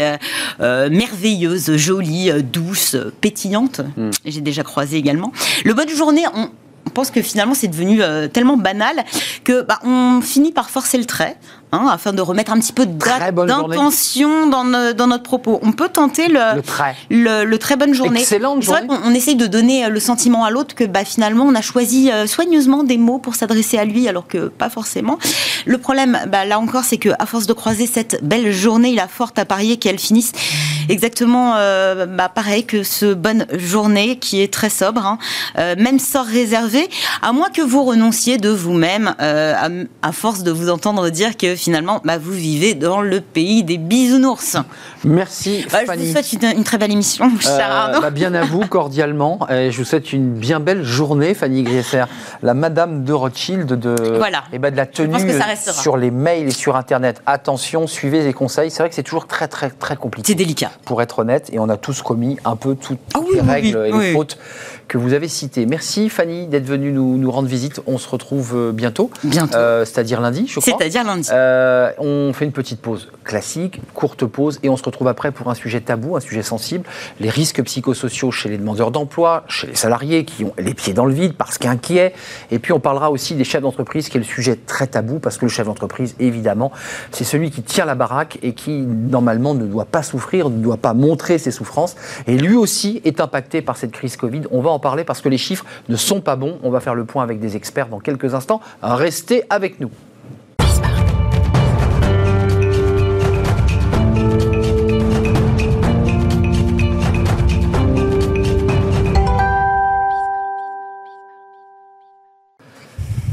euh, 0.61 0.91
merveilleuses, 0.91 1.77
jolies, 1.77 2.31
douces, 2.43 2.97
pétillantes. 3.21 3.81
Hmm. 3.97 4.11
J'ai 4.25 4.41
déjà 4.41 4.63
croisé 4.63 4.97
également. 4.97 5.33
Le 5.65 5.75
bonne 5.75 5.89
journée, 5.89 6.25
on 6.35 6.51
pense 6.95 7.11
que 7.11 7.21
finalement 7.21 7.55
c'est 7.55 7.69
devenu 7.69 8.03
euh, 8.03 8.29
tellement 8.29 8.57
banal 8.57 9.05
que 9.45 9.63
bah, 9.63 9.79
on 9.85 10.21
finit 10.23 10.53
par 10.53 10.71
forcer 10.71 10.97
le 10.97 11.05
trait. 11.05 11.37
Hein, 11.75 11.89
afin 11.91 12.13
de 12.13 12.23
remettre 12.23 12.53
un 12.53 12.61
petit 12.61 12.73
peu 12.73 12.87
d'intention 12.87 14.47
dans, 14.47 14.65
dans, 14.95 15.07
notre 15.09 15.25
propos. 15.25 15.59
On 15.63 15.73
peut 15.73 15.89
tenter 15.89 16.29
le, 16.29 17.45
le, 17.45 17.59
très 17.59 17.75
bonne 17.75 17.93
journée. 17.93 18.21
Excellente 18.21 18.63
journée. 18.63 18.83
C'est 18.83 18.87
vrai 18.87 19.03
qu'on 19.03 19.11
essaye 19.11 19.35
de 19.35 19.49
donner 19.49 19.85
euh, 19.85 19.89
le 19.89 19.99
sentiment 19.99 20.45
à 20.45 20.51
l'autre 20.51 20.77
que 20.77 20.85
bah, 20.85 21.05
finalement 21.05 21.45
on 21.45 21.55
a 21.57 21.63
choisi 21.63 22.13
euh, 22.13 22.29
soigneusement 22.29 22.85
des 22.85 22.97
mots 22.97 23.19
pour 23.19 23.35
s'adresser 23.35 23.77
à 23.77 23.85
lui 23.85 24.07
alors 24.07 24.29
que 24.29 24.47
pas 24.47 24.71
forcément. 24.71 25.19
Le 25.67 25.79
problème, 25.79 26.17
bah, 26.29 26.45
là 26.45 26.61
encore, 26.61 26.85
c'est 26.85 26.99
qu'à 26.99 27.27
force 27.27 27.49
de 27.49 27.53
croiser 27.53 27.89
cette 27.89 28.23
belle 28.23 28.53
journée, 28.53 28.91
il 28.91 29.01
a 29.01 29.09
fort 29.09 29.33
à 29.37 29.45
parier 29.45 29.77
qu'elle 29.77 29.99
finisse 29.99 30.31
exactement 30.89 31.55
euh, 31.57 32.07
bah, 32.07 32.29
pareil 32.29 32.67
que 32.67 32.85
ce 32.85 33.15
bonne 33.15 33.47
journée 33.53 34.19
qui 34.21 34.43
est 34.43 34.53
très 34.53 34.71
sobre, 34.71 35.05
hein. 35.05 35.19
même 35.57 35.99
sort 35.99 36.27
réservé, 36.27 36.89
à 37.21 37.33
moins 37.33 37.49
que 37.49 37.63
vous 37.63 37.83
renonciez 37.83 38.37
de 38.37 38.51
vous-même 38.51 39.15
à, 39.19 39.69
à, 40.03 40.13
force 40.13 40.43
de 40.43 40.53
vous 40.53 40.69
entendre 40.69 41.09
dire 41.09 41.37
que 41.37 41.57
finalement, 41.65 42.03
bah, 42.05 42.19
vous 42.19 42.33
vivez 42.33 42.75
dans 42.75 43.01
le 43.01 43.23
pays 43.23 43.65
des 43.65 43.79
bisounours. 43.79 44.59
Merci 45.03 45.65
bah, 45.73 45.79
Je 45.87 45.99
vous 45.99 46.13
souhaite 46.13 46.33
une, 46.55 46.63
très 46.63 46.77
belle 46.77 46.93
émission, 46.93 47.31
euh, 47.47 48.01
bah, 48.01 48.11
bien 48.11 48.35
à 48.35 48.45
vous, 48.45 48.67
cordialement. 48.67 49.49
Et 49.49 49.71
je 49.71 49.79
vous 49.79 49.85
souhaite 49.85 50.13
une 50.13 50.35
bien 50.35 50.61
belle 50.61 50.85
journée, 50.85 51.33
Fanny 51.33 51.63
Griesser, 51.63 52.05
la 52.43 52.53
Madame 52.53 53.05
de 53.05 53.15
Rothschild 53.15 53.67
de, 53.67 53.95
voilà. 54.19 54.45
et 54.53 54.59
bah, 54.59 54.71
de 54.71 54.77
la 54.77 54.85
tenue 54.85 55.17
sur 55.59 55.97
les 55.97 56.11
mails 56.11 56.49
et 56.49 56.51
sur 56.51 56.77
Internet. 56.77 57.23
Attention, 57.25 57.87
suivez 57.87 58.23
les 58.23 58.35
conseils. 58.35 58.71
C'est 58.71 58.83
vrai 58.83 58.91
que 58.91 58.95
c'est 58.95 59.03
toujours 59.03 59.27
très, 59.27 59.49
très, 59.49 59.71
très 59.71 59.97
compliqué. 59.97 60.33
C'est 60.33 60.35
délicat. 60.35 60.71
Pour 60.85 61.01
être 61.01 61.21
honnête, 61.21 61.49
et 61.51 61.59
on 61.59 61.71
a 61.71 61.79
tous 61.79 62.03
commis 62.03 62.37
un 62.45 62.57
peu 62.57 62.75
toutes, 62.75 63.01
ah 63.15 63.21
les 63.33 63.41
règles 63.41 63.87
et 63.87 63.93
les 63.93 64.13
fautes 64.13 64.37
que 64.89 64.99
vous 64.99 65.13
avez 65.13 65.29
citées. 65.29 65.67
Merci, 65.67 66.09
Fanny, 66.09 66.47
d'être 66.47 66.67
venue 66.67 66.93
nous, 66.93 67.17
nous, 67.17 67.31
rendre 67.31 67.49
visite. 67.49 67.81
On 67.87 67.99
se 67.99 68.09
retrouve 68.09 68.53
euh, 68.55 68.73
bientôt. 68.73 69.11
Bientôt. 69.23 69.57
Euh, 69.57 69.85
c'est-à-dire 69.85 70.21
lundi, 70.21 70.47
je 70.47 70.61
crois. 70.61 70.77
C'est-à-dire 70.79 71.05
lundi. 71.05 71.29
Euh, 71.33 71.44
on 71.99 72.33
fait 72.33 72.45
une 72.45 72.53
petite 72.53 72.81
pause 72.81 73.11
classique, 73.25 73.81
courte 73.95 74.25
pause, 74.27 74.61
et 74.63 74.69
on 74.69 74.77
se 74.77 74.85
retrouve 74.85 75.09
après 75.09 75.33
pour 75.33 75.51
un 75.51 75.55
sujet 75.55 75.81
tabou, 75.81 76.17
un 76.17 76.21
sujet 76.21 76.43
sensible, 76.43 76.85
les 77.21 77.31
risques 77.31 77.63
psychosociaux 77.63 78.31
chez 78.31 78.49
les 78.49 78.59
demandeurs 78.59 78.91
d'emploi, 78.91 79.45
chez 79.49 79.67
les 79.67 79.75
salariés 79.75 80.25
qui 80.25 80.45
ont 80.45 80.53
les 80.59 80.75
pieds 80.75 80.93
dans 80.93 81.07
le 81.07 81.15
vide 81.15 81.35
parce 81.35 81.59
qu'inquiets. 81.59 82.13
Et 82.51 82.59
puis 82.59 82.73
on 82.73 82.81
parlera 82.81 83.11
aussi 83.11 83.35
des 83.35 83.45
chefs 83.45 83.63
d'entreprise, 83.63 84.09
qui 84.09 84.17
est 84.17 84.21
le 84.21 84.27
sujet 84.27 84.57
très 84.57 84.87
tabou, 84.87 85.19
parce 85.19 85.39
que 85.39 85.45
le 85.45 85.51
chef 85.51 85.67
d'entreprise, 85.67 86.15
évidemment, 86.19 86.73
c'est 87.11 87.25
celui 87.25 87.51
qui 87.51 87.63
tient 87.63 87.85
la 87.85 87.95
baraque 87.95 88.39
et 88.43 88.53
qui, 88.53 88.73
normalement, 88.73 89.55
ne 89.55 89.67
doit 89.67 89.87
pas 89.87 90.03
souffrir, 90.03 90.51
ne 90.51 90.63
doit 90.63 90.77
pas 90.77 90.95
montrer 90.95 91.39
ses 91.39 91.51
souffrances. 91.51 91.97
Et 92.27 92.37
lui 92.37 92.57
aussi 92.57 93.01
est 93.05 93.21
impacté 93.21 93.63
par 93.63 93.77
cette 93.77 93.93
crise 93.93 94.17
Covid. 94.17 94.43
On 94.51 94.61
va 94.61 94.71
en 94.71 94.79
parler 94.79 95.05
parce 95.05 95.21
que 95.21 95.29
les 95.29 95.39
chiffres 95.39 95.65
ne 95.89 95.97
sont 95.97 96.21
pas 96.21 96.37
bons. 96.37 96.59
On 96.63 96.71
va 96.71 96.81
faire 96.81 96.95
le 96.95 97.05
point 97.05 97.23
avec 97.23 97.41
des 97.41 97.57
experts 97.57 97.89
dans 97.89 98.01
quelques 98.01 98.35
instants. 98.35 98.61
Restez 98.83 99.45
avec 99.51 99.81
nous. 99.81 99.91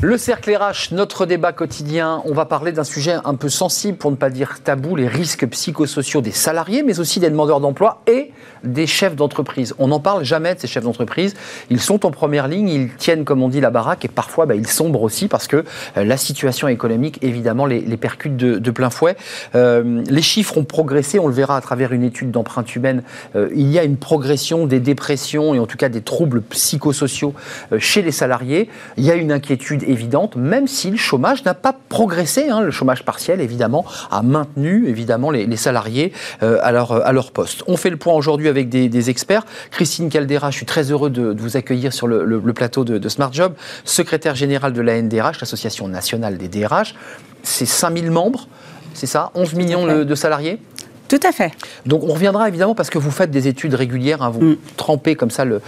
Le 0.04 0.18
cercle 0.18 0.52
RH, 0.52 0.94
notre 0.94 1.28
débat 1.28 1.52
quotidien, 1.52 2.24
on 2.26 2.34
va 2.34 2.46
parler 2.46 2.72
d'un 2.72 2.84
sujet 2.84 3.18
un 3.24 3.36
peu 3.36 3.50
sensible, 3.50 4.00
pour 4.00 4.10
ne 4.10 4.16
pas 4.16 4.32
dire 4.32 4.64
tabou, 4.64 4.96
les 4.96 5.08
risques 5.08 5.46
psychosociaux 5.46 6.22
des 6.22 6.32
salariés, 6.32 6.82
mais 6.82 7.00
aussi 7.00 7.20
des 7.20 7.30
demandeurs 7.30 7.60
d'emploi 7.60 8.02
et 8.08 8.32
des 8.64 8.88
chefs 8.88 9.16
d'entreprise. 9.16 9.76
On 9.78 9.90
n'en 9.90 10.00
parle 10.00 10.24
jamais 10.24 10.56
de 10.56 10.60
ces 10.60 10.66
chefs 10.66 10.84
d'entreprise. 10.84 11.36
Ils 11.70 11.80
sont 11.80 12.04
en 12.04 12.10
première 12.10 12.48
ligne, 12.48 12.68
ils 12.68 12.90
tiennent, 12.96 13.26
comme 13.26 13.44
on 13.44 13.48
dit, 13.48 13.62
la 13.62 13.70
baraque 13.70 14.04
et 14.04 14.08
parfois 14.08 14.48
bah, 14.48 14.56
ils 14.56 14.66
sombrent 14.66 15.04
aussi 15.04 15.28
parce 15.28 15.46
que 15.46 15.58
euh, 15.98 16.04
la 16.04 16.18
situation 16.18 16.68
économique, 16.68 17.20
évidemment, 17.22 17.68
les, 17.68 17.82
percute 17.98 18.36
de, 18.36 18.72
plein 18.72 18.90
fouet. 18.90 19.16
Euh, 19.54 20.02
les 20.10 20.22
chiffres 20.24 20.58
ont 20.58 20.64
progressé, 20.64 21.20
on 21.20 21.28
le 21.28 21.34
verra 21.34 21.58
à 21.58 21.62
travers 21.62 21.94
une 21.94 22.04
étude 22.04 22.32
d'empreinte 22.32 22.76
humaine. 22.76 23.04
Euh, 23.36 23.50
il 23.54 23.70
y 23.70 23.78
a 23.78 23.84
une 23.84 23.98
progression 23.98 24.66
des 24.66 24.80
dépressions 24.80 25.54
et 25.54 25.60
en 25.60 25.68
tout 25.68 25.78
cas 25.78 25.90
des 25.90 26.02
troubles 26.02 26.42
psychosociaux 26.42 27.36
chez 27.78 28.02
les 28.02 28.12
salariés. 28.12 28.68
Il 28.98 29.04
y 29.04 29.12
a 29.12 29.16
une 29.16 29.32
inquiétude 29.32 29.84
évidente, 29.92 30.36
même 30.36 30.68
si 30.68 30.92
le 30.92 30.98
chômage 30.98 31.46
n'a 31.46 31.54
pas 31.54 31.74
progressé. 31.90 32.50
Hein. 32.50 32.62
Le 32.62 32.72
chômage 32.72 33.04
partiel, 33.04 33.42
évidemment, 33.42 33.86
a 34.10 34.22
maintenu 34.22 34.88
évidemment 34.88 35.32
les, 35.32 35.56
salariés 35.58 36.14
euh, 36.44 36.58
à, 36.64 36.72
leur, 36.72 36.92
à 37.06 37.12
leur 37.12 37.32
poste. 37.32 37.64
On 37.68 37.78
fait 37.78 37.90
le 37.90 37.98
point 37.98 38.14
aujourd'hui 38.14 38.48
avec 38.48 38.70
des, 38.70 39.10
experts. 39.10 39.46
Christine 39.72 40.10
Caldera, 40.10 40.52
je 40.52 40.58
suis 40.58 40.66
très 40.66 40.92
heureux 40.92 41.10
de, 41.10 41.36
vous 41.38 41.58
accueillir 41.58 41.94
sur 41.94 42.08
le, 42.08 42.54
plateau 42.54 42.84
de, 42.84 42.98
de, 42.98 43.10
Smart 43.10 43.34
Job, 43.34 43.54
secrétaire 43.84 44.36
générale 44.36 44.74
de 44.74 44.82
la 44.82 45.02
NDRH, 45.02 45.40
l'Association 45.40 45.88
nationale 45.88 46.38
des 46.38 46.48
DRH. 46.48 46.96
C'est 47.44 47.66
5000 47.66 48.12
membres, 48.12 48.48
c'est 48.94 49.08
ça? 49.08 49.32
11 49.36 49.54
millions 49.56 50.04
de 50.04 50.16
salariés? 50.16 50.60
Tout 51.12 51.28
à 51.28 51.34
fait. 51.34 51.52
Donc 51.86 52.04
on 52.04 52.14
reviendra 52.14 52.48
évidemment 52.48 52.74
parce 52.74 52.90
que 52.90 52.98
vous 52.98 53.12
faites 53.12 53.32
des 53.32 53.50
études 53.50 53.74
régulières, 53.74 54.22
hein, 54.22 54.30
vous 54.30 54.42
mm. 54.42 54.58
trempez 54.78 55.16
comme 55.16 55.30
ça 55.30 55.44
le, 55.44 55.62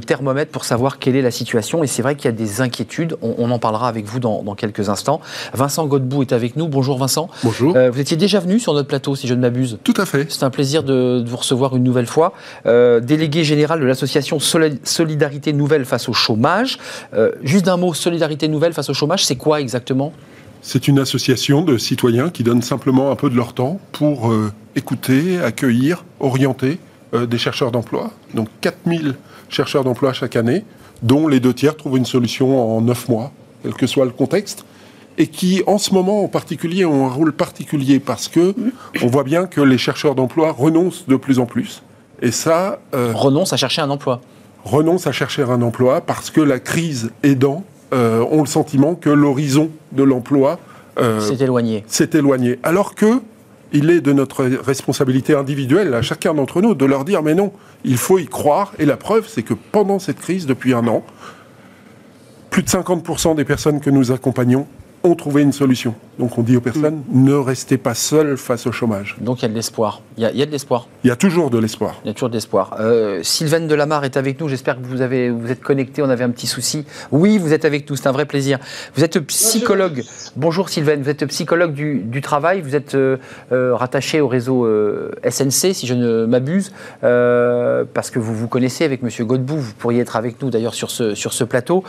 thermomètre 0.00 0.50
pour 0.50 0.64
savoir 0.64 0.98
quelle 0.98 1.16
est 1.16 1.22
la 1.22 1.30
situation. 1.30 1.84
Et 1.84 1.86
c'est 1.86 2.00
vrai 2.00 2.14
qu'il 2.14 2.24
y 2.24 2.28
a 2.28 2.32
des 2.32 2.62
inquiétudes. 2.62 3.18
On, 3.20 3.50
en 3.50 3.58
parlera 3.58 3.88
avec 3.88 4.06
vous 4.06 4.20
dans, 4.20 4.54
quelques 4.54 4.88
instants. 4.88 5.20
Vincent 5.52 5.86
Godbout 5.86 6.22
est 6.22 6.32
avec 6.32 6.56
nous. 6.56 6.66
Bonjour 6.66 6.96
Vincent. 6.96 7.28
Bonjour. 7.44 7.76
Euh, 7.76 7.90
vous 7.90 8.00
étiez 8.00 8.16
déjà 8.16 8.40
venu 8.40 8.58
sur 8.58 8.72
notre 8.72 8.88
plateau, 8.88 9.14
si 9.14 9.26
je 9.26 9.34
ne 9.34 9.40
m'abuse. 9.40 9.78
Tout 9.84 9.92
à 9.98 10.06
fait. 10.06 10.32
C'est 10.32 10.44
un 10.44 10.50
plaisir 10.50 10.82
de, 10.82 11.22
vous 11.26 11.36
recevoir 11.36 11.76
une 11.76 11.82
nouvelle 11.82 12.06
fois. 12.06 12.32
Euh, 12.64 13.00
délégué 13.00 13.44
général 13.44 13.80
de 13.80 13.84
l'association 13.84 14.38
Solidarité 14.40 15.52
Nouvelle 15.52 15.84
face 15.84 16.08
au 16.08 16.14
chômage. 16.14 16.78
Euh, 17.12 17.32
juste 17.42 17.66
d'un 17.66 17.76
mot, 17.76 17.92
Solidarité 17.92 18.48
Nouvelle 18.48 18.72
face 18.72 18.88
au 18.88 18.94
chômage, 18.94 19.26
c'est 19.26 19.36
quoi 19.36 19.60
exactement? 19.60 20.14
C'est 20.62 20.88
une 20.88 20.98
association 20.98 21.62
de 21.62 21.78
citoyens 21.78 22.30
qui 22.30 22.42
donnent 22.42 22.62
simplement 22.62 23.10
un 23.10 23.16
peu 23.16 23.30
de 23.30 23.36
leur 23.36 23.52
temps 23.52 23.78
pour 23.92 24.32
euh, 24.32 24.50
écouter, 24.76 25.40
accueillir, 25.40 26.04
orienter 26.20 26.78
euh, 27.14 27.26
des 27.26 27.38
chercheurs 27.38 27.72
d'emploi. 27.72 28.10
Donc 28.34 28.48
4000 28.60 29.16
chercheurs 29.48 29.82
d'emploi 29.82 30.12
chaque 30.12 30.36
année, 30.36 30.64
dont 31.02 31.26
les 31.26 31.40
deux 31.40 31.54
tiers 31.54 31.76
trouvent 31.76 31.96
une 31.96 32.04
solution 32.04 32.76
en 32.76 32.80
9 32.82 33.08
mois, 33.08 33.32
quel 33.62 33.74
que 33.74 33.86
soit 33.86 34.04
le 34.04 34.12
contexte, 34.12 34.64
et 35.18 35.26
qui 35.28 35.62
en 35.66 35.78
ce 35.78 35.94
moment 35.94 36.22
en 36.22 36.28
particulier 36.28 36.84
ont 36.84 37.06
un 37.06 37.10
rôle 37.10 37.32
particulier 37.32 38.00
parce 38.00 38.28
que 38.28 38.54
on 39.02 39.06
voit 39.06 39.24
bien 39.24 39.46
que 39.46 39.62
les 39.62 39.78
chercheurs 39.78 40.14
d'emploi 40.14 40.52
renoncent 40.52 41.06
de 41.08 41.16
plus 41.16 41.38
en 41.38 41.46
plus. 41.46 41.82
Et 42.20 42.30
ça... 42.30 42.80
Euh, 42.94 43.12
renoncent 43.14 43.52
à 43.52 43.56
chercher 43.56 43.82
un 43.82 43.90
emploi. 43.90 44.20
Renoncent 44.64 45.06
à 45.06 45.12
chercher 45.12 45.42
un 45.42 45.62
emploi 45.62 46.02
parce 46.02 46.30
que 46.30 46.40
la 46.40 46.58
crise 46.58 47.12
aidant, 47.22 47.64
euh, 47.94 48.24
ont 48.30 48.40
le 48.40 48.48
sentiment 48.48 48.96
que 48.96 49.10
l'horizon 49.10 49.70
de 49.92 50.02
l'emploi 50.02 50.58
s'est 51.20 51.36
éloigné. 51.44 51.84
S'est 51.86 52.10
éloigné. 52.14 52.58
Alors 52.64 52.96
que 52.96 53.20
il 53.72 53.90
est 53.90 54.00
de 54.00 54.12
notre 54.12 54.44
responsabilité 54.44 55.34
individuelle, 55.34 55.94
à 55.94 56.02
chacun 56.02 56.34
d'entre 56.34 56.62
nous, 56.62 56.74
de 56.74 56.84
leur 56.84 57.04
dire 57.04 57.22
mais 57.22 57.34
non, 57.34 57.52
il 57.84 57.96
faut 57.96 58.18
y 58.18 58.26
croire. 58.26 58.72
Et 58.78 58.86
la 58.86 58.96
preuve, 58.96 59.26
c'est 59.28 59.42
que 59.42 59.54
pendant 59.54 59.98
cette 59.98 60.20
crise, 60.20 60.46
depuis 60.46 60.72
un 60.72 60.86
an, 60.86 61.04
plus 62.50 62.62
de 62.62 62.68
50% 62.68 63.34
des 63.34 63.44
personnes 63.44 63.80
que 63.80 63.90
nous 63.90 64.12
accompagnons 64.12 64.66
ont 65.04 65.14
trouvé 65.14 65.42
une 65.42 65.52
solution. 65.52 65.94
Donc 66.18 66.38
on 66.38 66.42
dit 66.42 66.56
aux 66.56 66.62
personnes, 66.62 67.02
ne 67.10 67.34
restez 67.34 67.76
pas 67.76 67.94
seuls 67.94 68.38
face 68.38 68.66
au 68.66 68.72
chômage. 68.72 69.16
Donc 69.20 69.40
il 69.40 69.42
y 69.42 69.44
a 69.44 69.48
de 69.48 69.54
l'espoir. 69.54 70.00
Il, 70.16 70.22
y 70.22 70.42
a 70.42 70.46
de 70.46 70.50
l'espoir. 70.50 70.88
Il 71.04 71.08
y 71.08 71.10
a 71.10 71.16
toujours 71.16 71.50
de 71.50 71.58
l'espoir. 71.58 72.00
Il 72.04 72.08
y 72.08 72.10
a 72.10 72.14
toujours 72.14 72.30
de 72.30 72.34
l'espoir. 72.34 72.76
Euh, 72.80 73.22
Sylvaine 73.22 73.68
Delamarre 73.68 74.04
est 74.04 74.16
avec 74.16 74.40
nous. 74.40 74.48
J'espère 74.48 74.80
que 74.80 74.86
vous, 74.86 75.02
avez, 75.02 75.28
vous 75.28 75.50
êtes 75.50 75.60
connecté. 75.60 76.00
On 76.00 76.08
avait 76.08 76.24
un 76.24 76.30
petit 76.30 76.46
souci. 76.46 76.86
Oui, 77.12 77.36
vous 77.36 77.52
êtes 77.52 77.66
avec 77.66 77.88
nous. 77.90 77.96
C'est 77.96 78.06
un 78.06 78.12
vrai 78.12 78.24
plaisir. 78.24 78.58
Vous 78.94 79.04
êtes 79.04 79.18
psychologue. 79.20 80.04
Bonjour 80.36 80.70
Sylvaine. 80.70 81.02
Vous 81.02 81.10
êtes 81.10 81.26
psychologue 81.26 81.74
du, 81.74 82.20
travail. 82.22 82.62
Vous 82.62 82.74
êtes 82.74 82.94
euh, 82.94 83.18
euh, 83.52 83.74
rattaché 83.74 84.22
au 84.22 84.28
réseau 84.28 84.64
euh, 84.64 85.10
SNC, 85.28 85.74
si 85.74 85.86
je 85.86 85.94
ne 85.94 86.24
m'abuse, 86.24 86.72
parce 87.00 88.10
que 88.10 88.18
vous 88.18 88.34
vous 88.34 88.48
connaissez 88.48 88.84
avec 88.84 89.02
Monsieur 89.02 89.26
Godbout. 89.26 89.58
Vous 89.58 89.74
pourriez 89.74 90.00
être 90.00 90.16
avec 90.16 90.40
nous 90.42 90.48
d'ailleurs 90.48 90.74
sur 90.74 90.90
ce, 90.90 91.14
sur 91.14 91.34
ce 91.34 91.44
plateau. 91.44 91.84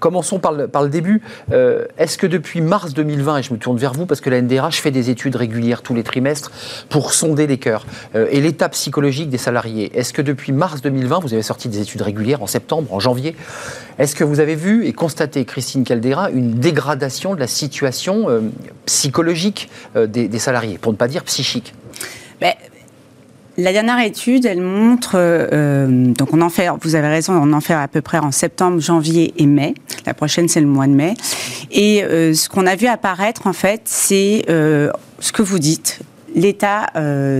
commençons 0.00 0.40
par 0.40 0.52
le, 0.52 0.66
par 0.66 0.82
le 0.82 0.88
début. 0.88 1.22
Est-ce 2.00 2.16
que 2.16 2.26
depuis 2.26 2.62
mars 2.62 2.94
2020, 2.94 3.10
2020, 3.10 3.38
et 3.38 3.42
je 3.42 3.52
me 3.52 3.58
tourne 3.58 3.76
vers 3.76 3.92
vous 3.92 4.06
parce 4.06 4.20
que 4.20 4.30
la 4.30 4.40
NDRH 4.40 4.80
fait 4.80 4.90
des 4.90 5.10
études 5.10 5.36
régulières 5.36 5.82
tous 5.82 5.94
les 5.94 6.02
trimestres 6.02 6.50
pour 6.88 7.12
sonder 7.12 7.46
les 7.46 7.58
cœurs 7.58 7.84
euh, 8.14 8.26
et 8.30 8.40
l'état 8.40 8.68
psychologique 8.68 9.28
des 9.28 9.38
salariés. 9.38 9.90
Est-ce 9.98 10.12
que 10.12 10.22
depuis 10.22 10.52
mars 10.52 10.80
2020, 10.80 11.18
vous 11.20 11.34
avez 11.34 11.42
sorti 11.42 11.68
des 11.68 11.80
études 11.80 12.02
régulières 12.02 12.42
en 12.42 12.46
septembre, 12.46 12.92
en 12.94 13.00
janvier? 13.00 13.36
Est-ce 13.98 14.14
que 14.14 14.24
vous 14.24 14.40
avez 14.40 14.54
vu 14.54 14.86
et 14.86 14.92
constaté, 14.92 15.44
Christine 15.44 15.84
Caldera, 15.84 16.30
une 16.30 16.52
dégradation 16.52 17.34
de 17.34 17.40
la 17.40 17.46
situation 17.46 18.30
euh, 18.30 18.40
psychologique 18.86 19.68
des, 19.94 20.38
salariés, 20.38 20.78
pour 20.78 20.92
ne 20.92 20.96
pas 20.96 21.08
dire 21.08 21.24
psychique? 21.24 21.74
Ben, 22.40 22.54
la 23.60 23.72
dernière 23.72 24.00
étude, 24.00 24.46
elle 24.46 24.60
montre, 24.60 25.12
euh, 25.16 25.86
donc 25.88 26.32
on 26.32 26.40
en 26.40 26.48
fait, 26.48 26.68
vous 26.82 26.94
avez 26.94 27.08
raison, 27.08 27.34
on 27.34 27.52
en 27.52 27.60
fait 27.60 27.74
à 27.74 27.88
peu 27.88 28.00
près 28.00 28.18
en 28.18 28.32
septembre, 28.32 28.80
janvier 28.80 29.34
et 29.36 29.46
mai. 29.46 29.74
La 30.06 30.14
prochaine, 30.14 30.48
c'est 30.48 30.60
le 30.60 30.66
mois 30.66 30.86
de 30.86 30.92
mai. 30.92 31.14
Et 31.70 32.02
euh, 32.02 32.32
ce 32.34 32.48
qu'on 32.48 32.66
a 32.66 32.74
vu 32.74 32.86
apparaître, 32.86 33.46
en 33.46 33.52
fait, 33.52 33.82
c'est 33.84 34.44
euh, 34.48 34.90
ce 35.18 35.32
que 35.32 35.42
vous 35.42 35.58
dites, 35.58 36.00
l'état 36.34 36.86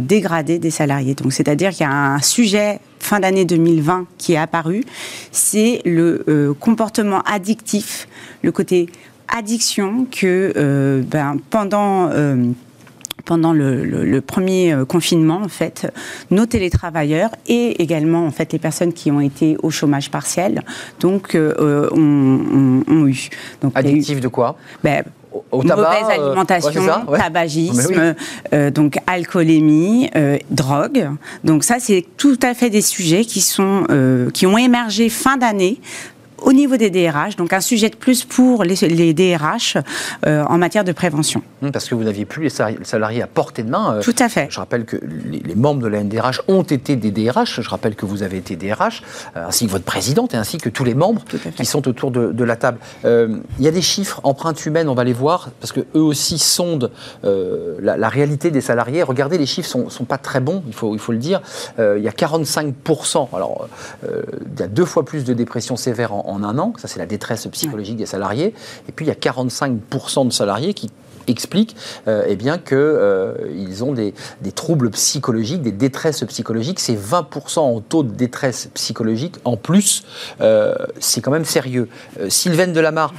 dégradé 0.00 0.58
des 0.58 0.70
salariés. 0.70 1.14
Donc, 1.14 1.32
c'est-à-dire 1.32 1.70
qu'il 1.70 1.86
y 1.86 1.88
a 1.88 1.92
un 1.92 2.20
sujet 2.20 2.80
fin 2.98 3.20
d'année 3.20 3.44
2020 3.44 4.06
qui 4.18 4.32
est 4.32 4.36
apparu, 4.36 4.82
c'est 5.30 5.80
le 5.84 6.54
comportement 6.58 7.22
addictif, 7.22 8.08
le 8.42 8.50
côté 8.50 8.88
addiction 9.28 10.06
que 10.10 11.04
ben, 11.08 11.36
pendant 11.50 12.10
pendant 13.24 13.52
le, 13.52 14.20
premier 14.20 14.72
euh, 14.72 14.84
confinement, 14.84 15.40
en 15.42 15.48
fait, 15.48 15.92
nos 16.30 16.46
télétravailleurs 16.46 17.30
et 17.46 17.82
également 17.82 18.26
en 18.26 18.30
fait 18.30 18.52
les 18.52 18.58
personnes 18.58 18.92
qui 18.92 19.10
ont 19.10 19.20
été 19.20 19.56
au 19.62 19.70
chômage 19.70 20.10
partiel, 20.10 20.62
donc 21.00 21.34
euh, 21.34 21.88
ont, 21.92 23.06
eu. 23.06 23.28
Donc, 23.62 23.72
Addictif 23.74 24.20
de 24.20 24.28
quoi? 24.28 24.56
Ben, 24.82 25.04
au 25.52 25.62
tabac, 25.62 25.82
mauvaise 25.82 26.18
euh, 26.18 26.26
alimentation, 26.26 27.06
tabagisme, 27.16 28.14
donc 28.74 28.96
alcoolémie, 29.06 30.10
drogue. 30.50 31.08
Donc 31.44 31.62
ça, 31.62 31.76
c'est 31.78 32.04
tout 32.16 32.38
à 32.42 32.54
fait 32.54 32.68
des 32.68 32.82
sujets 32.82 33.24
qui 33.24 33.40
sont 33.40 33.84
qui 34.34 34.46
ont 34.46 34.58
émergé 34.58 35.08
fin 35.08 35.36
d'année 35.36 35.80
au 36.42 36.52
niveau 36.52 36.76
des 36.76 36.90
DRH, 36.90 37.36
donc 37.36 37.52
un 37.52 37.60
sujet 37.60 37.88
de 37.88 37.96
plus 37.96 38.24
pour 38.24 38.64
les, 38.64 38.74
les 38.88 39.14
DRH 39.14 39.76
euh, 40.26 40.44
en 40.44 40.58
matière 40.58 40.84
de 40.84 40.92
prévention. 40.92 41.42
Hum, 41.62 41.72
parce 41.72 41.88
que 41.88 41.94
vous 41.94 42.04
n'aviez 42.04 42.24
plus 42.24 42.44
les 42.44 42.50
salariés 42.50 43.22
à 43.22 43.26
portée 43.26 43.62
de 43.62 43.70
main. 43.70 43.96
Euh, 43.96 44.02
Tout 44.02 44.14
à 44.18 44.28
fait. 44.28 44.48
Je 44.50 44.58
rappelle 44.58 44.84
que 44.84 44.96
les, 44.96 45.54
membres 45.54 45.82
de 45.82 45.88
la 45.88 46.02
NDRH 46.02 46.42
ont 46.48 46.62
été 46.62 46.96
des 46.96 47.10
DRH. 47.10 47.60
Je 47.60 47.68
rappelle 47.68 47.94
que 47.94 48.06
vous 48.06 48.22
avez 48.22 48.38
été 48.38 48.56
DRH, 48.56 49.02
euh, 49.36 49.46
ainsi 49.48 49.66
que 49.66 49.70
votre 49.70 49.84
présidente 49.84 50.34
et 50.34 50.36
ainsi 50.36 50.58
que 50.58 50.68
tous 50.68 50.84
les 50.84 50.94
membres 50.94 51.22
qui 51.56 51.64
sont 51.64 51.86
autour 51.88 52.10
de, 52.10 52.44
la 52.44 52.56
table. 52.56 52.78
il 53.04 53.40
y 53.60 53.68
a 53.68 53.70
des 53.70 53.82
chiffres, 53.82 54.20
empreintes 54.24 54.64
humaines, 54.64 54.88
on 54.88 54.94
va 54.94 55.04
les 55.04 55.12
voir, 55.12 55.50
parce 55.60 55.72
que 55.72 55.80
eux 55.94 56.00
aussi 56.00 56.38
sondent 56.38 56.90
la, 57.22 58.08
réalité 58.08 58.50
des 58.50 58.60
salariés. 58.60 59.02
Regardez, 59.02 59.38
les 59.38 59.46
chiffres 59.46 59.68
sont, 59.68 59.90
sont 59.90 60.04
pas 60.04 60.18
très 60.18 60.40
bons, 60.40 60.62
il 60.66 60.72
faut, 60.72 60.94
il 60.94 60.98
faut 60.98 61.12
le 61.12 61.18
dire. 61.18 61.42
il 61.78 62.02
y 62.02 62.08
a 62.08 62.12
45%, 62.12 63.28
alors 63.34 63.68
il 64.02 64.60
y 64.60 64.62
a 64.62 64.68
deux 64.68 64.84
fois 64.84 65.04
plus 65.04 65.24
de 65.24 65.34
dépression 65.34 65.76
sévère 65.76 66.12
en, 66.14 66.29
en 66.30 66.42
un 66.44 66.58
an, 66.58 66.72
ça 66.78 66.88
c'est 66.88 66.98
la 66.98 67.06
détresse 67.06 67.46
psychologique 67.48 67.96
des 67.96 68.06
salariés, 68.06 68.54
et 68.88 68.92
puis 68.92 69.04
il 69.04 69.08
y 69.08 69.12
a 69.12 69.14
45% 69.14 70.26
de 70.26 70.32
salariés 70.32 70.74
qui 70.74 70.90
expliquent 71.30 71.76
euh, 72.08 72.24
eh 72.26 72.36
bien 72.36 72.58
qu'ils 72.58 72.76
euh, 72.76 73.82
ont 73.82 73.92
des, 73.92 74.12
troubles 74.54 74.90
psychologiques, 74.90 75.62
des 75.62 75.72
détresses 75.72 76.24
psychologiques. 76.24 76.80
C'est 76.80 76.96
20% 76.96 77.60
en 77.60 77.80
taux 77.80 78.02
de 78.02 78.12
détresse 78.12 78.68
psychologique. 78.74 79.36
En 79.44 79.56
plus, 79.56 80.04
euh, 80.40 80.74
c'est 80.98 81.20
quand 81.20 81.30
même 81.30 81.44
sérieux. 81.44 81.88
Sylvaine 82.28 82.72
Delamarre, 82.72 83.14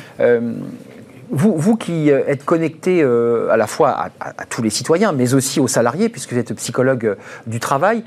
vous, 1.34 1.56
vous, 1.56 1.78
qui 1.78 2.10
êtes 2.10 2.43
connecté 2.43 3.02
à 3.04 3.56
la 3.56 3.65
fois 3.65 3.91
à, 3.91 4.10
à, 4.19 4.45
tous 4.45 4.62
les 4.62 4.69
citoyens, 4.69 5.13
mais 5.13 5.34
aussi 5.34 5.62
aux 5.62 5.69
salariés, 5.69 6.10
puisque 6.10 6.34
vous 6.34 6.39
êtes 6.39 6.54
psychologue 6.56 7.15
du 7.47 7.62
travail, 7.62 8.04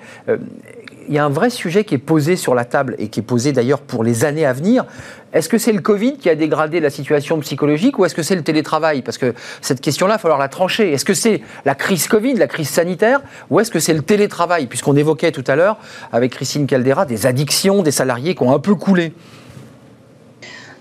il 1.09 1.15
y 1.15 1.19
a 1.19 1.25
un 1.25 1.31
vrai 1.31 1.51
sujet 1.51 1.85
qui 1.85 1.95
est 1.95 1.99
posé 1.99 2.37
sur 2.37 2.55
la 2.55 2.65
table 2.65 2.97
et 2.99 3.09
qui 3.09 3.21
est 3.21 3.25
posé 3.25 3.53
d'ailleurs 3.53 3.81
pour 3.81 4.05
les 4.05 4.25
années 4.25 4.47
à 4.47 4.53
venir. 4.53 4.85
Est-ce 5.33 5.49
que 5.49 5.59
c'est 5.59 5.73
le 5.73 5.81
Covid 5.81 6.17
qui 6.17 6.31
a 6.31 6.35
dégradé 6.37 6.79
la 6.81 6.91
situation 6.91 7.41
psychologique 7.41 7.99
ou 7.99 8.05
est-ce 8.05 8.15
que 8.15 8.23
c'est 8.23 8.37
le 8.37 8.45
télétravail? 8.45 9.03
Parce 9.03 9.19
que 9.19 9.35
cette 9.61 9.81
question-là, 9.81 10.15
il 10.15 10.17
va 10.17 10.19
falloir 10.19 10.39
la 10.39 10.49
trancher. 10.49 10.93
Est-ce 10.93 11.05
que 11.05 11.15
c'est 11.15 11.41
la 11.65 11.75
crise 11.75 12.07
Covid, 12.07 12.35
la 12.35 12.47
crise 12.47 12.69
sanitaire, 12.69 13.21
ou 13.51 13.59
est-ce 13.59 13.71
que 13.71 13.81
c'est 13.81 13.95
le 13.95 14.03
télétravail? 14.03 14.67
Puisqu'on 14.67 14.97
évoquait 14.97 15.33
tout 15.33 15.45
à 15.47 15.57
l'heure, 15.57 15.79
avec 16.13 16.33
Christine 16.33 16.67
Caldera, 16.67 17.05
des 17.05 17.27
addictions 17.27 17.83
des 17.83 17.91
salariés 17.91 18.35
qui 18.35 18.43
ont 18.45 18.53
un 18.53 18.61
peu 18.61 18.77
coulé. 18.77 19.13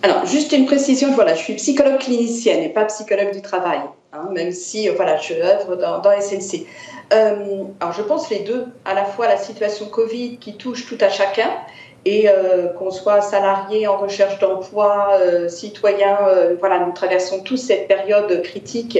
Alors, 0.03 0.25
juste 0.25 0.51
une 0.51 0.65
précision, 0.65 1.13
voilà, 1.15 1.33
je 1.33 1.41
suis 1.41 1.53
psychologue 1.55 1.97
clinicienne 1.97 2.61
et 2.61 2.69
pas 2.69 2.85
psychologue 2.85 3.33
du 3.33 3.41
travail, 3.41 3.79
hein, 4.13 4.29
même 4.31 4.51
si 4.51 4.87
voilà, 4.89 5.17
je 5.17 5.33
œuvre 5.33 5.75
dans, 5.75 5.99
dans 5.99 6.11
SNC. 6.19 6.65
Euh, 7.13 7.63
alors 7.79 7.93
je 7.93 8.01
pense 8.01 8.29
les 8.29 8.39
deux, 8.39 8.65
à 8.85 8.93
la 8.93 9.05
fois 9.05 9.27
la 9.27 9.37
situation 9.37 9.85
Covid 9.87 10.37
qui 10.37 10.55
touche 10.55 10.87
tout 10.87 10.97
à 11.01 11.09
chacun 11.09 11.49
et 12.05 12.27
euh, 12.27 12.67
qu'on 12.67 12.91
soit 12.91 13.21
salarié 13.21 13.87
en 13.87 13.97
recherche 13.97 14.39
d'emploi, 14.39 15.09
euh, 15.19 15.47
citoyen, 15.47 16.17
voilà, 16.59 16.79
nous 16.79 16.91
traversons 16.91 17.41
tous 17.41 17.57
cette 17.57 17.87
période 17.87 18.41
critique 18.41 18.99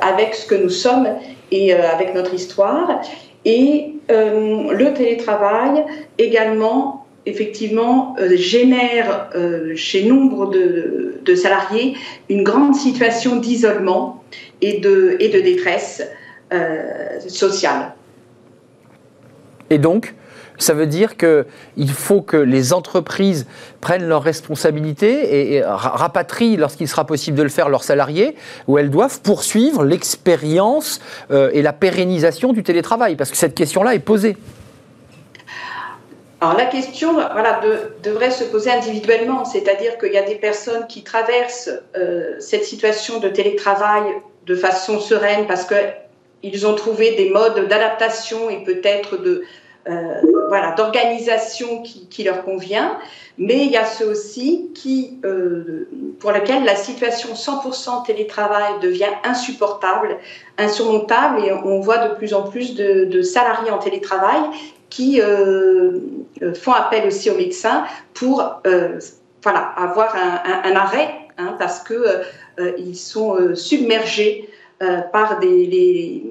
avec 0.00 0.34
ce 0.34 0.46
que 0.46 0.54
nous 0.54 0.70
sommes 0.70 1.08
et 1.50 1.72
avec 1.72 2.14
notre 2.14 2.34
histoire. 2.34 3.00
Et 3.44 3.94
le 4.08 4.92
télétravail 4.92 5.84
également, 6.18 6.97
effectivement, 7.28 8.16
génère 8.34 9.30
chez 9.74 10.04
nombre 10.04 10.50
de, 10.50 11.34
salariés 11.34 11.94
une 12.28 12.42
grande 12.42 12.74
situation 12.74 13.36
d'isolement 13.36 14.24
et 14.60 14.80
de, 14.80 15.16
détresse. 15.20 16.02
Euh, 16.52 17.20
sociale. 17.28 17.92
Et 19.68 19.76
donc, 19.76 20.14
ça 20.56 20.72
veut 20.72 20.86
dire 20.86 21.16
qu'il 21.18 21.90
faut 21.90 22.22
que 22.22 22.38
les 22.38 22.72
entreprises 22.72 23.46
prennent 23.82 24.08
leurs 24.08 24.22
responsabilités 24.22 25.56
et, 25.56 25.62
rapatrient, 25.62 26.56
lorsqu'il 26.56 26.88
sera 26.88 27.04
possible 27.04 27.36
de 27.36 27.42
le 27.42 27.50
faire, 27.50 27.68
leurs 27.68 27.84
salariés, 27.84 28.34
où 28.66 28.78
elles 28.78 28.88
doivent 28.88 29.20
poursuivre 29.20 29.84
l'expérience 29.84 31.00
euh, 31.30 31.50
et 31.52 31.60
la 31.60 31.74
pérennisation 31.74 32.54
du 32.54 32.62
télétravail, 32.62 33.16
parce 33.16 33.30
que 33.30 33.36
cette 33.36 33.54
question-là 33.54 33.94
est 33.94 33.98
posée. 33.98 34.38
Alors 36.40 36.56
la 36.56 36.66
question 36.66 37.14
voilà, 37.14 37.60
devrait 38.02 38.30
se 38.30 38.44
poser 38.44 38.70
individuellement, 38.70 39.44
c'est-à-dire 39.44 39.98
qu'il 39.98 40.12
y 40.12 40.18
a 40.18 40.22
des 40.22 40.36
personnes 40.36 40.86
qui 40.86 41.02
traversent 41.02 41.70
euh, 41.96 42.36
cette 42.38 42.64
situation 42.64 43.18
de 43.18 43.28
télétravail 43.28 44.04
de 44.46 44.54
façon 44.54 45.00
sereine 45.00 45.46
parce 45.48 45.64
que 45.64 45.74
ils 46.44 46.64
ont 46.68 46.76
trouvé 46.76 47.16
des 47.16 47.30
modes 47.30 47.66
d'adaptation 47.66 48.48
et 48.50 48.62
peut-être 48.62 49.16
de 49.20 49.42
euh, 49.88 50.20
voilà 50.48 50.72
d'organisation 50.72 51.82
qui, 51.82 52.22
leur 52.22 52.44
convient, 52.44 52.98
mais 53.36 53.64
il 53.64 53.72
y 53.72 53.76
a 53.76 53.84
ceux 53.84 54.08
aussi 54.08 54.70
qui 54.74 55.18
euh, 55.24 55.88
pour 56.20 56.30
lesquels 56.30 56.64
la 56.64 56.76
situation 56.76 57.30
100% 57.34 58.06
télétravail 58.06 58.74
devient 58.80 59.10
insupportable, 59.24 60.18
insurmontable, 60.56 61.44
et 61.44 61.52
on 61.52 61.80
voit 61.80 61.98
de 61.98 62.14
plus 62.14 62.32
en 62.32 62.42
plus 62.42 62.76
de 62.76 63.22
salariés 63.22 63.72
en 63.72 63.78
télétravail 63.78 64.40
qui 64.90 65.20
euh, 65.20 66.00
font 66.54 66.72
appel 66.72 67.06
aussi 67.06 67.30
aux 67.30 67.36
médecins 67.36 67.84
pour 68.14 68.60
euh, 68.66 68.98
voilà 69.42 69.60
avoir 69.76 70.14
un, 70.16 70.40
un, 70.44 70.72
un 70.72 70.76
arrêt 70.76 71.10
hein, 71.36 71.56
parce 71.58 71.80
que 71.80 71.94
euh, 72.58 72.72
ils 72.78 72.96
sont 72.96 73.54
submergés 73.54 74.48
euh, 74.82 75.00
par 75.12 75.40
des, 75.40 76.22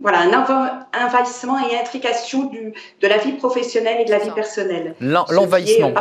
voilà, 0.00 0.20
un 0.20 1.06
envahissement 1.06 1.58
et 1.66 1.78
intrication 1.78 2.44
du, 2.44 2.74
de 3.00 3.08
la 3.08 3.16
vie 3.16 3.32
professionnelle 3.32 4.02
et 4.02 4.04
de 4.04 4.10
la 4.10 4.18
vie 4.18 4.30
personnelle. 4.30 4.94
L'envahissement. 5.30 5.92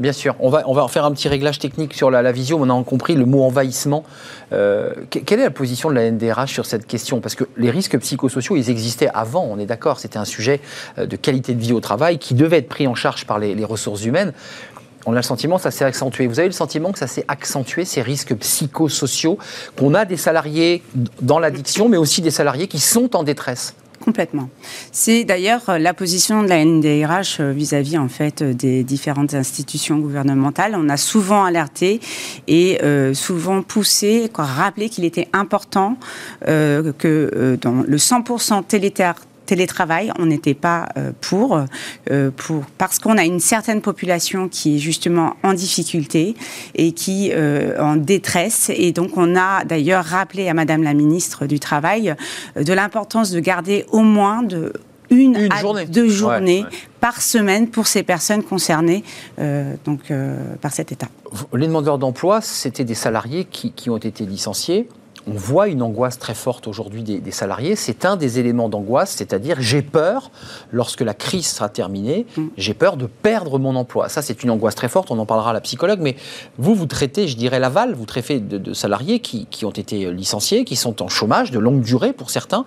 Bien 0.00 0.14
sûr, 0.14 0.34
on 0.40 0.48
va, 0.48 0.62
on 0.64 0.72
va 0.72 0.88
faire 0.88 1.04
un 1.04 1.12
petit 1.12 1.28
réglage 1.28 1.58
technique 1.58 1.92
sur 1.92 2.10
la, 2.10 2.22
la 2.22 2.32
visio. 2.32 2.56
On 2.58 2.70
a 2.70 2.84
compris 2.84 3.16
le 3.16 3.26
mot 3.26 3.42
envahissement. 3.42 4.02
Euh, 4.54 4.94
quelle 5.10 5.40
est 5.40 5.44
la 5.44 5.50
position 5.50 5.90
de 5.90 5.94
la 5.94 6.10
NDRH 6.10 6.50
sur 6.50 6.64
cette 6.64 6.86
question? 6.86 7.20
Parce 7.20 7.34
que 7.34 7.44
les 7.58 7.70
risques 7.70 7.98
psychosociaux, 7.98 8.56
ils 8.56 8.70
existaient 8.70 9.10
avant, 9.12 9.44
on 9.44 9.58
est 9.58 9.66
d'accord. 9.66 10.00
C'était 10.00 10.16
un 10.16 10.24
sujet 10.24 10.62
euh, 10.98 11.04
de 11.04 11.16
qualité 11.16 11.52
de 11.52 11.60
vie 11.60 11.74
au 11.74 11.80
travail 11.80 12.18
qui 12.18 12.32
devait 12.32 12.56
être 12.56 12.68
pris 12.70 12.86
en 12.86 12.94
charge 12.94 13.26
par 13.26 13.38
les, 13.38 13.54
les 13.54 13.64
ressources 13.64 14.04
humaines 14.06 14.32
on 15.06 15.12
a 15.12 15.16
le 15.16 15.22
sentiment 15.22 15.56
que 15.56 15.62
ça 15.62 15.70
s'est 15.70 15.84
accentué. 15.84 16.26
Vous 16.26 16.38
avez 16.38 16.48
le 16.48 16.52
sentiment 16.52 16.92
que 16.92 16.98
ça 16.98 17.06
s'est 17.06 17.24
accentué, 17.26 17.86
ces 17.86 18.02
risques 18.02 18.34
psychosociaux, 18.34 19.38
qu'on 19.78 19.94
a 19.94 20.04
des 20.04 20.18
salariés 20.18 20.82
dans 21.22 21.38
l'addiction, 21.38 21.88
mais 21.88 21.96
aussi 21.96 22.20
des 22.20 22.30
salariés 22.30 22.68
qui 22.68 22.80
sont 22.80 23.16
en 23.16 23.22
détresse? 23.22 23.74
Complètement. 24.04 24.48
C'est 24.92 25.24
d'ailleurs 25.24 25.68
euh, 25.68 25.78
la 25.78 25.92
position 25.92 26.42
de 26.42 26.48
la 26.48 26.64
NDRH 26.64 27.40
euh, 27.40 27.52
vis-à-vis 27.52 27.98
en 27.98 28.08
fait 28.08 28.40
euh, 28.40 28.54
des 28.54 28.82
différentes 28.82 29.34
institutions 29.34 29.98
gouvernementales. 29.98 30.74
On 30.74 30.88
a 30.88 30.96
souvent 30.96 31.44
alerté 31.44 32.00
et 32.48 32.78
souvent 33.12 33.62
poussé, 33.62 34.30
rappelé 34.34 34.88
qu'il 34.88 35.04
était 35.04 35.28
important 35.32 35.96
que 36.46 37.58
dans 37.60 37.84
le 37.86 37.96
100% 37.96 38.64
télétravail, 39.50 40.12
on 40.18 40.26
n'était 40.26 40.54
pas 40.54 40.86
pour, 41.20 41.60
pour 42.36 42.64
parce 42.78 42.98
qu'on 42.98 43.18
a 43.18 43.24
une 43.24 43.40
certaine 43.40 43.80
population 43.80 44.48
qui 44.48 44.76
est 44.76 44.78
justement 44.78 45.34
en 45.42 45.54
difficulté 45.54 46.36
et 46.74 46.92
qui 46.92 47.32
en 47.78 47.96
détresse. 47.96 48.70
Et 48.74 48.92
donc 48.92 49.16
on 49.16 49.36
a 49.36 49.64
d'ailleurs 49.64 50.04
rappelé 50.04 50.48
à 50.48 50.54
Madame 50.54 50.82
la 50.82 50.94
ministre 50.94 51.46
du 51.46 51.58
Travail 51.58 52.14
de 52.56 52.72
l'importance 52.72 53.30
de 53.32 53.40
garder 53.40 53.86
au 53.90 54.02
moins 54.02 54.42
de 54.42 54.72
une, 55.10 55.36
à 55.50 55.56
journée. 55.56 55.86
deux 55.86 56.08
journées 56.08 56.64
par 57.00 57.20
semaine 57.20 57.68
pour 57.68 57.86
ces 57.86 58.02
personnes 58.02 58.42
concernées 58.42 59.04
euh, 59.38 59.74
donc, 59.84 60.10
euh, 60.10 60.54
par 60.60 60.72
cet 60.72 60.92
état. 60.92 61.08
Les 61.52 61.66
demandeurs 61.66 61.98
d'emploi, 61.98 62.40
c'était 62.40 62.84
des 62.84 62.94
salariés 62.94 63.44
qui, 63.44 63.72
qui, 63.72 63.90
ont 63.90 63.96
été 63.96 64.24
licenciés. 64.24 64.88
On 65.26 65.32
voit 65.32 65.68
une 65.68 65.82
angoisse 65.82 66.18
très 66.18 66.34
forte 66.34 66.66
aujourd'hui 66.66 67.02
des, 67.02 67.20
des, 67.20 67.30
salariés. 67.30 67.76
C'est 67.76 68.04
un 68.04 68.16
des 68.16 68.38
éléments 68.38 68.68
d'angoisse, 68.68 69.10
c'est-à-dire 69.10 69.56
j'ai 69.60 69.82
peur, 69.82 70.30
lorsque 70.72 71.02
la 71.02 71.14
crise 71.14 71.46
sera 71.46 71.68
terminée, 71.68 72.26
mm. 72.36 72.46
j'ai 72.56 72.74
peur 72.74 72.96
de 72.96 73.06
perdre 73.06 73.58
mon 73.58 73.76
emploi. 73.76 74.08
Ça, 74.08 74.22
c'est 74.22 74.42
une 74.42 74.50
angoisse 74.50 74.74
très 74.74 74.88
forte, 74.88 75.10
on 75.10 75.18
en 75.18 75.26
parlera 75.26 75.50
à 75.50 75.52
la 75.52 75.60
psychologue, 75.60 76.00
mais 76.00 76.16
vous, 76.58 76.74
vous 76.74 76.86
traitez, 76.86 77.28
je 77.28 77.36
dirais, 77.36 77.58
l'aval, 77.58 77.94
vous 77.94 78.06
traitez 78.06 78.40
de, 78.40 78.58
de 78.58 78.72
salariés 78.72 79.20
qui, 79.20 79.46
qui, 79.46 79.64
ont 79.64 79.70
été 79.70 80.10
licenciés, 80.10 80.64
qui 80.64 80.76
sont 80.76 81.02
en 81.02 81.08
chômage 81.08 81.50
de 81.50 81.58
longue 81.58 81.82
durée 81.82 82.12
pour 82.12 82.30
certains, 82.30 82.64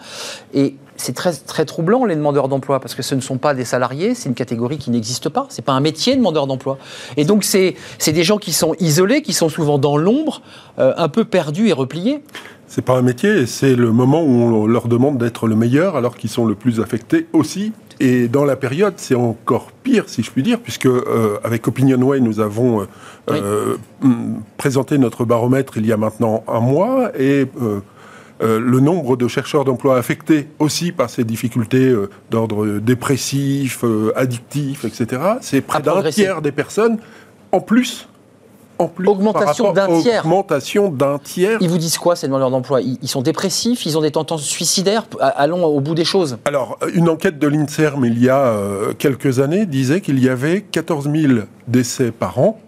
et 0.53 0.75
c'est 0.97 1.13
très, 1.13 1.33
très 1.33 1.65
troublant, 1.65 2.05
les 2.05 2.15
demandeurs 2.15 2.47
d'emploi, 2.47 2.79
parce 2.79 2.95
que 2.95 3.01
ce 3.01 3.15
ne 3.15 3.21
sont 3.21 3.37
pas 3.37 3.53
des 3.53 3.65
salariés, 3.65 4.15
c'est 4.15 4.29
une 4.29 4.35
catégorie 4.35 4.77
qui 4.77 4.91
n'existe 4.91 5.29
pas. 5.29 5.47
Ce 5.49 5.57
n'est 5.57 5.65
pas 5.65 5.73
un 5.73 5.79
métier, 5.79 6.15
demandeur 6.15 6.47
d'emploi. 6.47 6.77
Et 7.17 7.25
donc, 7.25 7.43
c'est 7.43 7.75
des 8.05 8.23
gens 8.23 8.37
qui 8.37 8.53
sont 8.53 8.75
isolés, 8.79 9.21
qui 9.21 9.33
sont 9.33 9.49
souvent 9.49 9.77
dans 9.77 9.97
l'ombre, 9.97 10.41
euh, 10.79 10.93
un 10.97 11.09
peu 11.09 11.25
perdus 11.25 11.69
et 11.69 11.73
repliés. 11.73 12.23
C'est 12.67 12.81
pas 12.81 12.97
un 12.97 13.01
métier, 13.01 13.45
c'est 13.45 13.75
le 13.75 13.91
moment 13.91 14.23
où 14.23 14.31
on 14.31 14.65
leur 14.65 14.87
demande 14.87 15.17
d'être 15.17 15.47
le 15.47 15.55
meilleur, 15.55 15.95
alors 15.95 16.15
qu'ils 16.15 16.29
sont 16.29 16.45
le 16.45 16.55
plus 16.55 16.79
affectés 16.79 17.27
aussi. 17.33 17.71
Et 17.99 18.27
dans 18.27 18.45
la 18.45 18.55
période, 18.55 18.95
c'est 18.97 19.15
encore 19.15 19.71
pire, 19.83 20.05
si 20.07 20.23
je 20.23 20.31
puis 20.31 20.41
dire, 20.41 20.59
puisque 20.59 20.87
euh, 20.87 21.37
avec 21.43 21.67
OpinionWay, 21.67 22.19
nous 22.19 22.39
avons 22.39 22.87
euh, 23.29 23.77
présenté 24.57 24.97
notre 24.97 25.25
baromètre 25.25 25.77
il 25.77 25.85
y 25.85 25.91
a 25.91 25.97
maintenant 25.97 26.43
un 26.47 26.59
mois, 26.59 27.11
et 27.17 27.45
euh, 28.43 28.59
le 28.59 28.79
nombre 28.79 29.15
de 29.15 29.27
chercheurs 29.27 29.63
d'emploi 29.63 29.97
affectés 29.97 30.47
aussi 30.59 30.91
par 30.91 31.09
ces 31.09 31.23
difficultés 31.23 31.87
euh, 31.87 32.09
d'ordre 32.29 32.79
dépressif, 32.79 33.83
euh, 33.83 34.11
addictif, 34.15 34.83
etc., 34.83 35.21
c'est 35.41 35.61
près 35.61 35.81
d'un 35.81 36.03
tiers 36.09 36.41
des 36.41 36.51
personnes 36.51 36.97
en 37.51 37.61
plus. 37.61 38.07
En 38.79 38.87
plus, 38.87 39.07
augmentation 39.07 39.71
d'un 39.71 40.01
tiers. 40.01 40.25
Augmentation 40.25 40.89
d'un 40.89 41.19
tiers. 41.19 41.59
Ils 41.61 41.69
vous 41.69 41.77
disent 41.77 41.97
quoi, 41.97 42.15
ces 42.15 42.27
demandeurs 42.27 42.49
d'emploi? 42.49 42.81
Ils, 42.81 43.07
sont 43.07 43.21
dépressifs 43.21 43.85
Ils 43.85 43.97
ont 43.97 44.01
des 44.01 44.11
tendances 44.11 44.43
suicidaires? 44.43 45.05
Allons 45.19 45.63
au 45.63 45.79
bout 45.79 45.93
des 45.93 46.03
choses. 46.03 46.37
Alors, 46.45 46.79
une 46.93 47.07
enquête 47.07 47.37
de 47.37 47.47
l'INSERM 47.47 48.03
il 48.03 48.21
y 48.21 48.29
a 48.29 48.57
quelques 48.97 49.39
années 49.39 49.67
disait 49.67 50.01
qu'il 50.01 50.21
y 50.21 50.27
avait 50.27 50.61
14 50.61 51.09
000 51.09 51.33
décès 51.67 52.11
par 52.11 52.39
an 52.39 52.59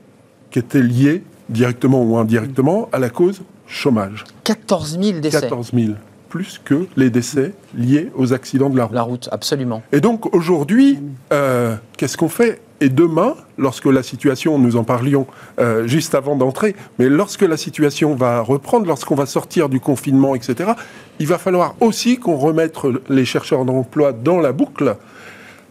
qui 0.52 0.60
étaient 0.60 0.84
liés 0.84 1.24
directement 1.50 2.04
ou 2.04 2.18
indirectement 2.18 2.88
à 2.94 3.00
la 3.00 3.10
cause 3.10 3.42
chômage. 3.68 4.24
14 4.44 5.00
000 5.02 5.20
décès. 5.20 5.42
14 5.42 5.72
000 5.74 5.94
plus 6.30 6.60
que 6.64 6.86
les 6.98 7.10
décès 7.10 7.54
liés 7.78 8.12
aux 8.14 8.34
accidents 8.34 8.70
de 8.70 8.76
la 8.76 8.86
route. 8.86 8.94
La 8.94 9.02
route, 9.04 9.30
absolument. 9.32 9.82
Et 9.94 10.02
donc 10.02 10.36
aujourd'hui, 10.36 11.00
euh, 11.32 11.76
qu'est-ce 11.98 12.18
qu'on 12.18 12.28
fait? 12.28 12.62
Et 12.82 12.90
demain, 12.90 13.36
lorsque 13.58 13.86
la 13.86 14.04
situation, 14.04 14.60
nous 14.60 14.76
en 14.76 14.84
parlions 14.84 15.28
euh, 15.60 15.88
juste 15.88 16.14
avant 16.14 16.36
d'entrer, 16.36 16.76
mais 17.00 17.08
lorsque 17.08 17.44
la 17.44 17.56
situation 17.56 18.16
va 18.16 18.42
reprendre, 18.42 18.86
lorsqu'on 18.86 19.16
va 19.16 19.26
sortir 19.26 19.70
du 19.70 19.80
confinement, 19.80 20.36
etc., 20.36 20.72
il 21.20 21.28
va 21.28 21.38
falloir 21.38 21.76
aussi 21.80 22.18
qu'on 22.18 22.36
remette 22.36 22.76
les 23.08 23.24
chercheurs 23.24 23.64
d'emploi 23.64 24.12
dans 24.12 24.42
la 24.42 24.52
boucle 24.52 24.98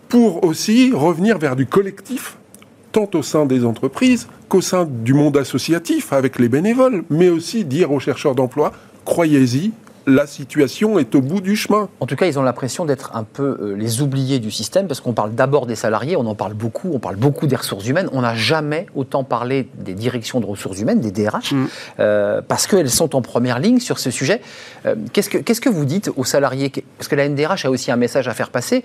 pour 0.09 0.45
aussi 0.45 0.93
revenir 0.95 1.37
vers 1.37 1.57
du 1.57 1.67
collectif 1.67 2.39
tant 2.95 3.11
au 3.15 3.23
sein 3.23 3.45
des 3.45 3.65
entreprises 3.65 4.29
qu'au 4.49 4.61
sein 4.61 4.87
du 4.89 5.15
monde 5.15 5.37
associatif 5.37 6.13
avec 6.13 6.39
les 6.39 6.49
bénévoles, 6.49 7.03
mais 7.11 7.29
aussi 7.29 7.65
dire 7.65 7.91
aux 7.91 7.99
chercheurs 7.99 8.37
d'emploi, 8.37 8.73
croyez-y, 9.05 9.73
la 10.07 10.29
situation 10.29 10.99
est 10.99 11.15
au 11.17 11.21
bout 11.21 11.41
du 11.41 11.57
chemin. 11.57 11.89
En 11.99 12.07
tout 12.07 12.15
cas, 12.15 12.27
ils 12.27 12.39
ont 12.39 12.43
l'impression 12.43 12.85
d'être 12.85 13.17
un 13.17 13.25
peu 13.25 13.59
euh, 13.61 13.75
les 13.75 14.01
oubliés 14.01 14.39
du 14.39 14.53
système, 14.53 14.87
parce 14.87 15.01
qu'on 15.01 15.13
parle 15.13 15.35
d'abord 15.35 15.67
des 15.67 15.75
salariés, 15.75 16.15
on 16.17 16.27
en 16.27 16.37
parle 16.37 16.55
beaucoup, 16.55 16.91
on 16.93 17.01
parle 17.01 17.17
beaucoup 17.17 17.49
des 17.49 17.57
ressources 17.57 17.89
humaines. 17.89 18.09
On 18.13 18.21
n'a 18.21 18.37
jamais 18.37 18.87
autant 18.95 19.25
parlé 19.25 19.69
des 19.79 19.95
directions 19.95 20.39
de 20.41 20.47
ressources 20.47 20.79
humaines, 20.79 21.01
des 21.01 21.11
DRH, 21.11 21.53
mm. 21.53 21.67
euh, 21.99 22.43
parce 22.47 22.69
qu'elles 22.69 22.91
sont 22.91 23.17
en 23.17 23.23
première 23.23 23.59
ligne 23.59 23.81
sur 23.81 23.99
ce 23.99 24.11
sujet. 24.11 24.41
Euh, 24.87 24.95
qu'est-ce, 25.13 25.31
que, 25.31 25.39
qu'est-ce 25.39 25.61
que 25.61 25.71
vous 25.71 25.87
dites 25.87 26.11
aux 26.17 26.25
salariés? 26.25 26.71
Parce 26.99 27.09
que 27.09 27.17
la 27.17 27.29
NDRH 27.29 27.65
a 27.65 27.71
aussi 27.71 27.91
un 27.91 27.97
message 27.97 28.29
à 28.29 28.35
faire 28.35 28.51
passer 28.51 28.85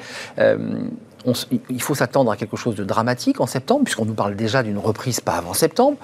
il 1.70 1.82
faut 1.82 1.96
s'attendre 1.96 2.32
à 2.32 2.38
quelque 2.38 2.58
chose 2.58 2.76
de 2.76 2.84
dramatique 2.84 3.42
en 3.42 3.48
septembre, 3.48 3.84
puisqu'on 3.84 4.06
nous 4.06 4.14
parle 4.14 4.36
déjà 4.36 4.64
d'une 4.64 4.78
reprise 4.78 5.20
pas 5.20 5.34
avant 5.34 5.54
septembre. 5.54 5.98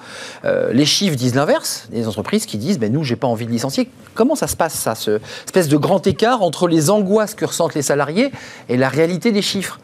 Euh, 0.44 0.72
les 0.72 0.84
chiffres 0.84 1.16
disent 1.16 1.34
l'inverse, 1.34 1.88
des 1.90 2.06
entreprises 2.08 2.46
qui 2.46 2.58
disent 2.58 2.78
ben 2.78 2.92
nous, 2.92 3.04
j'ai 3.04 3.16
pas 3.16 3.26
envie 3.26 3.46
de 3.46 3.50
licencier. 3.50 3.88
Comment 4.14 4.34
ça 4.34 4.46
se 4.46 4.56
passe, 4.56 4.74
ça, 4.74 4.94
ce 4.94 5.20
espèce 5.44 5.68
de 5.68 5.76
grand 5.76 6.06
écart 6.06 6.42
entre 6.42 6.68
les 6.68 6.90
angoisses 6.90 7.34
que 7.34 7.44
ressentent 7.44 7.74
les 7.74 7.82
salariés 7.82 8.30
et 8.68 8.76
la 8.76 8.88
réalité 8.88 9.32
des 9.32 9.42
chiffres? 9.42 9.78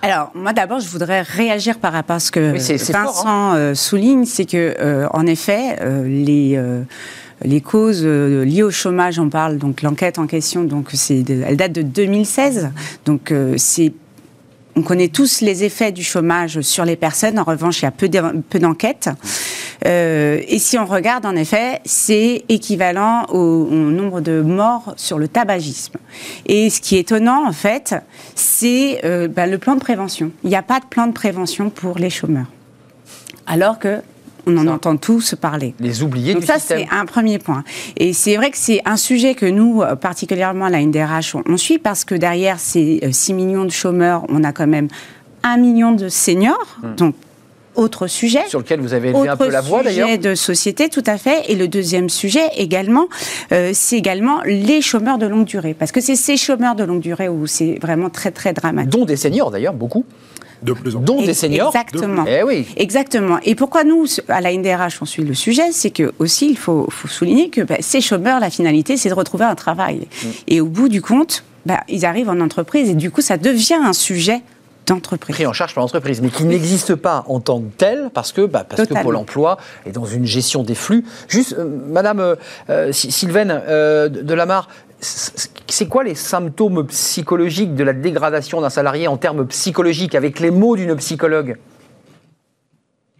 Alors, 0.00 0.30
moi 0.34 0.52
d'abord, 0.52 0.80
je 0.80 0.88
voudrais 0.88 1.22
réagir 1.22 1.78
par 1.78 1.92
rapport 1.92 2.16
à 2.16 2.20
ce 2.20 2.30
que 2.30 2.52
Vincent 2.52 3.26
hein. 3.26 3.56
euh, 3.56 3.74
souligne, 3.74 4.24
c'est 4.24 4.44
que, 4.44 4.76
euh, 4.78 5.08
en 5.12 5.26
effet, 5.26 5.78
les 6.06 6.60
les 7.44 7.60
causes 7.60 8.04
liées 8.04 8.64
au 8.64 8.72
chômage, 8.72 9.20
on 9.20 9.28
parle 9.28 9.58
donc 9.58 9.82
l'enquête 9.82 10.18
en 10.18 10.26
question, 10.26 10.64
donc 10.64 10.88
c'est, 10.92 11.22
elle 11.30 11.56
date 11.56 11.70
de 11.70 11.82
2016, 11.82 12.70
donc 13.04 13.32
c'est 13.56 13.92
on 14.78 14.82
connaît 14.82 15.08
tous 15.08 15.40
les 15.40 15.64
effets 15.64 15.90
du 15.90 16.04
chômage 16.04 16.60
sur 16.60 16.84
les 16.84 16.94
personnes. 16.94 17.38
En 17.38 17.42
revanche, 17.42 17.82
il 17.82 17.86
y 17.86 17.88
a 17.88 17.90
peu 17.90 18.58
d'enquêtes. 18.58 19.10
Euh, 19.86 20.40
et 20.46 20.60
si 20.60 20.78
on 20.78 20.86
regarde, 20.86 21.26
en 21.26 21.34
effet, 21.34 21.80
c'est 21.84 22.44
équivalent 22.48 23.26
au, 23.30 23.66
nombre 23.68 24.20
de 24.20 24.40
morts 24.40 24.94
sur 24.96 25.18
le 25.18 25.26
tabagisme. 25.26 25.96
Et 26.46 26.70
ce 26.70 26.80
qui 26.80 26.96
est 26.96 27.00
étonnant, 27.00 27.46
en 27.46 27.52
fait, 27.52 27.96
c'est 28.36 29.00
euh, 29.04 29.26
ben, 29.26 29.50
le 29.50 29.58
plan 29.58 29.74
de 29.74 29.80
prévention. 29.80 30.30
Il 30.44 30.50
n'y 30.50 30.56
a 30.56 30.62
pas 30.62 30.78
de 30.78 30.86
plan 30.86 31.08
de 31.08 31.12
prévention 31.12 31.70
pour 31.70 31.98
les 31.98 32.10
chômeurs. 32.10 32.46
Alors 33.46 33.80
que 33.80 34.00
on 34.48 34.56
en 34.56 34.66
entend 34.66 34.96
tous 34.96 35.34
parler. 35.40 35.74
Les 35.78 36.02
oubliés 36.02 36.34
Donc 36.34 36.44
ça, 36.44 36.58
c'est 36.58 36.86
un 36.90 37.04
premier 37.04 37.38
point. 37.38 37.64
Et 37.96 38.12
c'est 38.12 38.36
vrai 38.36 38.50
que 38.50 38.56
c'est 38.56 38.80
un 38.84 38.96
sujet 38.96 39.34
que 39.34 39.46
nous, 39.46 39.82
euh, 39.82 39.94
particulièrement 39.94 40.66
à 40.66 40.70
la 40.70 40.80
NDRH, 40.80 41.36
on, 41.46 41.56
suit 41.56 41.78
parce 41.78 42.04
que 42.04 42.14
derrière 42.14 42.58
ces 42.58 43.00
6 43.10 43.32
euh, 43.32 43.34
millions 43.34 43.64
de 43.64 43.70
chômeurs, 43.70 44.24
on 44.28 44.44
a 44.44 44.52
quand 44.52 44.66
même 44.66 44.88
1 45.42 45.56
million 45.58 45.92
de 45.92 46.08
seniors. 46.08 46.78
Hmm. 46.82 46.94
Donc 46.96 47.14
autre 47.78 48.08
sujet. 48.08 48.40
Sur 48.48 48.58
lequel 48.58 48.80
vous 48.80 48.92
avez 48.92 49.10
élevé 49.10 49.28
un 49.28 49.36
peu 49.36 49.48
la 49.48 49.60
voix 49.60 49.82
d'ailleurs. 49.82 50.08
Sujet 50.08 50.18
de 50.18 50.34
société, 50.34 50.88
tout 50.88 51.04
à 51.06 51.16
fait. 51.16 51.44
Et 51.48 51.54
le 51.54 51.68
deuxième 51.68 52.10
sujet 52.10 52.48
également, 52.56 53.08
euh, 53.52 53.70
c'est 53.72 53.96
également 53.96 54.42
les 54.44 54.82
chômeurs 54.82 55.18
de 55.18 55.26
longue 55.26 55.44
durée. 55.44 55.74
Parce 55.74 55.92
que 55.92 56.00
c'est 56.00 56.16
ces 56.16 56.36
chômeurs 56.36 56.74
de 56.74 56.82
longue 56.82 57.00
durée 57.00 57.28
où 57.28 57.46
c'est 57.46 57.78
vraiment 57.80 58.10
très 58.10 58.32
très 58.32 58.52
dramatique. 58.52 58.90
Dont 58.90 59.04
des 59.04 59.16
seniors 59.16 59.50
d'ailleurs, 59.50 59.74
beaucoup. 59.74 60.04
De 60.62 60.72
plus 60.72 60.96
en 60.96 60.98
plus. 60.98 61.06
Dont 61.06 61.22
des 61.22 61.34
seniors. 61.34 61.68
Exactement. 61.74 62.24
Eh 62.26 62.42
oui. 62.42 62.66
Exactement. 62.76 63.38
Et 63.44 63.54
pourquoi 63.54 63.84
nous, 63.84 64.06
à 64.28 64.40
la 64.40 64.52
NDRH, 64.52 65.00
on 65.00 65.04
suit 65.04 65.24
le 65.24 65.34
sujet, 65.34 65.72
c'est 65.72 65.90
que 65.90 66.12
aussi, 66.18 66.48
il 66.50 66.58
faut, 66.58 66.86
faut 66.90 67.08
souligner 67.08 67.50
que 67.50 67.60
bah, 67.60 67.76
ces 67.80 68.00
chômeurs, 68.00 68.40
la 68.40 68.50
finalité, 68.50 68.96
c'est 68.96 69.08
de 69.08 69.14
retrouver 69.14 69.44
un 69.44 69.54
travail. 69.54 70.08
Mm. 70.22 70.26
Et 70.48 70.60
au 70.60 70.66
bout 70.66 70.88
du 70.88 71.02
compte, 71.02 71.44
bah, 71.66 71.80
ils 71.88 72.04
arrivent 72.04 72.30
en 72.30 72.40
entreprise 72.40 72.88
et 72.90 72.94
du 72.94 73.10
coup, 73.10 73.20
ça 73.20 73.36
devient 73.36 73.74
un 73.74 73.92
sujet 73.92 74.42
d'entreprise. 74.88 75.34
Pris 75.34 75.46
en 75.46 75.52
charge 75.52 75.74
par 75.74 75.82
l'entreprise, 75.82 76.20
mais 76.22 76.30
qui 76.30 76.44
n'existe 76.44 76.94
pas 76.94 77.24
en 77.28 77.40
tant 77.40 77.60
que 77.60 77.70
tel, 77.76 78.10
parce 78.12 78.32
que, 78.32 78.46
bah, 78.46 78.64
parce 78.68 78.88
que 78.88 79.02
Pôle 79.02 79.16
emploi 79.16 79.58
est 79.86 79.92
dans 79.92 80.06
une 80.06 80.24
gestion 80.24 80.62
des 80.62 80.74
flux. 80.74 81.04
Juste, 81.28 81.54
euh, 81.58 81.64
Madame 81.88 82.20
euh, 82.20 82.36
euh 82.70 82.92
Sylvaine 82.92 83.50
euh, 83.68 84.08
Delamarre, 84.08 84.68
c'est 85.00 85.86
quoi 85.88 86.02
les 86.02 86.14
symptômes 86.14 86.86
psychologiques 86.86 87.74
de 87.74 87.84
la 87.84 87.92
dégradation 87.92 88.60
d'un 88.60 88.70
salarié 88.70 89.06
en 89.06 89.16
termes 89.16 89.46
psychologiques, 89.46 90.14
avec 90.14 90.40
les 90.40 90.50
mots 90.50 90.76
d'une 90.76 90.96
psychologue? 90.96 91.56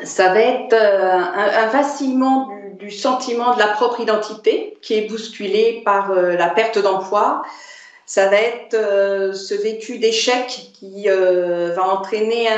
Ça 0.02 0.32
va 0.32 0.40
être 0.40 0.74
euh, 0.74 1.18
un, 1.18 1.66
vacillement 1.66 2.48
du, 2.78 2.90
sentiment 2.90 3.54
de 3.54 3.58
la 3.58 3.68
propre 3.68 4.00
identité 4.00 4.76
qui 4.80 4.94
est 4.94 5.08
bousculé 5.08 5.82
par 5.84 6.12
euh, 6.12 6.36
la 6.36 6.48
perte 6.48 6.78
d'emploi. 6.78 7.42
Ça 8.06 8.28
va 8.28 8.36
être 8.36 8.74
euh, 8.74 9.32
ce 9.32 9.54
vécu 9.54 9.98
d'échec 9.98 10.70
qui 10.72 11.08
va 11.08 11.92
entraîner 11.92 12.48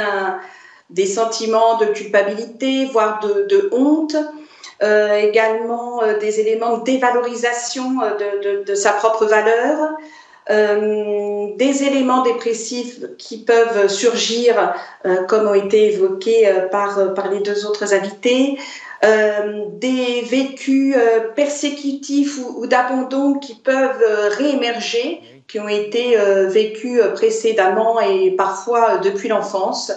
des 0.91 1.07
sentiments 1.07 1.79
de 1.79 1.87
culpabilité, 1.87 2.85
voire 2.87 3.21
de 3.21 3.69
honte. 3.73 4.17
Euh, 4.83 5.17
également 5.17 6.03
euh, 6.03 6.19
des 6.19 6.41
éléments 6.41 6.79
de 6.79 6.85
dévalorisation 6.85 8.01
euh, 8.03 8.39
de, 8.43 8.65
de, 8.65 8.75
sa 8.75 8.93
propre 8.93 9.27
valeur, 9.27 9.77
des 10.49 11.85
éléments 11.85 12.23
dépressifs 12.23 12.99
qui 13.19 13.45
peuvent 13.45 13.87
surgir, 13.87 14.75
comme 15.29 15.47
ont 15.47 15.55
été 15.55 15.93
évoqués 15.93 16.53
par, 16.73 17.15
par 17.15 17.31
les 17.31 17.39
deux 17.39 17.67
autres 17.67 17.95
invités, 17.95 18.59
des 19.05 20.23
vécus 20.23 20.97
persécutifs 21.37 22.39
ou, 22.39 22.63
ou 22.63 22.67
d'abandon 22.67 23.35
qui 23.35 23.55
peuvent 23.55 24.03
réémerger 24.39 25.21
qui 25.47 25.61
ont 25.61 25.69
été 25.69 26.17
vécues 26.49 27.01
précédemment 27.15 28.01
et 28.01 28.33
parfois 28.33 28.99
depuis 28.99 29.29
l'enfance. 29.29 29.93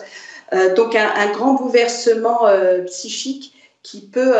donc 0.75 0.95
un, 0.95 1.31
grand 1.31 1.53
bouleversement 1.53 2.41
psychique 2.85 3.53
qui 3.83 4.01
peut 4.01 4.33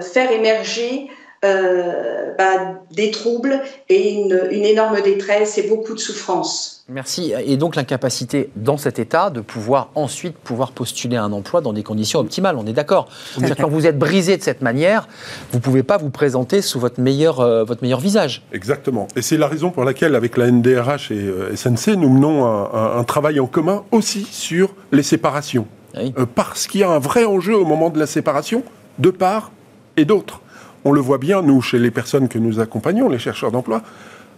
faire 0.00 0.30
émerger 0.30 1.10
euh, 1.44 2.34
bah, 2.36 2.80
des 2.90 3.12
troubles 3.12 3.60
et 3.88 4.14
une, 4.14 4.32
énorme 4.50 5.00
détresse 5.02 5.56
et 5.56 5.68
beaucoup 5.68 5.94
de 5.94 6.00
souffrance. 6.00 6.84
Merci. 6.88 7.32
Et 7.44 7.56
donc 7.56 7.76
l'incapacité 7.76 8.50
dans 8.56 8.76
cet 8.76 8.98
état 8.98 9.30
de 9.30 9.40
pouvoir 9.40 9.90
ensuite 9.94 10.36
pouvoir 10.36 10.72
postuler 10.72 11.16
un 11.16 11.32
emploi 11.32 11.60
dans 11.60 11.72
des 11.72 11.84
conditions 11.84 12.18
optimales. 12.18 12.56
On 12.56 12.66
est 12.66 12.72
d'accord. 12.72 13.08
Quand 13.56 13.68
vous 13.68 13.86
êtes 13.86 14.00
brisé 14.00 14.36
de 14.36 14.42
cette 14.42 14.62
manière, 14.62 15.06
vous 15.52 15.58
ne 15.58 15.62
pouvez 15.62 15.84
pas 15.84 15.96
vous 15.96 16.10
présenter 16.10 16.60
sous 16.60 16.80
votre 16.80 17.00
meilleur, 17.00 17.38
euh, 17.38 17.62
votre 17.62 17.82
meilleur 17.82 18.00
visage. 18.00 18.42
Exactement. 18.52 19.06
Et 19.14 19.22
c'est 19.22 19.36
la 19.36 19.46
raison 19.46 19.70
pour 19.70 19.84
laquelle, 19.84 20.16
avec 20.16 20.36
la 20.36 20.50
NDRH 20.50 21.12
et 21.12 21.14
euh, 21.14 21.54
SNC, 21.54 21.94
nous 21.94 22.08
menons 22.08 22.44
un, 22.46 23.04
travail 23.04 23.38
en 23.38 23.46
commun 23.46 23.84
aussi 23.92 24.26
sur 24.28 24.74
les 24.90 25.04
séparations. 25.04 25.68
Ah 26.16 26.26
parce 26.34 26.66
qu'il 26.66 26.80
y 26.80 26.84
a 26.84 26.90
un 26.90 26.98
vrai 26.98 27.24
enjeu 27.24 27.56
au 27.56 27.64
moment 27.64 27.90
de 27.90 27.98
la 27.98 28.06
séparation, 28.06 28.62
de 28.98 29.10
part 29.10 29.50
et 29.96 30.04
d'autre. 30.04 30.40
On 30.84 30.92
le 30.92 31.00
voit 31.00 31.18
bien, 31.18 31.42
nous, 31.42 31.60
chez 31.60 31.78
les 31.78 31.90
personnes 31.90 32.28
que 32.28 32.38
nous 32.38 32.60
accompagnons, 32.60 33.08
les 33.08 33.18
chercheurs 33.18 33.50
d'emploi, 33.50 33.82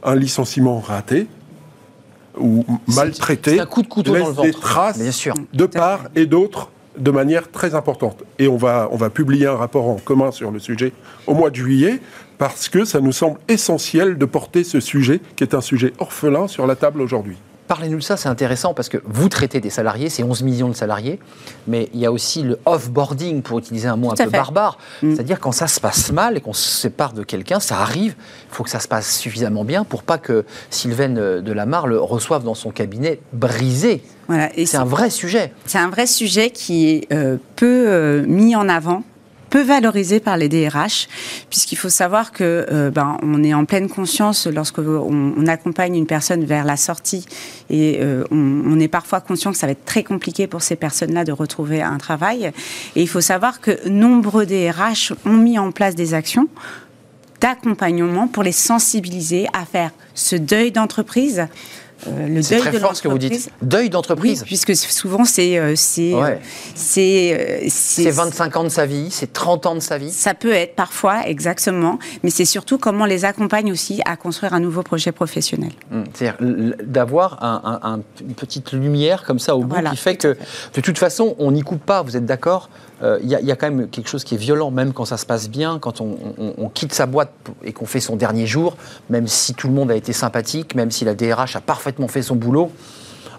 un 0.02 0.14
licenciement 0.14 0.80
raté 0.80 1.26
ou 2.38 2.64
maltraité 2.86 3.60
coup 3.68 3.82
de 3.82 3.88
couteau 3.88 4.14
laisse 4.14 4.36
des 4.36 4.52
traces 4.52 4.98
de 5.52 5.66
part 5.66 6.04
et 6.14 6.26
d'autre 6.26 6.70
de 6.96 7.10
manière 7.10 7.50
très 7.50 7.74
importante. 7.74 8.24
Et 8.38 8.48
on 8.48 8.56
va, 8.56 8.88
on 8.92 8.96
va 8.96 9.10
publier 9.10 9.46
un 9.46 9.56
rapport 9.56 9.88
en 9.88 9.96
commun 9.96 10.32
sur 10.32 10.50
le 10.50 10.58
sujet 10.58 10.92
au 11.26 11.34
mois 11.34 11.50
de 11.50 11.56
juillet, 11.56 12.00
parce 12.38 12.68
que 12.68 12.84
ça 12.84 13.00
nous 13.00 13.12
semble 13.12 13.38
essentiel 13.48 14.18
de 14.18 14.24
porter 14.24 14.64
ce 14.64 14.80
sujet, 14.80 15.20
qui 15.36 15.44
est 15.44 15.54
un 15.54 15.60
sujet 15.60 15.92
orphelin, 15.98 16.48
sur 16.48 16.66
la 16.66 16.74
table 16.74 17.00
aujourd'hui. 17.00 17.36
Parlez-nous 17.70 17.98
de 17.98 18.02
ça, 18.02 18.16
c'est 18.16 18.28
intéressant 18.28 18.74
parce 18.74 18.88
que 18.88 18.98
vous 19.04 19.28
traitez 19.28 19.60
des 19.60 19.70
salariés, 19.70 20.08
c'est 20.08 20.24
11 20.24 20.42
millions 20.42 20.68
de 20.68 20.74
salariés, 20.74 21.20
mais 21.68 21.88
il 21.94 22.00
y 22.00 22.04
a 22.04 22.10
aussi 22.10 22.42
le 22.42 22.58
off-boarding, 22.66 23.42
pour 23.42 23.60
utiliser 23.60 23.86
un 23.86 23.94
mot 23.94 24.10
un 24.10 24.16
peu 24.16 24.28
barbare. 24.28 24.76
Mm. 25.04 25.14
C'est-à-dire 25.14 25.38
quand 25.38 25.52
ça 25.52 25.68
se 25.68 25.78
passe 25.78 26.10
mal 26.10 26.36
et 26.36 26.40
qu'on 26.40 26.52
se 26.52 26.68
sépare 26.68 27.12
de 27.12 27.22
quelqu'un, 27.22 27.60
ça 27.60 27.78
arrive, 27.78 28.16
il 28.18 28.56
faut 28.56 28.64
que 28.64 28.70
ça 28.70 28.80
se 28.80 28.88
passe 28.88 29.16
suffisamment 29.16 29.62
bien 29.62 29.84
pour 29.84 30.02
pas 30.02 30.18
que 30.18 30.44
Sylvaine 30.68 31.14
de 31.14 31.52
Lamar 31.52 31.86
le 31.86 32.00
reçoive 32.00 32.42
dans 32.42 32.56
son 32.56 32.72
cabinet 32.72 33.20
brisé. 33.32 34.02
Voilà, 34.26 34.48
c'est 34.56 34.76
un 34.76 34.84
vrai 34.84 35.08
sujet. 35.08 35.52
C'est 35.64 35.78
un 35.78 35.90
vrai 35.90 36.08
sujet 36.08 36.50
qui 36.50 36.88
est 36.88 37.12
euh, 37.12 37.36
peu 37.54 37.84
euh, 37.86 38.24
mis 38.26 38.56
en 38.56 38.68
avant 38.68 39.04
peu 39.50 39.62
valorisé 39.62 40.20
par 40.20 40.36
les 40.36 40.48
DRH, 40.48 41.08
puisqu'il 41.50 41.76
faut 41.76 41.88
savoir 41.90 42.32
que 42.32 42.66
euh, 42.70 42.90
ben, 42.90 43.18
on 43.22 43.42
est 43.42 43.52
en 43.52 43.64
pleine 43.64 43.88
conscience 43.88 44.46
lorsque 44.46 44.78
on, 44.78 45.46
accompagne 45.46 45.96
une 45.96 46.06
personne 46.06 46.44
vers 46.44 46.64
la 46.64 46.76
sortie, 46.76 47.26
et 47.68 47.98
euh, 48.00 48.24
on, 48.30 48.78
est 48.78 48.88
parfois 48.88 49.20
conscient 49.20 49.50
que 49.50 49.58
ça 49.58 49.66
va 49.66 49.72
être 49.72 49.84
très 49.84 50.04
compliqué 50.04 50.46
pour 50.46 50.62
ces 50.62 50.76
personnes-là 50.76 51.24
de 51.24 51.32
retrouver 51.32 51.82
un 51.82 51.98
travail. 51.98 52.52
Et 52.94 53.02
il 53.02 53.08
faut 53.08 53.20
savoir 53.20 53.60
que 53.60 53.88
nombreux 53.88 54.46
DRH 54.46 55.12
ont 55.26 55.36
mis 55.36 55.58
en 55.58 55.72
place 55.72 55.96
des 55.96 56.14
actions 56.14 56.48
d'accompagnement 57.40 58.28
pour 58.28 58.42
les 58.42 58.52
sensibiliser 58.52 59.46
à 59.52 59.64
faire 59.64 59.90
ce 60.14 60.36
deuil 60.36 60.70
d'entreprise, 60.70 61.46
euh, 62.06 62.28
le 62.28 62.42
deuil 62.42 62.60
très 62.60 62.70
de 62.70 62.78
fort 62.78 62.96
ce 62.96 63.02
que 63.02 63.08
vous 63.08 63.18
dites. 63.18 63.50
Deuil 63.62 63.90
d'entreprise. 63.90 64.44
puisque 64.44 64.74
souvent 64.74 65.24
c'est 65.24 65.58
euh, 65.58 65.74
c'est 65.76 66.14
euh, 66.14 66.36
c'est 66.74 67.66
c'est 67.68 68.10
25 68.10 68.56
ans 68.56 68.64
de 68.64 68.68
sa 68.68 68.86
vie, 68.86 69.08
c'est 69.10 69.32
30 69.32 69.66
ans 69.66 69.74
de 69.74 69.80
sa 69.80 69.98
vie. 69.98 70.10
Ça 70.10 70.34
peut 70.34 70.52
être 70.52 70.74
parfois 70.74 71.26
exactement, 71.26 71.98
mais 72.22 72.30
c'est 72.30 72.44
surtout 72.44 72.78
comment 72.78 73.04
on 73.04 73.06
les 73.06 73.24
accompagne 73.24 73.70
aussi 73.72 74.00
à 74.04 74.16
construire 74.16 74.54
un 74.54 74.60
nouveau 74.60 74.82
projet 74.82 75.12
professionnel. 75.12 75.72
Hum, 75.92 76.04
c'est-à-dire 76.14 76.74
d'avoir 76.84 77.42
un, 77.42 78.00
une 78.20 78.34
petite 78.34 78.72
lumière 78.72 79.24
comme 79.24 79.38
ça 79.38 79.56
au 79.56 79.64
bout 79.64 79.76
qui 79.90 79.96
fait 79.96 80.16
que 80.16 80.36
de 80.74 80.80
toute 80.80 80.98
façon 80.98 81.34
on 81.38 81.52
n'y 81.52 81.62
coupe 81.62 81.84
pas. 81.84 82.02
Vous 82.02 82.16
êtes 82.16 82.26
d'accord? 82.26 82.70
Il 83.22 83.28
y, 83.28 83.34
a 83.34 83.56
quand 83.56 83.70
même 83.70 83.88
quelque 83.88 84.08
chose 84.08 84.24
qui 84.24 84.34
est 84.34 84.38
violent, 84.38 84.70
même 84.70 84.92
quand 84.92 85.04
ça 85.04 85.16
se 85.16 85.24
passe 85.24 85.48
bien, 85.48 85.78
quand 85.78 86.00
on, 86.00 86.18
on 86.58 86.68
quitte 86.68 86.92
sa 86.92 87.06
boîte 87.06 87.32
et 87.64 87.72
qu'on 87.72 87.86
fait 87.86 88.00
son 88.00 88.16
dernier 88.16 88.46
jour, 88.46 88.76
même 89.08 89.26
si 89.26 89.54
tout 89.54 89.68
le 89.68 89.72
monde 89.72 89.90
a 89.90 89.96
été 89.96 90.12
sympathique, 90.12 90.74
même 90.74 90.90
si 90.90 91.04
la 91.04 91.14
DRH 91.14 91.56
a 91.56 91.60
parfaitement 91.60 92.08
fait 92.08 92.22
son 92.22 92.36
boulot, 92.36 92.70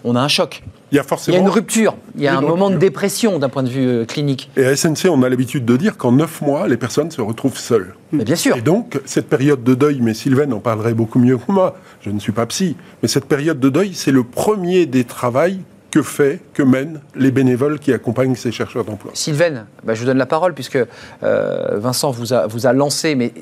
on 0.04 0.16
a 0.16 0.20
un 0.20 0.28
choc. 0.28 0.62
Il 0.90 0.96
y 0.96 0.98
a 0.98 1.02
forcément. 1.02 1.38
une 1.38 1.48
rupture. 1.48 1.94
Il 2.16 2.22
y 2.22 2.28
a 2.28 2.36
un 2.36 2.40
moment 2.42 2.68
de 2.68 2.76
dépression 2.76 3.38
d'un 3.38 3.48
point 3.48 3.62
de 3.62 3.68
vue 3.68 3.86
euh, 3.86 4.04
clinique. 4.04 4.50
Et 4.56 4.64
à 4.66 4.76
SNC, 4.76 5.08
on 5.10 5.22
a 5.22 5.28
l'habitude 5.28 5.64
de 5.64 5.76
dire 5.76 5.96
qu'en 5.96 6.12
neuf 6.12 6.42
mois, 6.42 6.68
les 6.68 6.76
personnes 6.76 7.10
se 7.10 7.22
retrouvent 7.22 7.58
seules. 7.58 7.94
Mais 8.10 8.24
bien 8.24 8.36
sûr. 8.36 8.56
Et 8.56 8.60
donc, 8.60 9.00
cette 9.06 9.28
période 9.28 9.64
de 9.64 9.74
deuil, 9.74 10.00
mais 10.02 10.12
Sylvain 10.12 10.50
en 10.52 10.60
parlerait 10.60 10.94
beaucoup 10.94 11.18
mieux 11.18 11.38
que 11.38 11.50
moi, 11.50 11.76
je 12.02 12.10
ne 12.10 12.18
suis 12.18 12.32
pas 12.32 12.44
psy, 12.46 12.76
mais 13.02 13.08
cette 13.08 13.24
période 13.24 13.58
de 13.58 13.68
deuil, 13.70 13.94
c'est 13.94 14.12
le 14.12 14.22
premier 14.22 14.84
des 14.86 15.04
travails 15.04 15.60
que 15.92 16.02
fait, 16.02 16.40
que 16.54 16.62
mènent 16.62 17.00
les 17.14 17.30
bénévoles 17.30 17.78
qui 17.78 17.92
accompagnent 17.92 18.34
ces 18.34 18.50
chercheurs 18.50 18.84
d'emploi. 18.84 19.12
Sylvaine, 19.14 19.66
bah, 19.84 19.92
je 19.92 20.00
vous 20.00 20.06
donne 20.06 20.16
la 20.16 20.26
parole 20.26 20.54
puisque 20.54 20.78
euh, 21.22 21.68
Vincent 21.74 22.10
vous 22.10 22.32
a, 22.32 22.46
vous 22.46 22.66
a 22.66 22.72
lancé, 22.72 23.14
mais 23.14 23.34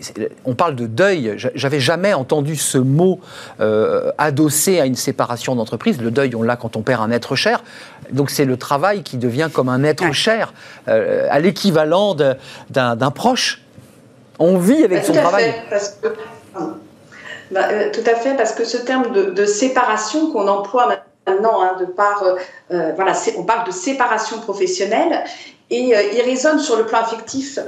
on 0.44 0.56
parle 0.56 0.74
de 0.74 0.86
deuil. 0.86 1.36
J'avais 1.54 1.78
jamais 1.78 2.12
entendu 2.12 2.56
ce 2.56 2.76
mot 2.76 3.20
euh, 3.60 4.10
adossé 4.18 4.80
à 4.80 4.86
une 4.86 4.96
séparation 4.96 5.54
d'entreprise. 5.54 6.02
Le 6.02 6.10
deuil, 6.10 6.34
on 6.34 6.42
l'a 6.42 6.56
quand 6.56 6.76
on 6.76 6.82
perd 6.82 7.02
un 7.02 7.12
être 7.12 7.36
cher. 7.36 7.62
Donc 8.10 8.30
c'est 8.30 8.44
le 8.44 8.56
travail 8.56 9.04
qui 9.04 9.16
devient 9.16 9.48
comme 9.52 9.68
un 9.68 9.84
être 9.84 10.10
cher, 10.10 10.52
euh, 10.88 11.28
à 11.30 11.38
l'équivalent 11.38 12.16
d'un 12.68 13.10
proche. 13.12 13.62
On 14.40 14.58
vit 14.58 14.82
avec 14.82 15.04
son 15.04 15.12
travail. 15.12 15.54
Bah, 17.52 17.62
tout 17.92 18.08
à 18.08 18.14
fait, 18.14 18.36
parce 18.36 18.52
que 18.52 18.64
ce 18.64 18.76
terme 18.76 19.12
de, 19.12 19.30
de 19.30 19.44
séparation 19.44 20.30
qu'on 20.30 20.46
emploie 20.46 20.88
maintenant, 21.26 21.62
hein, 21.62 21.76
de 21.78 21.86
par, 21.86 22.22
euh, 22.22 22.34
euh, 22.72 22.92
voilà, 22.96 23.12
on 23.36 23.44
parle 23.44 23.66
de 23.66 23.72
séparation 23.72 24.38
professionnelle 24.40 25.24
et 25.70 25.94
euh, 25.94 26.02
il 26.14 26.22
résonne 26.22 26.58
sur 26.58 26.76
le 26.76 26.86
plan 26.86 26.98
affectif 26.98 27.58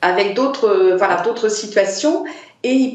avec 0.00 0.34
d'autres 0.34 0.96
voilà, 0.96 1.22
situations 1.48 2.24
et 2.64 2.94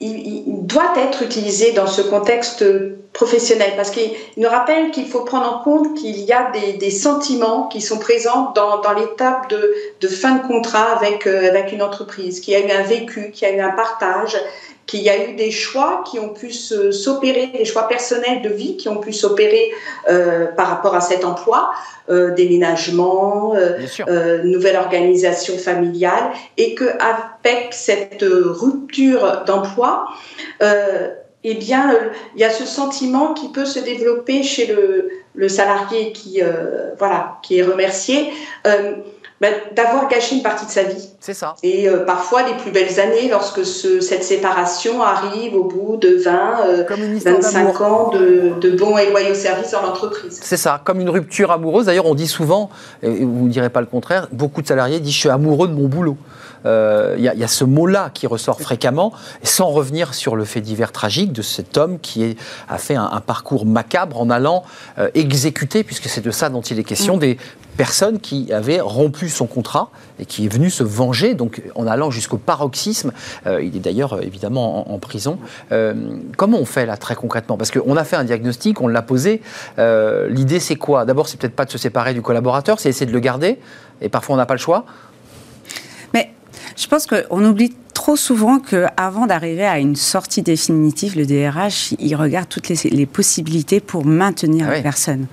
il, 0.00 0.66
doit 0.66 0.92
être 0.98 1.22
utilisé 1.22 1.72
dans 1.72 1.86
ce 1.86 2.02
contexte 2.02 2.64
professionnel 3.12 3.72
parce 3.76 3.90
qu'il 3.90 4.10
nous 4.36 4.48
rappelle 4.48 4.90
qu'il 4.90 5.06
faut 5.06 5.20
prendre 5.20 5.50
en 5.50 5.62
compte 5.62 5.94
qu'il 5.96 6.18
y 6.18 6.32
a 6.32 6.50
des, 6.78 6.90
sentiments 6.90 7.68
qui 7.68 7.80
sont 7.80 7.98
présents 7.98 8.52
dans, 8.54 8.80
dans 8.80 8.92
l'étape 8.92 9.48
de, 9.48 9.74
de, 10.00 10.08
fin 10.08 10.36
de 10.36 10.46
contrat 10.46 10.96
avec, 10.96 11.26
avec 11.26 11.72
une 11.72 11.82
entreprise, 11.82 12.40
qu'il 12.40 12.54
y 12.54 12.56
a 12.56 12.60
eu 12.60 12.70
un 12.70 12.82
vécu, 12.82 13.30
qu'il 13.30 13.48
y 13.48 13.50
a 13.50 13.54
eu 13.54 13.60
un 13.60 13.70
partage, 13.70 14.36
qu'il 14.86 15.02
y 15.02 15.10
a 15.10 15.28
eu 15.28 15.34
des 15.34 15.50
choix 15.50 16.04
qui 16.08 16.18
ont 16.18 16.28
pu 16.28 16.52
s'opérer, 16.52 17.48
des 17.48 17.64
choix 17.64 17.88
personnels 17.88 18.42
de 18.42 18.50
vie 18.50 18.76
qui 18.76 18.88
ont 18.88 18.98
pu 18.98 19.12
s'opérer 19.12 19.72
euh, 20.08 20.46
par 20.46 20.68
rapport 20.68 20.94
à 20.94 21.00
cet 21.00 21.24
emploi, 21.24 21.70
euh, 22.08 22.32
déménagement, 22.34 23.56
euh, 23.56 23.78
euh, 24.08 24.44
nouvelle 24.44 24.76
organisation 24.76 25.58
familiale, 25.58 26.30
et 26.56 26.76
que 26.76 26.84
avec 26.84 27.72
cette 27.72 28.22
rupture 28.22 29.42
d'emploi, 29.44 30.06
eh 31.48 31.54
bien, 31.54 31.92
il 32.34 32.40
y 32.40 32.44
a 32.44 32.50
ce 32.50 32.64
sentiment 32.64 33.34
qui 33.34 33.48
peut 33.48 33.66
se 33.66 33.80
développer 33.80 34.44
chez 34.44 34.66
le, 34.66 35.10
le 35.34 35.48
salarié 35.48 36.12
qui, 36.12 36.40
voilà, 36.98 37.38
qui 37.42 37.58
est 37.58 37.62
remercié 37.62 38.30
bah, 39.40 39.48
d'avoir 39.74 40.08
gâché 40.08 40.36
une 40.36 40.42
partie 40.42 40.64
de 40.64 40.70
sa 40.70 40.84
vie. 40.84 41.10
C'est 41.20 41.34
ça. 41.34 41.56
Et 41.62 41.88
euh, 41.88 42.04
parfois 42.06 42.42
les 42.42 42.54
plus 42.54 42.70
belles 42.70 42.98
années 42.98 43.28
lorsque 43.30 43.66
ce, 43.66 44.00
cette 44.00 44.24
séparation 44.24 45.02
arrive 45.02 45.54
au 45.54 45.64
bout 45.64 45.98
de 45.98 46.16
20, 46.16 46.86
25 47.22 47.80
euh, 47.80 47.84
ans 47.84 48.10
de, 48.10 48.52
de, 48.58 48.70
bons 48.70 48.96
et 48.96 49.10
loyaux 49.10 49.34
services 49.34 49.72
dans 49.72 49.82
l'entreprise. 49.82 50.40
C'est 50.42 50.56
ça, 50.56 50.80
comme 50.82 51.00
une 51.00 51.10
rupture 51.10 51.50
amoureuse. 51.50 51.86
D'ailleurs, 51.86 52.06
on 52.06 52.14
dit 52.14 52.28
souvent, 52.28 52.70
et 53.02 53.10
vous 53.10 53.44
ne 53.44 53.50
direz 53.50 53.68
pas 53.68 53.80
le 53.80 53.86
contraire, 53.86 54.26
beaucoup 54.32 54.62
de 54.62 54.66
salariés 54.66 55.00
disent 55.00 55.12
je 55.12 55.20
suis 55.20 55.28
amoureux 55.28 55.68
de 55.68 55.74
mon 55.74 55.86
boulot. 55.86 56.16
Il 56.66 56.68
euh, 56.68 57.16
y, 57.18 57.44
a 57.44 57.48
ce 57.48 57.64
mot-là 57.64 58.10
qui 58.12 58.26
ressort 58.26 58.60
fréquemment, 58.60 59.12
sans 59.42 59.68
revenir 59.68 60.14
sur 60.14 60.34
le 60.34 60.44
fait 60.44 60.60
divers 60.60 60.92
tragique 60.92 61.32
de 61.32 61.42
cet 61.42 61.76
homme 61.76 61.98
qui 62.00 62.36
a 62.68 62.78
fait 62.78 62.96
un, 62.96 63.22
parcours 63.24 63.66
macabre 63.66 64.20
en 64.20 64.30
allant 64.30 64.64
exécuter, 65.14 65.84
puisque 65.84 66.08
c'est 66.08 66.20
de 66.20 66.30
ça 66.30 66.48
dont 66.48 66.60
il 66.60 66.78
est 66.78 66.84
question, 66.84 67.16
mm. 67.16 67.20
des 67.20 67.38
personne 67.76 68.18
qui 68.20 68.52
avait 68.52 68.80
rompu 68.80 69.28
son 69.28 69.46
contrat 69.46 69.90
et 70.18 70.24
qui 70.24 70.46
est 70.46 70.48
venu 70.48 70.70
se 70.70 70.82
venger, 70.82 71.34
donc 71.34 71.62
en 71.74 71.86
allant 71.86 72.10
jusqu'au 72.10 72.38
paroxysme. 72.38 73.12
Euh, 73.46 73.62
il 73.62 73.76
est 73.76 73.80
d'ailleurs 73.80 74.14
euh, 74.14 74.20
évidemment 74.22 74.90
en, 74.92 74.98
prison. 74.98 75.38
Euh, 75.72 75.94
comment 76.36 76.58
on 76.58 76.64
fait 76.64 76.86
là 76.86 76.96
très 76.96 77.14
concrètement? 77.14 77.56
Parce 77.56 77.70
qu'on 77.70 77.96
a 77.96 78.04
fait 78.04 78.16
un 78.16 78.24
diagnostic, 78.24 78.80
on 78.80 78.88
l'a 78.88 79.02
posé. 79.02 79.42
L'idée 79.78 80.60
c'est 80.60 80.76
quoi? 80.76 81.04
D'abord, 81.04 81.28
c'est 81.28 81.38
peut-être 81.38 81.54
pas 81.54 81.64
de 81.64 81.70
se 81.70 81.78
séparer 81.78 82.14
du 82.14 82.22
collaborateur, 82.22 82.80
c'est 82.80 82.88
essayer 82.88 83.06
de 83.06 83.12
le 83.12 83.20
garder. 83.20 83.58
Et 84.00 84.08
parfois, 84.08 84.34
on 84.34 84.38
n'a 84.38 84.46
pas 84.46 84.54
le 84.54 84.60
choix. 84.60 84.84
Je 86.76 86.86
pense 86.86 87.06
qu'on 87.06 87.44
oublie 87.44 87.72
trop 87.94 88.16
souvent 88.16 88.58
qu'avant 88.58 89.26
d'arriver 89.26 89.64
à 89.64 89.78
une 89.78 89.96
sortie 89.96 90.42
définitive, 90.42 91.16
le 91.16 91.24
DRH, 91.24 91.94
il 91.98 92.14
regarde 92.14 92.48
toutes 92.48 92.68
les, 92.68 93.06
possibilités 93.06 93.80
pour 93.80 94.04
maintenir 94.04 94.68
la 94.68 94.82
personne. 94.82 95.26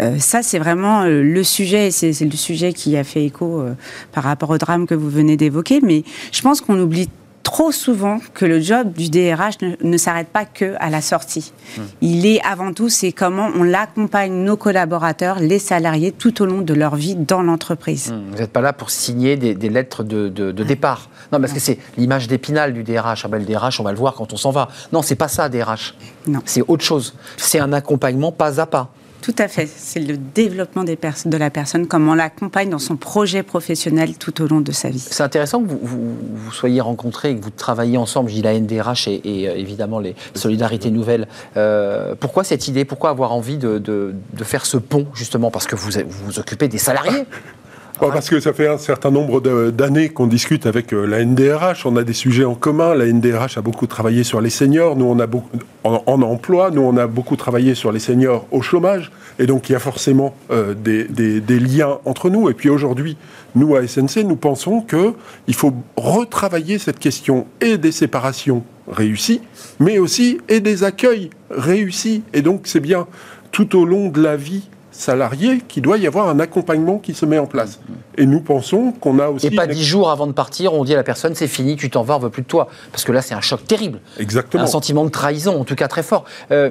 Euh, 0.00 0.18
ça, 0.18 0.42
c'est 0.42 0.58
vraiment 0.58 1.02
euh, 1.02 1.22
le 1.22 1.44
sujet, 1.44 1.88
et 1.88 1.90
c'est 1.90 2.24
le 2.24 2.36
sujet 2.36 2.72
qui 2.72 2.96
a 2.96 3.04
fait 3.04 3.24
écho 3.24 3.60
euh, 3.60 3.74
par 4.12 4.24
rapport 4.24 4.50
au 4.50 4.56
drame 4.56 4.86
que 4.86 4.94
vous 4.94 5.10
venez 5.10 5.36
d'évoquer. 5.36 5.80
Mais 5.82 6.04
je 6.32 6.40
pense 6.40 6.60
qu'on 6.60 6.80
oublie 6.80 7.08
trop 7.42 7.72
souvent 7.72 8.18
que 8.34 8.44
le 8.44 8.60
job 8.60 8.92
du 8.92 9.10
DRH 9.10 9.58
ne, 9.82 9.96
s'arrête 9.96 10.28
pas 10.28 10.44
que 10.44 10.74
à 10.78 10.90
la 10.90 11.00
sortie. 11.00 11.52
Hmm. 11.76 11.82
Il 12.00 12.26
est 12.26 12.40
avant 12.44 12.72
tout, 12.72 12.88
c'est 12.88 13.12
comment 13.12 13.50
on 13.54 13.62
l'accompagne 13.62 14.32
nos 14.32 14.56
collaborateurs, 14.56 15.40
les 15.40 15.58
salariés, 15.58 16.12
tout 16.12 16.42
au 16.42 16.46
long 16.46 16.60
de 16.60 16.74
leur 16.74 16.96
vie 16.96 17.16
dans 17.16 17.42
l'entreprise. 17.42 18.12
Hmm. 18.12 18.30
Vous 18.30 18.36
n'êtes 18.36 18.52
pas 18.52 18.60
là 18.60 18.72
pour 18.72 18.90
signer 18.90 19.36
des, 19.36 19.68
lettres 19.68 20.04
de, 20.04 20.52
départ. 20.52 21.08
Non, 21.32 21.40
parce 21.40 21.52
que 21.52 21.60
c'est 21.60 21.78
l'image 21.96 22.28
d'épinal 22.28 22.72
du 22.72 22.82
DRH. 22.82 23.24
Ah 23.24 23.28
ben, 23.28 23.38
le 23.38 23.44
DRH, 23.44 23.80
on 23.80 23.84
va 23.84 23.92
le 23.92 23.98
voir 23.98 24.14
quand 24.14 24.32
on 24.32 24.36
s'en 24.36 24.50
va. 24.50 24.68
Non, 24.92 25.02
c'est 25.02 25.16
pas 25.16 25.28
ça, 25.28 25.48
DRH. 25.48 25.94
Non. 26.26 26.40
C'est 26.44 26.62
autre 26.68 26.84
chose. 26.84 27.14
C'est 27.36 27.58
un 27.58 27.72
accompagnement 27.72 28.32
pas 28.32 28.60
à 28.60 28.66
pas. 28.66 28.90
Tout 29.22 29.34
à 29.38 29.48
fait. 29.48 29.66
C'est 29.66 30.00
le 30.00 30.16
développement 30.16 30.84
des 30.84 30.96
de 31.26 31.36
la 31.36 31.50
personne, 31.50 31.86
comment 31.86 32.12
on 32.12 32.14
l'accompagne 32.14 32.70
dans 32.70 32.78
son 32.78 32.96
projet 32.96 33.42
professionnel 33.42 34.16
tout 34.16 34.42
au 34.42 34.46
long 34.46 34.60
de 34.60 34.72
sa 34.72 34.90
vie. 34.90 34.98
C'est 34.98 35.22
intéressant 35.22 35.62
que 35.62 35.68
vous, 35.68 35.80
vous, 35.82 36.52
soyez 36.52 36.80
rencontrés 36.80 37.30
et 37.30 37.36
que 37.36 37.42
vous 37.42 37.50
travailliez 37.50 37.96
ensemble, 37.96 38.28
je 38.30 38.34
dis 38.34 38.42
la 38.42 38.58
NDRH 38.58 39.08
et, 39.08 39.20
et 39.24 39.48
euh, 39.48 39.56
évidemment 39.56 39.98
les 39.98 40.14
solidarités 40.34 40.90
nouvelles. 40.90 41.26
Euh, 41.56 42.14
pourquoi 42.18 42.44
cette 42.44 42.68
idée? 42.68 42.84
Pourquoi 42.84 43.10
avoir 43.10 43.32
envie 43.32 43.56
de, 43.56 43.78
de, 43.78 44.14
de, 44.34 44.44
faire 44.44 44.66
ce 44.66 44.76
pont, 44.76 45.06
justement? 45.14 45.50
Parce 45.50 45.66
que 45.66 45.76
vous 45.76 45.90
vous 46.08 46.38
occupez 46.38 46.68
des 46.68 46.78
salariés 46.78 47.24
parce 48.08 48.30
que 48.30 48.40
ça 48.40 48.52
fait 48.52 48.66
un 48.66 48.78
certain 48.78 49.10
nombre 49.10 49.40
d'années 49.70 50.08
qu'on 50.08 50.26
discute 50.26 50.66
avec 50.66 50.92
euh, 50.92 51.04
la 51.04 51.24
NDRH, 51.24 51.84
on 51.84 51.96
a 51.96 52.02
des 52.02 52.14
sujets 52.14 52.44
en 52.44 52.54
commun. 52.54 52.94
La 52.94 53.06
NDRH 53.06 53.58
a 53.58 53.60
beaucoup 53.60 53.86
travaillé 53.86 54.24
sur 54.24 54.40
les 54.40 54.50
seniors, 54.50 54.96
nous 54.96 55.04
on 55.04 55.18
a 55.18 55.26
beaucoup 55.26 55.58
en, 55.84 56.22
emploi, 56.22 56.70
nous 56.70 56.82
on 56.82 56.96
a 56.96 57.06
beaucoup 57.06 57.36
travaillé 57.36 57.74
sur 57.74 57.92
les 57.92 57.98
seniors 57.98 58.46
au 58.50 58.62
chômage, 58.62 59.10
et 59.38 59.46
donc 59.46 59.68
il 59.68 59.72
y 59.72 59.74
a 59.74 59.78
forcément 59.78 60.34
euh, 60.50 60.74
des, 60.74 61.04
des, 61.04 61.60
liens 61.60 61.98
entre 62.04 62.30
nous. 62.30 62.48
Et 62.48 62.54
puis 62.54 62.70
aujourd'hui, 62.70 63.16
nous 63.54 63.76
à 63.76 63.86
SNC, 63.86 64.24
nous 64.24 64.36
pensons 64.36 64.80
qu'il 64.80 65.54
faut 65.54 65.74
retravailler 65.96 66.78
cette 66.78 66.98
question 66.98 67.46
et 67.60 67.76
des 67.76 67.92
séparations 67.92 68.64
réussies, 68.88 69.42
mais 69.78 69.98
aussi 69.98 70.38
et 70.48 70.60
des 70.60 70.84
accueils 70.84 71.30
réussis. 71.50 72.22
Et 72.32 72.42
donc 72.42 72.62
c'est 72.64 72.80
bien 72.80 73.06
tout 73.52 73.76
au 73.76 73.84
long 73.84 74.08
de 74.08 74.22
la 74.22 74.36
vie 74.36 74.68
salarié 75.00 75.60
qu'il 75.66 75.82
doit 75.82 75.98
y 75.98 76.06
avoir 76.06 76.28
un 76.28 76.38
accompagnement 76.38 76.98
qui 76.98 77.14
se 77.14 77.26
met 77.26 77.38
en 77.38 77.46
place. 77.46 77.80
Et 78.16 78.26
nous 78.26 78.40
pensons 78.40 78.92
qu'on 78.92 79.18
a 79.18 79.28
aussi... 79.28 79.46
Et 79.46 79.50
pas 79.50 79.66
dix 79.66 79.84
jours 79.84 80.10
avant 80.10 80.26
de 80.26 80.32
partir, 80.32 80.74
on 80.74 80.84
dit 80.84 80.92
à 80.92 80.96
la 80.96 81.02
personne, 81.02 81.34
c'est 81.34 81.48
fini, 81.48 81.76
tu 81.76 81.90
t'en 81.90 82.02
vas, 82.02 82.16
on 82.16 82.20
veut 82.20 82.30
plus 82.30 82.42
de 82.42 82.46
toi. 82.46 82.68
Parce 82.92 83.04
que 83.04 83.12
là, 83.12 83.22
c'est 83.22 83.34
un 83.34 83.40
choc 83.40 83.64
terrible. 83.66 84.00
Exactement. 84.18 84.62
Un 84.62 84.66
sentiment 84.66 85.04
de 85.04 85.10
trahison, 85.10 85.60
en 85.60 85.64
tout 85.64 85.74
cas 85.74 85.88
très 85.88 86.02
fort. 86.02 86.24
Euh, 86.50 86.70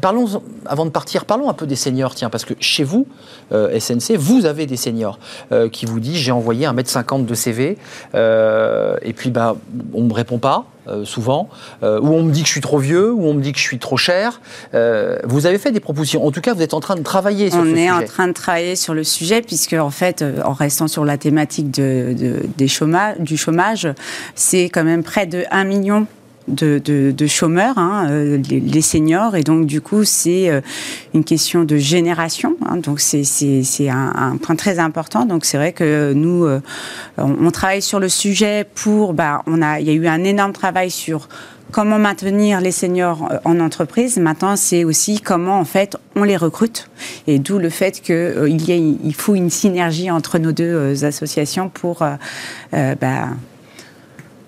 parlons, 0.00 0.42
avant 0.66 0.84
de 0.84 0.90
partir, 0.90 1.24
parlons 1.24 1.48
un 1.48 1.54
peu 1.54 1.66
des 1.66 1.76
seniors, 1.76 2.14
tiens, 2.14 2.30
parce 2.30 2.44
que 2.44 2.54
chez 2.60 2.84
vous, 2.84 3.06
euh, 3.52 3.78
SNC, 3.78 4.16
vous 4.16 4.46
avez 4.46 4.66
des 4.66 4.76
seniors 4.76 5.18
euh, 5.52 5.68
qui 5.68 5.86
vous 5.86 6.00
disent 6.00 6.16
j'ai 6.16 6.32
envoyé 6.32 6.66
1m50 6.66 7.26
de 7.26 7.34
CV, 7.34 7.78
euh, 8.14 8.96
et 9.02 9.12
puis 9.12 9.30
bah, 9.30 9.56
on 9.92 10.02
ne 10.02 10.08
me 10.08 10.14
répond 10.14 10.38
pas. 10.38 10.66
souvent, 11.04 11.48
ou 11.82 11.86
on 11.86 12.22
me 12.22 12.30
dit 12.30 12.42
que 12.42 12.46
je 12.46 12.52
suis 12.52 12.60
trop 12.60 12.76
vieux, 12.76 13.10
ou 13.10 13.26
on 13.26 13.32
me 13.32 13.40
dit 13.40 13.52
que 13.52 13.58
je 13.58 13.64
suis 13.64 13.78
trop 13.78 13.96
cher. 13.96 14.42
vous 15.24 15.46
avez 15.46 15.56
fait 15.56 15.72
des 15.72 15.80
propositions. 15.80 16.26
En 16.26 16.30
tout 16.30 16.42
cas, 16.42 16.52
vous 16.52 16.60
êtes 16.60 16.74
en 16.74 16.80
train 16.80 16.96
de 16.96 17.02
travailler 17.02 17.48
sur 17.48 17.60
on 17.60 17.64
ce 17.64 17.70
sujet. 17.70 17.90
On 17.90 18.00
est 18.00 18.04
en 18.04 18.04
train 18.04 18.28
de 18.28 18.34
travailler 18.34 18.76
sur 18.76 18.92
le 18.92 19.02
sujet, 19.02 19.40
puisque 19.40 19.72
en 19.72 19.88
fait, 19.88 20.22
en 20.44 20.52
restant 20.52 20.86
sur 20.86 21.06
la 21.06 21.16
thématique 21.16 21.70
de, 21.70 22.42
des 22.58 22.68
chômage, 22.68 23.16
du 23.18 23.38
chômage, 23.38 23.88
c'est 24.34 24.64
quand 24.64 24.84
même 24.84 25.02
près 25.02 25.26
de 25.26 25.44
1 25.50 25.64
million 25.64 26.06
de, 26.48 27.26
chômeurs, 27.26 27.78
hein, 27.78 28.06
euh, 28.10 28.38
les, 28.48 28.82
seniors, 28.82 29.36
et 29.36 29.42
donc 29.42 29.66
du 29.66 29.80
coup 29.80 30.04
c'est 30.04 30.50
euh, 30.50 30.60
une 31.14 31.24
question 31.24 31.64
de 31.64 31.76
génération. 31.76 32.56
Hein, 32.66 32.76
donc 32.76 33.00
c'est 33.00 33.88
un, 33.88 34.36
point 34.40 34.56
très 34.56 34.78
important. 34.78 35.24
Donc 35.24 35.44
c'est 35.44 35.56
vrai 35.56 35.72
que 35.72 36.12
nous 36.12 36.44
euh, 36.44 36.60
on, 37.18 37.50
travaille 37.50 37.82
sur 37.82 38.00
le 38.00 38.08
sujet 38.08 38.66
pour, 38.74 39.14
bah, 39.14 39.42
on 39.46 39.62
a, 39.62 39.80
il 39.80 39.86
y 39.86 39.90
a 39.90 39.94
eu 39.94 40.06
un 40.06 40.24
énorme 40.24 40.52
travail 40.52 40.90
sur 40.90 41.28
comment 41.70 41.98
maintenir 41.98 42.60
les 42.60 42.72
seniors 42.72 43.28
en 43.44 43.58
entreprise. 43.58 44.18
Maintenant, 44.18 44.54
c'est 44.54 44.84
aussi 44.84 45.20
comment 45.20 45.58
en 45.58 45.64
fait 45.64 45.96
on 46.14 46.22
les 46.22 46.36
recrute, 46.36 46.88
et 47.26 47.38
d'où 47.38 47.58
le 47.58 47.70
fait 47.70 48.00
qu'il 48.00 48.46
il 48.48 48.98
il 49.02 49.14
faut 49.14 49.34
une 49.34 49.50
synergie 49.50 50.10
entre 50.10 50.38
nos 50.38 50.52
deux 50.52 51.04
associations 51.04 51.68
pour 51.70 52.04
bah, 52.72 53.28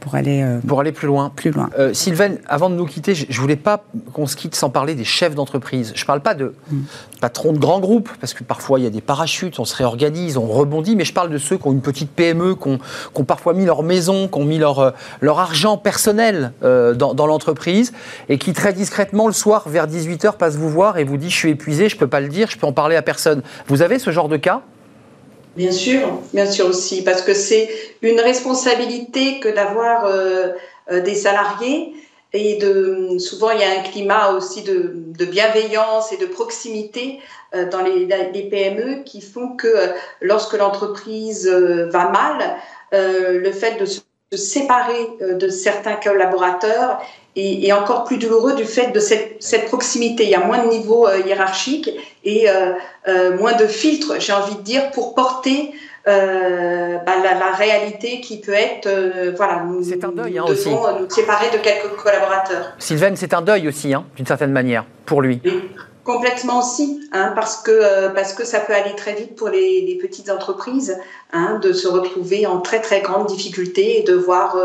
pour 0.07 0.15
aller, 0.15 0.41
euh, 0.41 0.61
pour 0.65 0.79
aller 0.79 0.93
plus 0.93 1.09
loin. 1.09 1.33
Plus 1.35 1.51
loin. 1.51 1.69
Euh, 1.81 1.93
Sylvain, 1.93 2.37
avant 2.47 2.71
de 2.71 2.77
nous 2.77 2.87
quitter, 2.87 3.17
je 3.17 3.27
ne 3.27 3.37
voulais 3.41 3.57
pas 3.57 3.83
qu'on 4.13 4.29
se 4.29 4.37
quitte 4.37 4.55
sans 4.55 4.71
parler 4.71 4.95
des 4.95 5.03
chefs 5.03 5.35
d'entreprise. 5.35 5.93
Je 5.97 6.03
ne 6.03 6.07
parle 6.07 6.21
pas 6.21 6.35
de 6.35 6.55
mm. 6.71 6.83
patrons 7.21 7.53
de 7.53 7.59
grands 7.59 7.81
groupes, 7.81 8.09
parce 8.21 8.33
que 8.33 8.45
parfois 8.45 8.79
il 8.79 8.85
y 8.85 8.87
a 8.87 8.91
des 8.91 9.01
parachutes, 9.01 9.59
on 9.59 9.65
se 9.65 9.75
réorganise, 9.75 10.37
on 10.37 10.47
rebondit, 10.47 10.95
mais 10.95 11.05
je 11.05 11.13
parle 11.13 11.29
de 11.29 11.39
ceux 11.39 11.59
qui 11.59 11.67
ont 11.67 11.73
une 11.73 11.81
petite 11.81 12.13
PME, 12.13 12.55
qui 12.55 12.69
ont, 12.69 13.25
parfois 13.25 13.53
mis 13.53 13.65
leur 13.65 13.83
maison, 13.83 14.29
qui 14.29 14.39
ont 14.39 14.45
mis 14.45 14.59
leur, 14.59 14.79
euh, 14.79 14.91
leur 15.21 15.41
argent 15.41 15.77
personnel 15.77 16.53
dans, 16.63 17.15
dans 17.15 17.27
l'entreprise, 17.27 17.93
et 18.29 18.39
qui 18.39 18.53
très 18.53 18.73
discrètement, 18.73 19.27
le 19.27 19.33
soir, 19.33 19.69
vers 19.69 19.89
18h, 19.89 20.37
passent 20.37 20.55
vous 20.55 20.71
voir 20.71 20.99
et 20.99 21.05
vous 21.05 21.17
disent 21.17 21.33
je 21.33 21.37
suis 21.37 21.51
épuisé, 21.51 21.89
je 21.89 21.97
ne 21.97 21.99
peux 21.99 22.07
pas 22.07 22.21
le 22.21 22.29
dire, 22.29 22.49
je 22.49 22.59
peux 22.59 22.67
en 22.69 22.73
parler 22.73 22.95
à 22.95 23.03
personne. 23.03 23.43
Vous 23.67 23.83
avez 23.83 23.99
ce 23.99 24.13
genre 24.13 24.29
de 24.29 24.37
cas? 24.37 24.63
Bien 25.57 25.73
sûr, 25.73 26.21
bien 26.35 26.45
sûr 26.45 26.67
aussi, 26.67 27.03
parce 27.03 27.23
que 27.23 27.33
c'est 27.33 27.71
une 28.03 28.21
responsabilité 28.21 29.41
que 29.41 29.49
d'avoir 29.49 30.05
euh, 30.05 30.49
euh, 30.91 31.01
des 31.01 31.15
salariés 31.15 31.95
et 32.35 32.57
de 32.57 33.17
souvent 33.19 33.51
il 33.53 33.61
y 33.61 33.65
a 33.65 33.81
un 33.81 33.83
climat 33.83 34.33
aussi 34.33 34.63
de, 34.63 35.25
bienveillance 35.25 36.13
et 36.13 36.19
de 36.19 36.27
proximité 36.27 37.21
euh, 37.55 37.71
dans 37.71 37.81
les, 37.81 38.07
les, 38.35 38.43
PME 38.51 39.03
qui 39.05 39.23
font 39.23 39.57
que 39.57 39.75
lorsque 40.21 40.53
l'entreprise 40.59 41.49
va 41.49 42.11
mal, 42.11 42.57
le 42.93 43.53
fait 43.53 43.81
de 43.81 43.87
se 43.87 44.01
séparer 44.35 45.09
de 45.21 45.49
certains 45.49 45.97
collaborateurs 45.97 47.01
et, 47.37 47.73
encore 47.73 48.05
plus 48.05 48.17
douloureux 48.17 48.55
du 48.55 48.65
fait 48.65 48.93
de 48.93 49.01
cette, 49.01 49.37
cette, 49.41 49.67
proximité. 49.67 50.25
Il 50.25 50.31
y 50.31 50.35
a 50.35 50.45
moins 50.45 50.65
de 50.65 50.71
niveaux 50.71 51.07
euh, 51.07 51.21
hiérarchiques 51.27 51.91
et 52.25 52.49
euh, 52.49 52.73
euh, 53.09 53.37
moins 53.37 53.53
de 53.53 53.67
filtres, 53.67 54.15
j'ai 54.19 54.33
envie 54.33 54.57
de 54.57 54.63
dire, 54.63 54.91
pour 54.91 55.15
porter 55.15 55.73
euh, 56.09 56.97
bah, 56.99 57.13
la, 57.23 57.39
la, 57.39 57.53
réalité 57.53 58.21
qui 58.21 58.41
peut 58.41 58.53
être, 58.53 58.89
voilà, 59.37 59.65
nous, 59.65 59.83
c'est 59.85 60.03
un 60.05 60.13
deuil, 60.13 60.39
hein, 60.39 60.45
nous 60.49 60.55
devons 60.55 60.83
aussi. 60.83 61.03
nous 61.03 61.11
séparer 61.11 61.51
de 61.51 61.59
quelques 61.59 61.95
collaborateurs. 61.97 62.73
Sylvain, 62.79 63.15
c'est 63.17 63.35
un 63.35 63.43
deuil 63.43 63.69
aussi, 63.69 63.93
hein, 63.93 64.05
d'une 64.17 64.27
certaine 64.27 64.53
manière, 64.53 64.85
pour 65.05 65.21
lui. 65.21 65.43
Complètement 66.05 66.61
aussi, 66.61 67.07
hein, 67.13 67.33
parce, 67.35 67.57
que, 67.57 68.09
parce 68.15 68.33
que 68.33 68.45
ça 68.45 68.61
peut 68.61 68.73
aller 68.73 68.95
très 68.97 69.15
vite 69.15 69.35
pour 69.35 69.49
les, 69.49 69.83
les 69.83 69.99
petites 69.99 70.31
entreprises, 70.31 70.97
hein, 71.33 71.59
de 71.61 71.73
se 71.73 71.89
retrouver 71.89 72.47
en 72.47 72.61
très 72.61 72.81
très 72.81 73.01
grande 73.03 73.27
difficulté 73.27 73.99
et 73.99 74.03
de 74.05 74.15
voir 74.15 74.57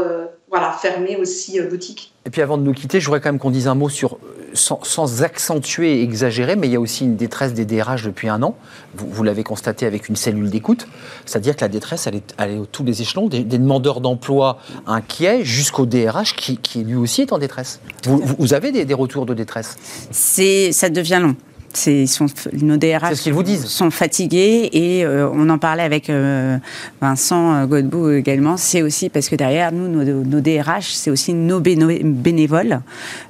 voilà, 0.49 0.71
fermer 0.71 1.17
aussi 1.17 1.59
boutique. 1.61 2.10
Et 2.25 2.29
puis 2.29 2.41
avant 2.41 2.57
de 2.57 2.63
nous 2.63 2.73
quitter, 2.73 2.99
je 2.99 3.05
voudrais 3.05 3.19
quand 3.19 3.31
même 3.31 3.39
qu'on 3.39 3.49
dise 3.49 3.67
un 3.67 3.73
mot 3.73 3.89
sur, 3.89 4.19
sans, 4.53 5.23
accentuer 5.23 5.99
et 5.99 6.03
exagérer, 6.03 6.55
mais 6.55 6.67
il 6.67 6.73
y 6.73 6.75
a 6.75 6.79
aussi 6.79 7.03
une 7.05 7.15
détresse 7.15 7.53
des 7.53 7.65
DRH 7.65 8.03
depuis 8.03 8.29
un 8.29 8.43
an. 8.43 8.55
Vous, 8.95 9.23
l'avez 9.23 9.43
constaté 9.43 9.85
avec 9.85 10.07
une 10.07 10.15
cellule 10.15 10.49
d'écoute, 10.49 10.87
c'est-à-dire 11.25 11.55
que 11.55 11.61
la 11.61 11.67
détresse, 11.67 12.05
elle 12.07 12.15
est, 12.15 12.35
elle 12.37 12.51
est 12.51 12.71
tous 12.71 12.83
les 12.83 13.01
échelons, 13.01 13.27
des, 13.27 13.43
demandeurs 13.43 14.01
d'emploi 14.01 14.59
inquiets 14.85 15.43
jusqu'au 15.43 15.85
DRH 15.85 16.35
qui, 16.35 16.83
lui 16.83 16.95
aussi 16.95 17.21
est 17.21 17.33
en 17.33 17.39
détresse. 17.39 17.79
Vous, 18.05 18.21
vous 18.37 18.53
avez 18.53 18.71
des, 18.71 18.85
des 18.85 18.93
retours 18.93 19.25
de 19.25 19.33
détresse? 19.33 19.77
Ça 20.11 20.89
devient 20.89 21.19
long 21.21 21.35
sont, 21.77 22.27
nos 22.53 22.77
DRH 22.77 23.15
ce 23.15 23.29
vous 23.29 23.43
disent. 23.43 23.65
sont 23.65 23.91
fatigués 23.91 24.69
et 24.73 25.05
euh, 25.05 25.29
on 25.33 25.49
en 25.49 25.57
parlait 25.57 25.83
avec 25.83 26.09
euh, 26.09 26.57
Vincent 27.01 27.65
Godbout 27.65 28.11
également. 28.11 28.57
C'est 28.57 28.81
aussi 28.81 29.09
parce 29.09 29.29
que 29.29 29.35
derrière 29.35 29.71
nous, 29.71 29.87
nos, 29.87 30.41
DRH, 30.41 30.93
c'est 30.93 31.11
aussi 31.11 31.33
nos 31.33 31.59
bénévoles 31.59 32.81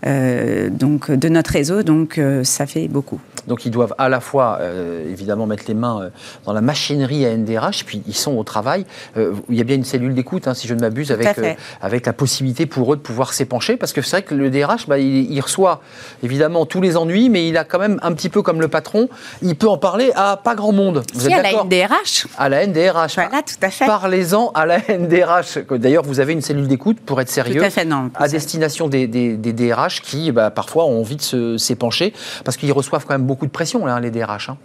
euh, 0.05 0.69
donc 0.69 1.11
de 1.11 1.29
notre 1.29 1.51
réseau, 1.51 1.83
donc 1.83 2.19
ça 2.43 2.65
fait 2.65 2.87
beaucoup. 2.87 3.19
Donc 3.47 3.65
ils 3.65 3.71
doivent 3.71 3.95
à 3.97 4.09
la 4.09 4.19
fois 4.19 4.59
évidemment 5.07 5.45
mettre 5.45 5.63
les 5.67 5.73
mains 5.73 6.09
dans 6.45 6.53
la 6.53 6.61
machinerie 6.61 7.25
à 7.25 7.35
NDRH, 7.35 7.85
puis 7.85 8.01
ils 8.07 8.15
sont 8.15 8.37
au 8.37 8.43
travail. 8.43 8.85
il 9.15 9.55
y 9.55 9.61
a 9.61 9.63
bien 9.63 9.75
une 9.75 9.85
cellule 9.85 10.13
d'écoute, 10.13 10.47
hein, 10.47 10.53
si 10.53 10.67
je 10.67 10.73
ne 10.73 10.79
m'abuse, 10.79 11.11
avec, 11.11 11.39
avec 11.81 12.05
la 12.05 12.13
possibilité 12.13 12.65
pour 12.65 12.93
eux 12.93 12.95
de 12.95 13.01
pouvoir 13.01 13.33
s'épancher, 13.33 13.77
parce 13.77 13.93
que 13.93 14.01
c'est 14.01 14.17
vrai 14.17 14.21
que 14.23 14.35
le 14.35 14.49
DRH, 14.49 14.87
bah, 14.87 14.99
il, 14.99 15.31
il 15.31 15.41
reçoit 15.41 15.81
évidemment 16.23 16.65
tous 16.65 16.81
les 16.81 16.97
ennuis, 16.97 17.29
mais 17.29 17.47
il 17.47 17.57
a 17.57 17.63
quand 17.63 17.79
même 17.79 17.99
un 18.01 18.13
petit 18.13 18.29
peu 18.29 18.41
comme 18.41 18.61
le 18.61 18.67
patron, 18.67 19.09
il 19.41 19.55
peut 19.55 19.69
en 19.69 19.77
parler 19.77 20.11
à 20.15 20.37
pas 20.37 20.55
grand 20.55 20.71
monde. 20.71 21.03
Vous 21.13 21.27
si, 21.27 21.33
à 21.33 21.41
la 21.41 21.63
NDRH. 21.63 22.27
À 22.37 22.49
la 22.49 22.65
NDRH. 22.65 23.15
Voilà, 23.15 23.41
tout 23.41 23.55
à 23.61 23.69
fait. 23.69 23.85
Parlez-en 23.85 24.51
à 24.53 24.65
la 24.65 24.79
NDRH. 24.79 25.59
D'ailleurs, 25.71 26.03
vous 26.03 26.19
avez 26.19 26.33
une 26.33 26.41
cellule 26.41 26.67
d'écoute 26.67 26.99
pour 26.99 27.21
être 27.21 27.29
sérieux. 27.29 27.59
Tout 27.59 27.65
à 27.65 27.69
fait, 27.69 27.85
non. 27.85 28.09
À 28.15 28.27
destination 28.27 28.87
des, 28.87 29.07
des, 29.07 29.53
DRH 29.53 30.01
qui, 30.01 30.31
bah, 30.31 30.49
parfois, 30.49 30.85
ont 30.85 30.99
envie 30.99 31.17
de 31.17 31.57
s'épancher 31.57 32.13
parce 32.43 32.57
qu'ils 32.57 32.71
reçoivent 32.71 33.05
quand 33.05 33.13
même 33.13 33.25
beaucoup 33.31 33.45
de 33.45 33.51
pression, 33.51 33.85
là, 33.85 33.97
les 34.01 34.11
DRH. 34.11 34.49
Hein. 34.49 34.57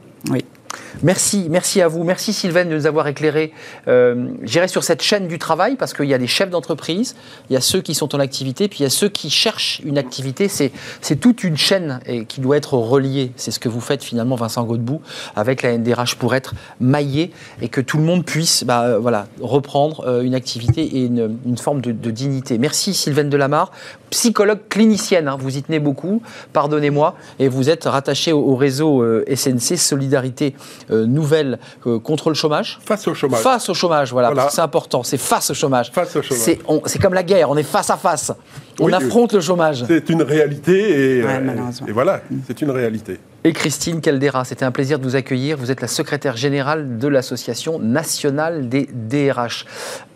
Merci, 1.03 1.49
merci 1.51 1.83
à 1.83 1.89
vous. 1.89 2.05
Merci 2.05 2.33
Sylvain 2.33 2.65
de 2.65 2.75
nous 2.75 2.87
avoir 2.87 3.07
éclairé. 3.07 3.53
Euh, 3.87 4.29
J'irai 4.43 4.67
sur 4.67 4.83
cette 4.83 5.03
chaîne 5.03 5.29
du 5.29 5.39
travail 5.39 5.77
parce 5.77 5.93
qu'il 5.93 6.07
y 6.07 6.15
a 6.15 6.19
des 6.19 6.27
chefs 6.27 6.49
d'entreprise, 6.49 7.15
il 7.51 7.53
y 7.53 7.57
a 7.57 7.61
ceux 7.61 7.83
qui 7.83 7.95
sont 7.95 8.15
en 8.15 8.19
activité, 8.19 8.67
puis 8.69 8.81
il 8.81 8.83
y 8.85 8.87
a 8.87 8.91
ceux 8.91 9.11
qui 9.11 9.29
cherchent 9.29 9.83
une 9.85 9.99
activité. 9.99 10.49
C'est 10.49 11.17
toute 11.17 11.45
une 11.45 11.59
chaîne 11.59 12.01
et 12.07 12.25
qui 12.25 12.41
doit 12.41 12.57
être 12.57 12.75
reliée. 12.75 13.33
C'est 13.37 13.51
ce 13.51 13.59
que 13.59 13.69
vous 13.69 13.81
faites 13.81 14.03
finalement, 14.03 14.37
Vincent 14.37 14.65
Godbout, 14.65 15.03
avec 15.35 15.63
la 15.63 15.77
NDRH 15.77 16.17
pour 16.17 16.35
être 16.35 16.55
maillé 16.81 17.31
et 17.61 17.69
que 17.69 17.83
tout 17.83 17.99
le 17.99 18.05
monde 18.05 18.25
puisse 18.25 18.65
bah, 18.65 18.85
euh, 18.85 18.99
voilà, 18.99 19.27
reprendre 19.41 20.03
euh, 20.07 20.23
une 20.23 20.35
activité 20.35 20.83
et 20.83 21.05
une, 21.05 21.37
une 21.45 21.59
forme 21.59 21.83
de, 21.83 21.93
dignité. 22.11 22.57
Merci 22.57 22.95
Sylvain 22.95 23.25
Delamarre, 23.25 23.71
psychologue 24.09 24.61
clinicienne. 24.71 25.29
Hein, 25.29 25.37
vous 25.39 25.59
y 25.59 25.63
tenez 25.63 25.79
beaucoup, 25.79 26.23
pardonnez-moi, 26.55 27.17
et 27.39 27.49
vous 27.49 27.69
êtes 27.69 27.85
rattaché 27.85 28.33
au, 28.33 28.41
au 28.41 28.57
réseau 28.57 29.05
SNC 29.27 29.77
Solidarité 29.77 30.55
Nouvelle 30.91 31.59
euh, 31.87 31.99
contre 31.99 32.29
le 32.29 32.35
chômage. 32.35 32.79
Face 32.85 33.07
au 33.09 33.15
chômage. 33.15 33.41
Face 33.41 33.69
au 33.69 33.75
chômage, 33.75 34.13
voilà, 34.13 34.31
Voilà. 34.31 34.51
c'est 34.51 34.61
important, 34.61 35.03
c'est 35.03 35.17
face 35.19 35.51
au 35.51 35.55
chômage. 35.55 35.91
Face 35.93 36.15
au 36.17 36.23
chômage. 36.23 36.59
C'est 36.87 36.99
comme 37.01 37.15
la 37.15 37.23
guerre, 37.23 37.51
on 37.51 37.57
est 37.57 37.63
face 37.63 37.91
à 37.91 37.97
face. 37.97 38.33
On 38.79 38.87
Oui, 38.87 38.95
affronte 38.95 39.33
le 39.33 39.41
chômage. 39.41 39.85
C'est 39.89 40.11
une 40.11 40.23
réalité 40.23 41.19
et, 41.19 41.23
Ouais, 41.25 41.31
euh, 41.41 41.87
et 41.89 41.93
voilà, 41.93 42.21
c'est 42.47 42.61
une 42.61 42.71
réalité. 42.71 43.19
Et 43.45 43.53
Christine 43.53 44.01
Caldera, 44.01 44.45
c'était 44.45 44.65
un 44.65 44.73
plaisir 44.73 44.99
de 44.99 45.05
vous 45.05 45.15
accueillir. 45.15 45.57
Vous 45.57 45.71
êtes 45.71 45.81
la 45.81 45.87
secrétaire 45.87 46.37
générale 46.37 46.99
de 46.99 47.07
l'Association 47.09 47.79
nationale 47.79 48.69
des 48.69 48.89
DRH. 48.93 49.65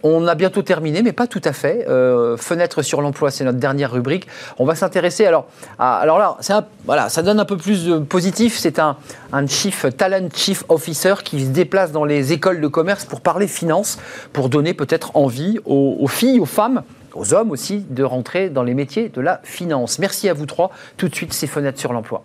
On 0.03 0.27
a 0.27 0.35
bientôt 0.35 0.63
terminé, 0.63 1.03
mais 1.03 1.13
pas 1.13 1.29
tout 1.29 1.41
à 1.45 1.53
fait. 1.53 1.87
Euh, 1.89 2.37
fenêtre 2.37 2.83
sur 2.83 3.01
l'emploi, 3.01 3.31
c'est 3.31 3.45
notre 3.45 3.59
dernière 3.59 3.93
rubrique. 3.93 4.27
On 4.59 4.65
va 4.65 4.75
s'intéresser 4.75 5.27
alors. 5.27 5.47
À, 5.79 5.99
alors 5.99 6.19
là, 6.19 6.37
c'est 6.41 6.53
un- 6.53 6.67
voilà, 6.87 7.09
ça 7.09 7.23
donne 7.23 7.39
un 7.39 7.45
peu 7.45 7.57
plus 7.57 7.87
de 7.87 7.99
positif. 7.99 8.59
C'est 8.59 8.81
un, 8.81 8.97
un 9.33 9.47
chief 9.47 9.87
talent 9.97 10.29
chief 10.35 10.65
officer 10.69 11.15
qui 11.25 11.41
se 11.45 11.51
déplace 11.51 11.93
dans 11.93 12.05
les 12.05 12.33
écoles 12.33 12.61
de 12.61 12.69
commerce 12.69 13.05
pour 13.05 13.21
parler 13.21 13.47
finance, 13.47 13.99
pour 14.33 14.49
donner 14.49 14.75
peut-être 14.75 15.13
envie 15.15 15.59
aux, 15.67 15.97
aux 16.01 16.09
filles, 16.09 16.41
aux 16.41 16.47
femmes 16.47 16.83
aux 17.15 17.35
hommes 17.35 17.51
aussi 17.51 17.85
de 17.91 18.03
rentrer 18.03 18.51
dans 18.51 18.63
les 18.63 18.75
métiers 18.75 19.09
de 19.09 19.21
la 19.21 19.41
finance. 19.45 19.99
Merci 19.99 20.29
à 20.29 20.35
vous 20.35 20.47
trois. 20.47 20.71
Tout 20.97 21.09
de 21.09 21.15
suite, 21.15 21.33
ces 21.33 21.47
fenêtres 21.47 21.81
sur 21.81 21.93
l'emploi. 21.93 22.25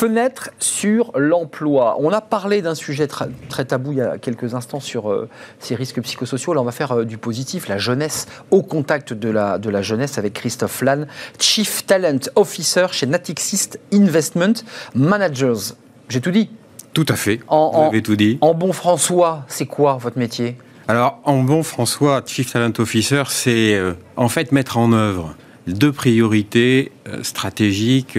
Fenêtre 0.00 0.50
sur 0.58 1.10
l'emploi. 1.16 1.96
On 2.00 2.10
a 2.12 2.20
parlé 2.20 2.60
d'un 2.60 2.74
sujet 2.74 3.06
très 3.06 3.64
tabou 3.64 3.92
il 3.92 3.98
y 3.98 4.02
a 4.02 4.18
quelques 4.18 4.52
instants 4.54 4.78
sur 4.78 5.10
euh, 5.10 5.26
ces 5.58 5.74
risques 5.74 6.02
psychosociaux. 6.02 6.52
Là, 6.52 6.60
on 6.60 6.64
va 6.64 6.70
faire 6.72 6.92
euh, 6.92 7.04
du 7.06 7.16
positif, 7.16 7.66
la 7.66 7.78
jeunesse, 7.78 8.26
au 8.50 8.62
contact 8.62 9.14
de 9.14 9.30
la, 9.30 9.56
de 9.56 9.70
la 9.70 9.80
jeunesse 9.80 10.18
avec 10.18 10.34
Christophe 10.34 10.82
Lannes, 10.82 11.06
Chief 11.38 11.86
Talent 11.86 12.18
Officer 12.34 12.88
chez 12.92 13.06
Natixis 13.06 13.70
Investment 13.90 14.52
Managers. 14.94 15.72
J'ai 16.10 16.20
tout 16.20 16.30
dit? 16.30 16.50
Tout 16.92 17.06
à 17.08 17.16
fait. 17.16 17.40
En- 17.48 17.70
Vous 17.70 17.78
en- 17.78 17.88
avez 17.88 18.02
tout 18.02 18.16
dit. 18.16 18.36
En 18.42 18.52
bon 18.52 18.74
François, 18.74 19.44
c'est 19.48 19.64
quoi 19.64 19.96
votre 19.96 20.18
métier? 20.18 20.58
Alors, 20.88 21.20
en 21.24 21.42
bon 21.42 21.62
François, 21.62 22.22
Chief 22.26 22.52
Talent 22.52 22.72
Officer, 22.78 23.22
c'est 23.28 23.74
euh, 23.74 23.94
en 24.16 24.28
fait 24.28 24.52
mettre 24.52 24.76
en 24.76 24.92
œuvre 24.92 25.34
deux 25.66 25.90
priorités 25.90 26.92
stratégiques 27.22 28.18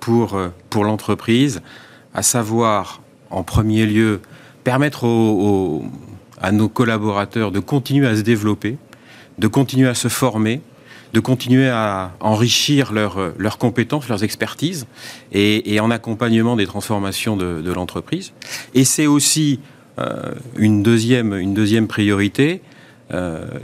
pour, 0.00 0.34
euh, 0.34 0.48
pour 0.70 0.84
l'entreprise, 0.84 1.60
à 2.14 2.22
savoir, 2.22 3.00
en 3.30 3.42
premier 3.42 3.86
lieu, 3.86 4.20
permettre 4.64 5.04
à 6.40 6.52
nos 6.52 6.68
collaborateurs 6.68 7.52
de 7.52 7.60
continuer 7.60 8.06
à 8.06 8.16
se 8.16 8.22
développer, 8.22 8.76
de 9.38 9.46
continuer 9.46 9.88
à 9.88 9.94
se 9.94 10.08
former, 10.08 10.60
de 11.12 11.20
continuer 11.20 11.68
à 11.68 12.12
enrichir 12.20 12.92
leurs 12.92 13.18
euh, 13.18 13.34
leurs 13.38 13.58
compétences, 13.58 14.08
leurs 14.08 14.24
expertises, 14.24 14.86
et, 15.32 15.80
en 15.80 15.90
accompagnement 15.90 16.56
des 16.56 16.66
transformations 16.66 17.36
de, 17.36 17.72
l'entreprise. 17.72 18.32
Et 18.74 18.84
c'est 18.84 19.06
aussi 19.06 19.60
euh, 19.98 20.34
une, 20.56 20.82
deuxième, 20.82 21.34
une 21.34 21.54
deuxième 21.54 21.86
priorité, 21.86 22.62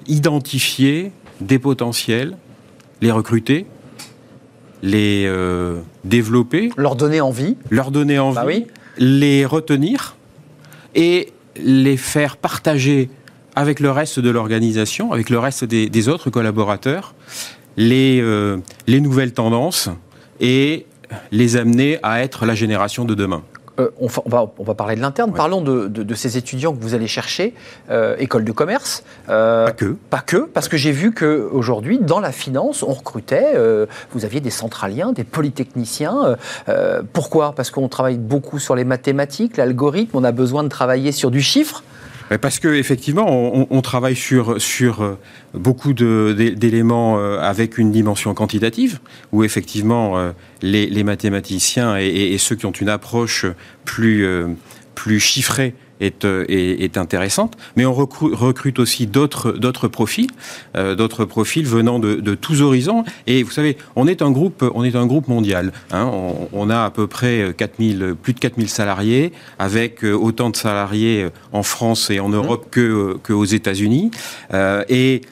identifier 0.07 1.12
des 1.43 1.59
potentiels, 1.59 2.35
les 3.03 3.11
recruter, 3.11 3.66
les 4.85 5.24
euh, 5.26 5.80
développer, 6.05 6.70
Leur 6.76 6.95
donner 6.95 7.20
envie 7.22 7.57
leur 7.70 7.91
donner 7.91 8.18
envie, 8.18 8.35
Bah 8.37 8.45
oui. 8.47 8.66
les 8.99 9.47
retenir 9.47 10.16
et 10.95 11.32
les 11.57 11.97
faire 11.97 12.37
partager 12.37 13.09
avec 13.57 13.80
le 13.80 13.91
reste 13.91 14.20
de 14.20 14.28
l'organisation, 14.30 15.12
avec 15.12 15.30
le 15.30 15.39
reste 15.39 15.64
des, 15.64 15.89
des 15.89 16.09
autres 16.09 16.28
collaborateurs, 16.28 17.14
les, 17.78 18.20
euh, 18.20 18.59
les 18.87 19.01
nouvelles 19.01 19.32
tendances 19.32 19.89
et 20.41 20.85
les 21.32 21.57
amener 21.57 21.99
à 22.03 22.22
être 22.22 22.45
la 22.45 22.55
génération 22.55 23.05
de 23.07 23.14
demain. 23.14 23.43
Euh, 23.81 23.91
on, 24.01 24.07
va, 24.07 24.53
on 24.59 24.62
va 24.62 24.75
parler 24.75 24.95
de 24.95 25.01
l'interne. 25.01 25.33
Parlons 25.33 25.61
de, 25.61 25.89
de- 25.89 26.03
de 26.05 26.14
ces 26.14 26.37
étudiants 26.37 26.72
que 26.72 26.81
vous 26.81 26.95
allez 26.95 27.09
chercher, 27.09 27.55
euh, 27.91 28.14
école 28.18 28.45
de 28.45 28.53
commerce. 28.53 29.03
euh, 29.29 29.66
Pas 29.66 29.72
que. 29.72 29.97
Pas 30.11 30.20
que, 30.20 30.37
parce 30.37 30.68
que 30.68 30.77
j'ai 30.77 30.93
vu 30.93 31.12
qu'aujourd'hui, 31.12 31.99
dans 32.01 32.20
la 32.20 32.31
finance, 32.31 32.83
on 32.85 32.93
recrutait, 32.93 33.55
vous 34.12 34.25
aviez 34.25 34.41
des 34.41 34.51
centraliens, 34.51 35.12
des 35.12 35.25
polytechniciens. 35.25 36.37
pourquoi? 37.12 37.53
Parce 37.57 37.70
qu'on 37.70 37.89
travaille 37.89 38.18
beaucoup 38.18 38.59
sur 38.59 38.75
les 38.77 38.85
mathématiques, 38.85 39.57
l'algorithme, 39.57 40.16
on 40.16 40.25
a 40.25 40.33
besoin 40.33 40.62
de 40.62 40.68
travailler 40.68 41.12
sur 41.12 41.31
du 41.31 41.41
chiffre. 41.43 41.83
Parce 42.41 42.59
que 42.59 42.68
effectivement, 42.68 43.70
on, 43.70 43.83
travaille 43.83 44.16
sur 44.16 44.61
sur 44.61 45.03
euh, 45.03 45.18
beaucoup 45.53 45.93
d'éléments 45.93 47.18
euh, 47.18 47.39
avec 47.39 47.77
une 47.77 47.93
dimension 47.93 48.33
quantitative, 48.35 48.99
où 49.33 49.45
effectivement 49.45 50.18
euh, 50.18 50.33
les, 50.62 51.05
mathématiciens 51.05 51.97
et, 51.99 52.37
ceux 52.39 52.57
qui 52.57 52.66
ont 52.66 52.72
une 52.72 52.89
approche 52.89 53.47
plus 53.85 54.27
plus 54.95 55.20
chiffrée 55.20 55.75
est, 56.01 56.24
euh, 56.24 56.45
est, 56.49 56.82
est 56.84 56.97
intéressante. 56.99 57.57
Mais 57.76 57.84
on 57.86 57.95
recrute, 57.95 58.34
recrute 58.34 58.78
aussi 58.78 59.07
d'autres 59.07 59.53
d'autres 59.53 59.88
profils, 59.88 60.30
euh, 60.76 60.95
d'autres 60.95 61.24
profils 61.24 61.66
venant 61.66 61.99
de, 61.99 62.16
de 62.16 62.34
tous 62.34 62.62
horizons. 62.62 63.05
Et 63.26 63.42
vous 63.42 63.51
savez, 63.51 63.76
on 63.97 64.07
est 64.07 64.22
un 64.22 64.30
groupe, 64.30 64.64
on 64.74 64.84
est 64.84 64.97
un 64.97 65.07
groupe 65.07 65.28
mondial. 65.28 65.72
hein. 65.92 66.11
On, 66.12 66.49
on 66.53 66.70
a 66.70 66.84
à 66.84 66.90
peu 66.90 67.07
près 67.07 67.55
4000, 67.57 68.14
plus 68.20 68.32
de 68.32 68.40
4000 68.40 68.68
salariés, 68.68 69.32
avec 69.59 70.05
euh, 70.05 70.12
autant 70.12 70.51
de 70.51 70.57
salariés 70.57 71.24
euh, 71.24 71.30
en 71.53 71.62
France 71.62 72.11
et 72.11 72.20
en 72.20 72.28
Europe 72.28 72.66
que 72.70 72.80
euh, 72.80 73.14
qu'aux 73.22 73.45
États-Unis. 73.45 74.11
Euh, 74.53 74.84
et 74.88 75.22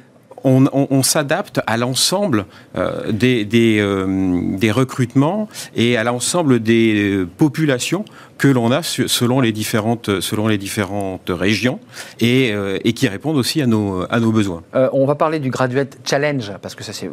on, 0.44 0.66
on- 0.72 0.86
on 0.90 1.02
s'adapte 1.02 1.60
à 1.66 1.76
l'ensemble 1.76 2.46
euh, 2.76 3.10
des, 3.12 3.44
des, 3.44 3.78
euh, 3.80 4.56
des 4.56 4.70
recrutements 4.70 5.48
et 5.76 5.96
à 5.96 6.04
l'ensemble 6.04 6.60
des 6.60 6.94
euh, 7.20 7.26
populations 7.36 8.04
que 8.38 8.48
l'on 8.48 8.72
a 8.72 8.82
selon 8.82 9.40
les 9.40 9.52
différentes, 9.52 10.20
selon 10.20 10.48
les 10.48 10.58
différentes 10.58 11.30
régions 11.30 11.78
et, 12.18 12.50
euh, 12.52 12.78
et 12.84 12.92
qui 12.92 13.06
répondent 13.06 13.36
aussi 13.36 13.62
à 13.62 13.66
nos, 13.66 14.04
à 14.10 14.18
nos 14.18 14.32
besoins. 14.32 14.62
On 14.92 15.06
va 15.06 15.14
parler 15.14 15.38
du 15.38 15.50
Graduate 15.50 15.98
Challenge, 16.04 16.50
parce 16.60 16.74
que 16.74 16.82
ça 16.82 16.92
c'est 16.92 17.08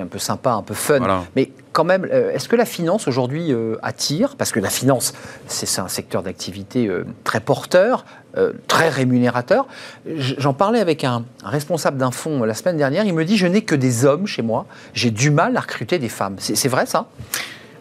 un 0.00 0.06
peu 0.06 0.18
sympa, 0.18 0.50
un 0.52 0.62
peu 0.62 0.74
fun. 0.74 0.98
Voilà. 0.98 1.24
Mais 1.34 1.50
quand 1.76 1.84
même, 1.84 2.08
euh, 2.10 2.32
est-ce 2.32 2.48
que 2.48 2.56
la 2.56 2.64
finance 2.64 3.06
aujourd'hui 3.06 3.52
euh, 3.52 3.76
attire? 3.82 4.36
Parce 4.36 4.50
que 4.50 4.60
la 4.60 4.70
finance, 4.70 5.12
c'est 5.46 5.78
un 5.78 5.88
secteur 5.88 6.22
d'activité 6.22 6.86
euh, 6.88 7.04
très 7.22 7.40
porteur, 7.40 8.06
très 8.66 8.88
rémunérateur. 8.90 9.66
J'en 10.06 10.52
parlais 10.52 10.80
avec 10.80 11.04
un, 11.04 11.24
responsable 11.42 11.96
d'un 11.98 12.10
fonds 12.10 12.44
la 12.44 12.52
semaine 12.54 12.76
dernière. 12.76 13.04
Il 13.04 13.14
me 13.14 13.24
dit 13.24 13.36
Je 13.38 13.46
n'ai 13.46 13.62
que 13.62 13.74
des 13.74 14.04
hommes 14.04 14.26
chez 14.26 14.42
moi. 14.42 14.66
J'ai 14.94 15.10
du 15.10 15.30
mal 15.30 15.56
à 15.56 15.60
recruter 15.60 15.98
des 15.98 16.10
femmes. 16.10 16.36
C'est 16.38 16.68
vrai 16.68 16.84
ça? 16.86 17.08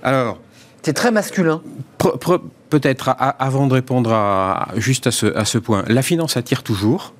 Alors, 0.04 0.38
C'est 0.82 0.94
très 0.94 1.12
masculin. 1.12 1.62
Peut-être, 2.70 3.16
avant 3.20 3.68
de 3.68 3.74
répondre 3.74 4.12
à, 4.14 4.70
juste 4.76 5.08
à 5.08 5.12
ce, 5.12 5.26
à 5.38 5.46
ce 5.46 5.58
point, 5.58 5.84
la 5.88 6.02
finance 6.02 6.36
attire 6.38 6.64
toujours. 6.64 7.14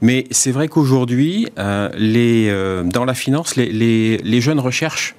Mais 0.00 0.24
c'est 0.30 0.50
vrai 0.52 0.68
qu'aujourd'hui, 0.68 1.48
euh, 1.58 1.88
euh, 1.98 2.82
dans 2.84 3.04
la 3.04 3.14
finance, 3.14 3.56
les, 3.56 3.70
les- 3.72 4.18
les 4.18 4.40
jeunes 4.40 4.60
recherchent 4.60 5.14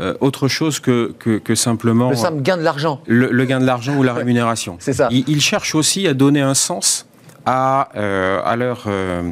euh, 0.00 0.14
autre 0.20 0.48
chose 0.48 0.80
que, 0.80 1.12
que, 1.18 1.38
que 1.38 1.54
simplement 1.54 2.10
Le 2.10 2.16
simple 2.16 2.42
gain 2.42 2.56
de 2.56 2.62
l'argent. 2.62 3.00
le, 3.06 3.30
le 3.30 3.44
gain 3.44 3.60
de 3.60 3.66
l'argent 3.66 3.96
ou 3.96 4.02
la 4.02 4.14
rémunération. 4.14 4.76
C'est 4.80 4.92
ça. 4.94 5.08
Ils, 5.10 5.24
ils 5.28 5.40
cherchent 5.40 5.74
aussi 5.74 6.06
à 6.08 6.14
donner 6.14 6.40
un 6.40 6.54
sens 6.54 7.06
à, 7.52 7.88
euh, 7.96 8.40
à, 8.44 8.54
leur, 8.54 8.84
euh, 8.86 9.28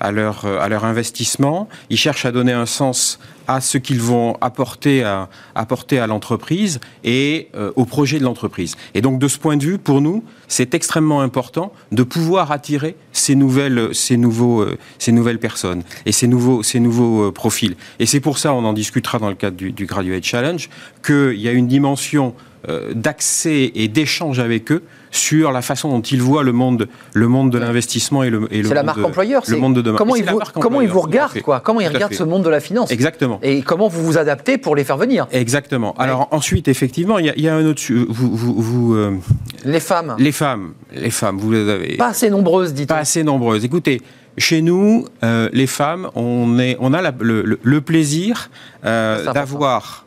à, 0.00 0.10
leur, 0.10 0.46
euh, 0.46 0.58
à 0.58 0.70
leur 0.70 0.86
investissement. 0.86 1.68
Ils 1.90 1.98
cherchent 1.98 2.24
à 2.24 2.32
donner 2.32 2.52
un 2.52 2.64
sens 2.64 3.18
à 3.46 3.60
ce 3.60 3.76
qu'ils 3.76 4.00
vont 4.00 4.38
apporter 4.40 5.04
à, 5.04 5.28
apporter 5.54 5.98
à 5.98 6.06
l'entreprise 6.06 6.80
et 7.04 7.48
au 7.76 7.84
projet 7.86 8.18
de 8.18 8.24
l'entreprise. 8.24 8.76
Et 8.94 9.00
donc, 9.00 9.18
de 9.18 9.26
ce 9.26 9.38
point 9.38 9.56
de 9.56 9.64
vue, 9.64 9.78
pour 9.78 10.02
nous, 10.02 10.22
c'est 10.48 10.74
extrêmement 10.74 11.22
important 11.22 11.72
de 11.90 12.02
pouvoir 12.02 12.52
attirer 12.52 12.94
ces 13.12 13.34
nouvelles, 13.34 13.94
ces 13.94 14.18
nouveaux, 14.18 14.66
ces 14.98 15.12
nouvelles 15.12 15.38
personnes 15.38 15.82
et 16.04 16.12
ces 16.12 16.26
nouveaux, 16.26 16.62
ces 16.62 16.78
nouveaux 16.78 17.32
profils. 17.32 17.74
Et 17.98 18.04
c'est 18.04 18.20
pour 18.20 18.36
ça, 18.36 18.52
on 18.52 18.64
en 18.64 18.74
discutera 18.74 19.18
dans 19.18 19.30
le 19.30 19.34
cadre 19.34 19.56
du, 19.56 19.72
du 19.72 19.86
Graduate 19.86 20.24
Challenge, 20.24 20.68
qu'il 21.02 21.40
y 21.40 21.48
a 21.48 21.52
une 21.52 21.68
dimension 21.68 22.34
d'accès 22.94 23.72
et 23.74 23.88
d'échange 23.88 24.40
avec 24.40 24.72
eux 24.72 24.82
sur 25.10 25.52
la 25.52 25.62
façon 25.62 25.88
dont 25.90 26.00
ils 26.00 26.20
voient 26.22 26.42
le 26.42 26.52
monde, 26.52 26.88
le 27.14 27.28
monde 27.28 27.50
de 27.50 27.58
l'investissement 27.58 28.22
et 28.22 28.30
le, 28.30 28.46
et 28.52 28.62
le 28.62 28.68
C'est 28.68 28.74
la 28.74 28.82
marque 28.82 28.98
de, 28.98 29.04
employeur. 29.04 29.42
le 29.48 29.56
monde 29.56 29.74
de 29.74 29.82
demain. 29.82 29.98
Comment 29.98 30.16
ils 30.16 30.24
vous, 30.24 30.40
comment 30.54 30.80
ils 30.80 30.88
vous 30.88 31.00
regardent 31.00 31.40
quoi 31.42 31.60
Comment 31.60 31.80
ils 31.80 31.88
regardent 31.88 32.14
ce 32.14 32.24
monde 32.24 32.44
de 32.44 32.50
la 32.50 32.60
finance 32.60 32.90
Exactement. 32.90 33.38
Et 33.42 33.62
comment 33.62 33.88
vous 33.88 34.04
vous 34.04 34.18
adaptez 34.18 34.58
pour 34.58 34.76
les 34.76 34.84
faire 34.84 34.96
venir 34.96 35.26
Exactement. 35.32 35.94
Alors 35.98 36.28
ensuite, 36.30 36.68
effectivement, 36.68 37.18
il 37.18 37.26
y, 37.26 37.30
a- 37.30 37.34
il 37.36 37.42
y 37.42 37.48
a 37.48 37.54
un 37.54 37.64
autre. 37.66 37.82
Vous, 37.90 38.36
vous, 38.36 38.54
vous, 38.60 38.94
euh, 38.94 39.16
Les 39.64 39.80
femmes, 39.80 40.14
les 40.18 40.32
femmes, 40.32 40.72
les 40.94 41.10
femmes, 41.10 41.38
vous 41.38 41.50
les 41.52 41.68
avez 41.68 41.96
pas 41.96 42.08
assez 42.08 42.30
nombreuses, 42.30 42.74
dites-on. 42.74 42.94
pas 42.94 43.00
assez 43.00 43.22
nombreuses. 43.24 43.64
Écoutez, 43.64 44.00
chez 44.36 44.62
nous, 44.62 45.04
euh, 45.24 45.48
les 45.52 45.66
femmes, 45.66 46.08
on, 46.14 46.58
est, 46.58 46.76
on 46.80 46.92
a 46.94 47.02
la- 47.02 47.12
le, 47.20 47.80
plaisir 47.80 48.50
euh, 48.84 49.32
d'avoir 49.32 50.04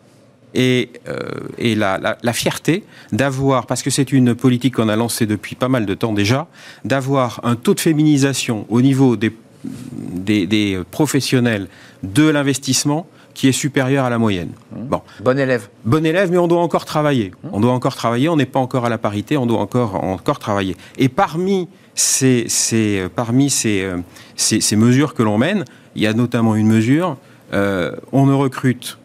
et, 0.53 0.89
euh, 1.07 1.17
et 1.57 1.75
la, 1.75 1.97
la- 1.97 2.17
la 2.21 2.33
fierté 2.33 2.83
d'avoir, 3.11 3.65
parce 3.67 3.81
que 3.83 3.89
c'est 3.89 4.11
une 4.11 4.35
politique 4.35 4.75
qu'on 4.75 4.89
a 4.89 4.95
lancée 4.95 5.25
depuis 5.25 5.55
pas 5.55 5.69
mal 5.69 5.85
de 5.85 5.93
temps 5.93 6.13
déjà, 6.13 6.47
d'avoir 6.85 7.39
un 7.43 7.55
taux 7.55 7.73
de 7.73 7.79
féminisation 7.79 8.65
au 8.69 8.81
niveau 8.81 9.15
des, 9.15 9.31
des, 9.63 10.45
des 10.47 10.79
professionnels 10.91 11.67
de 12.03 12.27
l'investissement 12.27 13.07
qui 13.33 13.47
est 13.47 13.53
supérieur 13.53 14.03
à 14.03 14.09
la 14.09 14.17
moyenne. 14.17 14.49
Bon, 14.75 15.01
Bon 15.23 15.39
élève. 15.39 15.69
bon 15.85 16.05
élève, 16.05 16.29
mais 16.31 16.37
on 16.37 16.47
doit 16.49 16.61
encore 16.61 16.83
travailler. 16.83 17.31
On 17.53 17.61
doit 17.61 17.71
encore 17.71 17.95
travailler, 17.95 18.27
on 18.27 18.35
n'est 18.35 18.45
pas 18.45 18.59
encore 18.59 18.85
à 18.85 18.89
la 18.89 18.97
parité, 18.97 19.37
on 19.37 19.45
doit 19.45 19.59
encore, 19.59 20.03
encore 20.03 20.37
travailler. 20.39 20.75
Et 20.97 21.07
parmi 21.07 21.69
ces, 21.95 22.45
ces- 22.49 23.07
parmi 23.15 23.49
ces, 23.49 23.83
euh, 23.83 23.97
ces, 24.35 24.59
ces 24.59 24.75
mesures 24.75 25.13
que 25.13 25.23
l'on 25.23 25.37
mène, 25.37 25.63
il 25.95 26.01
y 26.01 26.07
a 26.07 26.13
notamment 26.13 26.55
une 26.55 26.67
mesure, 26.67 27.15
euh, 27.53 27.93
on 28.11 28.25
ne 28.25 28.33
recrute, 28.33 28.97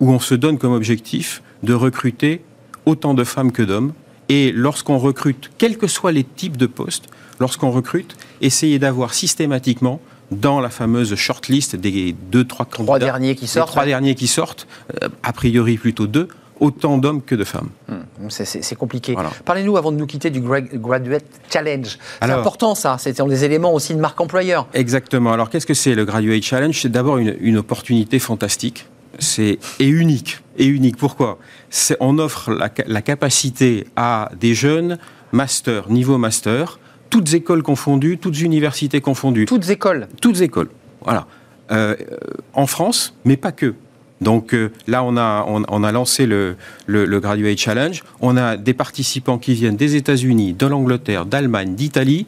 ou 0.00 0.10
on 0.10 0.18
se 0.18 0.34
donne 0.34 0.58
comme 0.58 0.72
objectif 0.72 1.42
de 1.62 1.74
recruter 1.74 2.42
autant 2.86 3.14
de 3.14 3.24
femmes 3.24 3.52
que 3.52 3.62
d'hommes. 3.62 3.92
Et 4.28 4.52
lorsqu'on 4.52 4.98
recrute, 4.98 5.50
quels 5.58 5.76
que 5.76 5.86
soient 5.86 6.12
les 6.12 6.24
types 6.24 6.56
de 6.56 6.66
postes, 6.66 7.06
lorsqu'on 7.40 7.70
recrute, 7.70 8.16
essayer 8.40 8.78
d'avoir 8.78 9.12
systématiquement 9.12 10.00
dans 10.30 10.60
la 10.60 10.70
fameuse 10.70 11.14
shortlist 11.16 11.74
des 11.74 12.14
deux, 12.30 12.44
trois 12.44 12.64
candidats, 12.64 12.84
Trois 12.84 12.98
derniers 13.00 13.34
qui 13.34 13.48
sortent. 13.48 13.68
trois 13.70 13.84
derniers 13.84 14.14
qui 14.14 14.28
sortent, 14.28 14.68
euh, 15.02 15.08
a 15.24 15.32
priori 15.32 15.76
plutôt 15.76 16.06
deux, 16.06 16.28
autant 16.60 16.98
d'hommes 16.98 17.22
que 17.22 17.34
de 17.34 17.42
femmes. 17.42 17.70
Hum, 17.90 18.04
C'est- 18.28 18.74
compliqué. 18.76 19.14
Voilà. 19.14 19.30
Parlez-nous 19.44 19.76
avant 19.76 19.90
de 19.90 19.96
nous 19.96 20.06
quitter 20.06 20.30
du 20.30 20.40
Gra- 20.40 20.60
Graduate 20.60 21.24
Challenge. 21.52 21.98
C'est 22.22 22.30
important 22.30 22.74
ça. 22.76 22.96
C'est 23.00 23.18
un 23.18 23.26
des 23.26 23.44
éléments 23.44 23.74
aussi 23.74 23.94
de 23.94 23.98
marque 24.00 24.20
employeur. 24.20 24.68
Exactement. 24.74 25.32
Alors 25.32 25.50
qu'est-ce 25.50 25.66
que 25.66 25.74
c'est 25.74 25.94
le 25.96 26.04
Graduate 26.04 26.42
Challenge? 26.42 26.78
C'est 26.80 26.90
d'abord 26.90 27.18
une, 27.18 27.34
une 27.40 27.56
opportunité 27.56 28.18
fantastique. 28.20 28.86
C'est 29.20 29.58
unique. 29.78 30.38
Et 30.58 30.66
unique. 30.66 30.96
Pourquoi? 30.96 31.38
C'est 31.70 31.96
on 32.00 32.18
offre 32.18 32.50
la, 32.52 32.68
ca- 32.74 32.84
la 32.88 33.02
capacité 33.02 33.86
à 33.96 34.30
des 34.40 34.54
jeunes 34.54 34.98
master, 35.32 35.88
niveau 35.90 36.18
master, 36.18 36.80
toutes 37.08 37.32
écoles 37.34 37.62
confondues, 37.62 38.18
toutes 38.18 38.40
universités 38.40 39.00
confondues, 39.00 39.44
Toutes 39.46 39.68
écoles. 39.70 40.08
toutes 40.20 40.40
écoles. 40.40 40.70
Voilà. 41.04 41.26
Euh, 41.70 41.94
euh, 42.00 42.16
en 42.54 42.66
France, 42.66 43.14
mais 43.24 43.36
pas 43.36 43.52
que. 43.52 43.74
Donc 44.20 44.52
euh, 44.54 44.70
là, 44.86 45.02
on 45.04 45.16
a, 45.16 45.44
on, 45.48 45.62
on 45.68 45.84
a 45.84 45.92
lancé 45.92 46.26
le, 46.26 46.56
le, 46.86 47.04
le 47.04 47.20
Graduate 47.20 47.56
Challenge. 47.58 48.02
On 48.20 48.36
a 48.36 48.56
des 48.56 48.74
participants 48.74 49.38
qui 49.38 49.54
viennent 49.54 49.76
des 49.76 49.96
États-Unis, 49.96 50.52
de 50.54 50.66
l'Angleterre, 50.66 51.26
d'Allemagne, 51.26 51.74
d'Italie. 51.74 52.26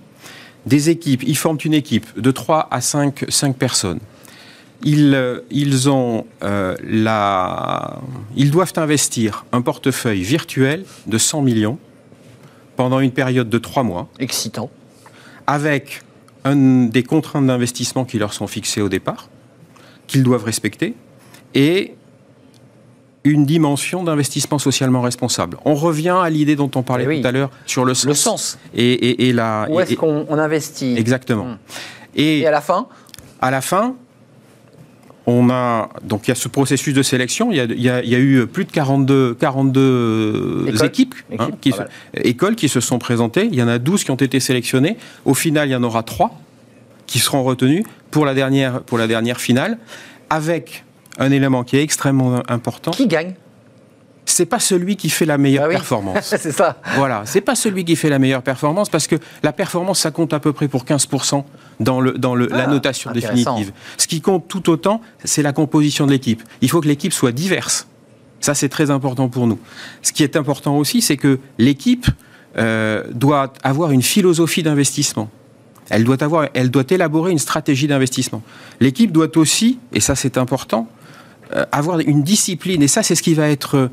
Des 0.65 0.91
équipes, 0.91 1.25
ils 1.27 1.37
forment 1.37 1.59
une 1.65 1.75
équipe 1.75 2.07
de 2.21 2.31
3 2.31 2.69
à 2.71 2.81
5, 2.81 3.25
5 3.29 3.57
personnes. 3.57 3.99
Ils, 4.85 5.15
euh, 5.15 5.41
ils, 5.51 5.89
ont, 5.89 6.27
euh, 6.43 6.75
la... 6.83 7.99
ils 8.37 8.51
doivent 8.51 8.73
investir 8.77 9.45
un 9.53 9.63
portefeuille 9.63 10.23
virtuel 10.23 10.85
de 11.07 11.19
100 11.19 11.43
millions 11.43 11.79
pendant 12.77 12.99
une 13.01 13.13
période 13.13 13.49
de 13.49 13.59
3 13.59 13.83
mois 13.85 14.09
Excitant. 14.19 14.71
avec 15.47 16.03
un, 16.45 16.87
des 16.87 17.03
contraintes 17.05 17.47
d'investissement 17.47 18.05
qui 18.05 18.19
leur 18.19 18.33
sont 18.33 18.47
fixées 18.49 18.81
au 18.81 18.89
départ, 18.89 19.29
qu'ils 20.09 20.23
doivent 20.25 20.45
respecter, 20.45 20.95
et 21.55 21.95
une 23.25 23.47
dimension 23.47 24.03
d'investissement 24.03 24.59
socialement 24.59 25.01
responsable. 25.01 25.59
On 25.65 25.75
revient 25.77 26.17
à 26.21 26.29
l'idée 26.29 26.57
dont 26.57 26.71
on 26.75 26.83
parlait 26.83 27.05
Eh 27.05 27.09
oui. 27.09 27.21
tout 27.21 27.29
à 27.29 27.31
l'heure 27.31 27.51
sur 27.67 27.85
le 27.85 27.95
sens. 27.95 28.07
Le 28.07 28.15
sens. 28.15 28.59
Et, 28.75 28.93
et- 28.93 29.29
et 29.29 29.33
la, 29.33 29.69
Où 29.71 29.79
est-ce 29.79 29.95
qu'on 29.95 30.27
on 30.29 30.39
investit? 30.39 30.97
Exactement. 30.99 31.45
Hum. 31.45 31.59
Et, 32.17 32.41
Et 32.41 32.47
à 32.49 32.51
la 32.51 32.61
fin, 32.61 32.89
à 33.41 33.53
la 33.53 33.61
fin, 33.61 33.95
on 35.27 35.51
a 35.51 35.89
donc 36.03 36.27
il 36.27 36.31
y 36.31 36.33
a 36.33 36.35
ce 36.35 36.49
processus 36.49 36.95
de 36.95 37.03
sélection. 37.03 37.51
Il 37.53 37.57
y 37.57 37.61
a, 37.61 37.65
il 37.65 37.81
y 37.81 37.89
a- 37.89 38.03
il 38.03 38.09
y 38.11 38.15
a 38.15 38.19
eu 38.19 38.47
plus 38.47 38.65
de 38.65 38.73
42, 38.73 39.35
42 39.35 40.65
Écoles. 40.69 40.87
équipes, 40.87 41.15
hein, 41.39 41.51
qui 41.61 41.73
se- 41.73 41.83
écoles 42.15 42.57
qui 42.57 42.69
se 42.69 42.81
sont 42.81 42.99
présentées. 42.99 43.49
Il 43.51 43.55
y 43.55 43.63
en 43.63 43.69
a 43.69 43.79
12 43.79 44.05
qui 44.05 44.11
ont 44.11 44.17
été 44.17 44.41
sélectionnées. 44.41 44.97
Au 45.25 45.35
final, 45.35 45.69
il 45.69 45.73
y 45.73 45.77
en 45.77 45.83
aura 45.83 46.03
3 46.03 46.39
qui 47.07 47.19
seront 47.19 47.43
retenus 47.43 47.85
pour 48.11 48.25
la 48.27 48.35
dernière, 48.35 48.83
pour 48.83 48.99
la 48.99 49.07
dernière 49.07 49.41
finale, 49.41 49.79
avec 50.31 50.85
un 51.19 51.31
élément 51.31 51.63
qui 51.63 51.77
est 51.77 51.83
extrêmement 51.83 52.43
important. 52.49 52.91
qui 52.91 53.07
gagne? 53.07 53.35
C'est 54.25 54.47
pas 54.47 54.61
celui 54.61 54.97
qui 54.97 55.11
fait 55.11 55.27
la 55.27 55.37
meilleure 55.37 55.65
Ah 55.65 55.69
oui. 55.69 55.75
performance. 55.75 56.35
C'est 56.39 56.53
ça. 56.53 56.81
Voilà, 56.95 57.23
c'est 57.27 57.41
pas 57.41 57.57
celui 57.57 57.85
qui 57.85 57.97
fait 57.97 58.09
la 58.09 58.21
meilleure 58.21 58.43
performance 58.43 58.89
parce 58.89 59.09
que 59.09 59.17
la 59.43 59.53
performance, 59.53 59.99
ça 59.99 60.11
compte 60.13 60.33
à 60.33 60.39
peu 60.39 60.53
près 60.53 60.69
pour 60.69 60.85
15% 60.85 61.45
dans, 61.83 62.01
le, 62.01 62.13
dans 62.13 62.35
le, 62.35 62.47
la 62.47 62.65
Ah, 62.65 62.67
notation 62.67 63.13
définitive. 63.13 63.73
Ce 63.99 64.07
qui 64.07 64.21
compte 64.21 64.49
tout 64.49 64.71
autant, 64.71 65.01
c'est 65.25 65.43
la 65.43 65.53
composition 65.53 66.07
de 66.07 66.13
l'équipe. 66.13 66.43
Il 66.61 66.71
faut 66.71 66.81
que 66.81 66.89
l'équipe 66.89 67.13
soit 67.13 67.33
diverse. 67.33 67.87
Ça, 68.41 68.55
c'est 68.55 68.69
très 68.69 68.91
important 68.91 69.29
pour 69.29 69.47
nous. 69.47 69.59
Ce 70.03 70.13
qui 70.13 70.23
est 70.23 70.37
important 70.37 70.77
aussi, 70.77 71.01
c'est 71.01 71.17
que 71.17 71.39
l'équipe 71.59 72.07
euh, 72.59 73.05
doit 73.13 73.53
avoir 73.63 73.93
une 73.93 74.03
philosophie 74.03 74.63
d'investissement. 74.63 75.31
Elle 75.91 76.05
doit, 76.05 76.23
avoir, 76.23 76.49
elle 76.55 76.71
doit 76.71 76.85
élaborer 76.91 77.33
une 77.33 77.39
stratégie 77.39 77.87
d'investissement. 77.87 78.43
L'équipe 78.81 79.13
doit 79.13 79.37
aussi, 79.37 79.79
et 79.93 80.01
ça 80.01 80.15
c'est 80.15 80.39
important, 80.39 80.89
euh, 81.55 81.65
avoir 81.73 82.01
une 82.01 82.23
discipline. 82.23 82.83
Et 82.83 82.89
ça, 82.89 83.03
c'est 83.03 83.15
ce 83.15 83.23
qui 83.23 83.35
va 83.35 83.49
être 83.49 83.91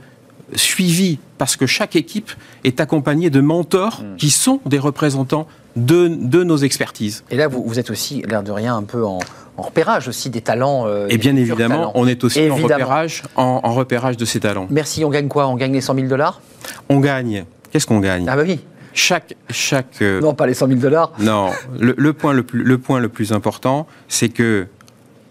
suivi 0.56 1.20
parce 1.38 1.56
que 1.56 1.66
chaque 1.66 1.95
équipe 1.95 2.32
est 2.64 2.80
accompagnée 2.80 3.30
de 3.30 3.41
mentors 3.41 4.02
Hmm. 4.04 4.16
qui 4.18 4.30
sont 4.30 4.60
des 4.66 4.80
représentants 4.80 5.47
de, 5.76 6.08
de 6.08 6.43
nos 6.43 6.58
expertises. 6.58 7.24
Et 7.32 7.38
là, 7.38 7.47
vous, 7.47 7.64
vous 7.66 7.80
êtes 7.80 7.89
aussi, 7.89 8.22
l'air 8.28 8.43
de 8.43 8.52
rien, 8.52 8.76
un 8.76 8.84
peu 8.84 9.06
en, 9.06 9.20
en 9.58 9.62
repérage 9.62 10.08
aussi 10.08 10.30
des 10.30 10.41
talents. 10.41 10.86
euh, 10.88 11.08
Et 11.10 11.18
bien 11.18 11.36
évidemment, 11.36 11.76
talents. 11.76 11.91
on 11.95 12.08
est 12.08 12.24
aussi 12.24 12.50
en 12.50 12.56
repérage, 12.56 13.24
en, 13.36 13.62
en 13.64 13.74
repérage 13.74 14.18
de 14.18 14.26
ces 14.26 14.39
talents. 14.39 14.68
Merci, 14.70 15.06
on 15.06 15.10
gagne 15.10 15.28
quoi? 15.28 15.47
On 15.47 15.56
gagne 15.56 15.74
les 15.74 15.82
100 15.82 15.95
000 15.95 16.08
dollars? 16.08 16.41
On 16.89 17.00
gagne. 17.00 17.45
Qu'est-ce 17.72 17.86
qu'on 17.88 18.00
gagne? 18.00 18.26
Ah 18.28 18.36
bah 18.36 18.43
oui. 18.45 18.60
Chaque, 18.93 19.36
chaque, 19.52 20.02
euh, 20.02 20.20
Non, 20.20 20.34
pas 20.34 20.47
les 20.47 20.54
100 20.56 20.68
000 20.68 20.80
dollars. 20.80 21.12
Non, 21.20 21.52
le, 21.80 21.93
le 21.97 22.14
point 22.14 22.34
le, 22.34 22.43
plus, 22.43 22.64
le 22.64 22.78
point 22.78 23.00
le 23.00 23.08
plus 23.10 23.32
important, 23.32 23.86
c'est 24.08 24.30
que 24.30 24.68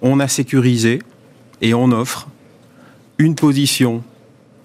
on 0.01 0.21
a 0.21 0.29
sécurisé 0.29 1.01
et 1.61 1.75
on 1.75 1.91
offre 1.91 2.29
une 3.19 3.35
position, 3.35 4.05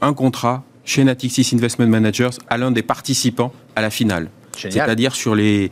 un 0.03 0.13
contrat 0.13 0.63
chez 0.85 1.03
Natixis 1.03 1.49
Investment 1.53 1.87
Managers 1.87 2.29
à 2.49 2.57
l'un 2.57 2.71
des 2.71 2.83
participants 2.83 3.53
à 3.75 3.81
la 3.81 3.89
finale. 3.89 4.29
C'est-à-dire 4.57 5.15
sur 5.15 5.33
les 5.35 5.71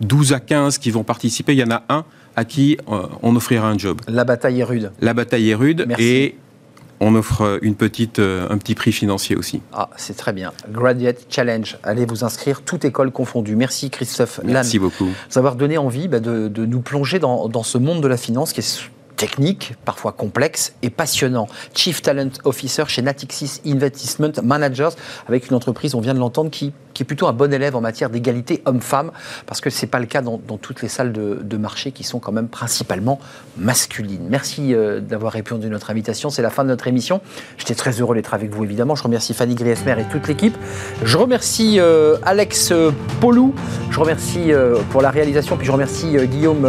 12 0.00 0.32
à 0.32 0.40
15 0.40 0.78
qui 0.78 0.90
vont 0.90 1.02
participer, 1.04 1.54
il 1.54 1.58
y 1.58 1.64
en 1.64 1.70
a 1.70 1.82
un 1.88 2.04
à 2.36 2.44
qui 2.44 2.78
euh, 2.88 3.06
on 3.22 3.34
offrira 3.36 3.68
un 3.68 3.76
job. 3.78 4.00
La 4.08 4.24
bataille 4.24 4.60
est 4.60 4.64
rude. 4.64 4.92
La 5.00 5.14
bataille 5.14 5.50
est 5.50 5.54
rude 5.54 5.84
Merci. 5.86 6.04
et 6.04 6.38
on 7.00 7.14
offre 7.16 7.58
une 7.62 7.74
petite, 7.74 8.20
euh, 8.20 8.46
un 8.48 8.58
petit 8.58 8.74
prix 8.74 8.92
financier 8.92 9.34
aussi. 9.36 9.60
Ah, 9.72 9.90
c'est 9.96 10.16
très 10.16 10.32
bien. 10.32 10.52
Graduate 10.70 11.26
Challenge. 11.28 11.76
Allez 11.82 12.06
vous 12.06 12.22
inscrire, 12.24 12.62
toute 12.62 12.84
école 12.84 13.10
confondue. 13.10 13.56
Merci 13.56 13.90
Christophe 13.90 14.40
Merci 14.44 14.78
Lannes. 14.78 14.88
beaucoup. 14.88 15.10
Vous 15.30 15.38
avoir 15.38 15.56
donné 15.56 15.78
envie 15.78 16.08
bah, 16.08 16.20
de, 16.20 16.48
de 16.48 16.64
nous 16.64 16.80
plonger 16.80 17.18
dans, 17.18 17.48
dans 17.48 17.64
ce 17.64 17.76
monde 17.76 18.02
de 18.02 18.08
la 18.08 18.16
finance 18.16 18.52
qui 18.52 18.60
est 18.60 18.88
technique, 19.22 19.74
parfois 19.84 20.10
complexe 20.10 20.74
et 20.82 20.90
passionnant. 20.90 21.46
Chief 21.76 22.02
Talent 22.02 22.30
Officer 22.42 22.82
chez 22.88 23.02
Natixis 23.02 23.60
Investment 23.64 24.32
Managers, 24.42 24.88
avec 25.28 25.48
une 25.48 25.54
entreprise, 25.54 25.94
on 25.94 26.00
vient 26.00 26.12
de 26.12 26.18
l'entendre, 26.18 26.50
qui, 26.50 26.72
est 26.98 27.04
plutôt 27.04 27.26
un 27.26 27.32
bon 27.32 27.52
élève 27.52 27.74
en 27.74 27.80
matière 27.80 28.10
d'égalité 28.10 28.62
homme-femme, 28.64 29.10
parce 29.46 29.60
que 29.60 29.70
ce 29.70 29.82
n'est 29.82 29.88
pas 29.88 29.98
le 29.98 30.06
cas 30.06 30.22
dans, 30.22 30.38
toutes 30.38 30.82
les 30.82 30.88
salles 30.88 31.12
de, 31.12 31.56
marché 31.56 31.92
qui 31.92 32.02
sont 32.04 32.18
quand 32.18 32.32
même 32.32 32.48
principalement 32.48 33.20
masculines. 33.56 34.26
Merci 34.28 34.74
euh, 34.74 35.00
d'avoir 35.00 35.32
répondu 35.32 35.66
à 35.66 35.70
notre 35.70 35.90
invitation. 35.90 36.30
C'est 36.30 36.42
la 36.42 36.50
fin 36.50 36.64
de 36.64 36.68
notre 36.68 36.88
émission. 36.88 37.20
J'étais 37.58 37.74
très 37.74 37.92
heureux 38.00 38.16
d'être 38.16 38.34
avec 38.34 38.52
vous, 38.52 38.64
évidemment. 38.64 38.94
Je 38.96 39.02
remercie 39.02 39.34
Fanny 39.34 39.54
Griesmer 39.54 39.96
et 40.00 40.04
toute 40.10 40.26
l'équipe. 40.28 40.56
Je 41.04 41.16
remercie 41.16 41.78
euh, 41.78 42.16
Alex 42.24 42.70
euh, 42.72 42.90
Polou. 43.20 43.54
Je 43.90 44.00
remercie 44.00 44.52
pour 44.90 45.02
la 45.02 45.10
réalisation. 45.10 45.56
Puis 45.56 45.66
je 45.66 45.72
remercie 45.72 46.16
Guillaume 46.26 46.66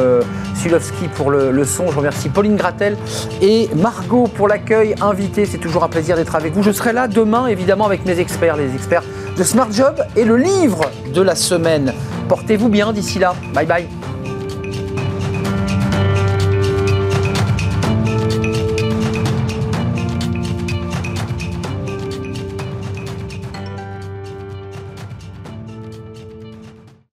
Sulowski 0.56 1.08
pour 1.16 1.32
le, 1.32 1.52
le 1.52 1.66
son. 1.66 1.90
Je 1.90 1.98
remercie 1.98 2.30
Pauline 2.44 2.58
Gratel 2.58 2.98
et 3.42 3.70
Margot 3.74 4.28
pour 4.28 4.50
l'accueil 4.50 4.96
invité. 5.00 5.46
C'est 5.46 5.60
toujours 5.60 5.86
un 5.86 5.88
plaisir 5.88 6.18
d'être 6.18 6.36
avec 6.36 6.52
vous. 6.52 6.62
Je 6.62 6.72
serai 6.72 6.92
là 6.92 7.08
demain, 7.08 7.48
évidemment, 7.48 7.86
avec 7.86 8.06
mes 8.06 8.20
experts, 8.20 8.58
les 8.58 8.76
experts 8.76 9.04
de 9.38 9.44
Smart 9.44 9.72
Job 9.72 10.04
et 10.18 10.26
le 10.26 10.36
livre 10.36 10.92
de 11.14 11.22
la 11.22 11.36
semaine. 11.36 11.94
Portez-vous 12.28 12.68
bien 12.68 12.92
d'ici 12.92 13.18
là. 13.18 13.34
Bye 13.54 13.66
bye. 13.66 13.88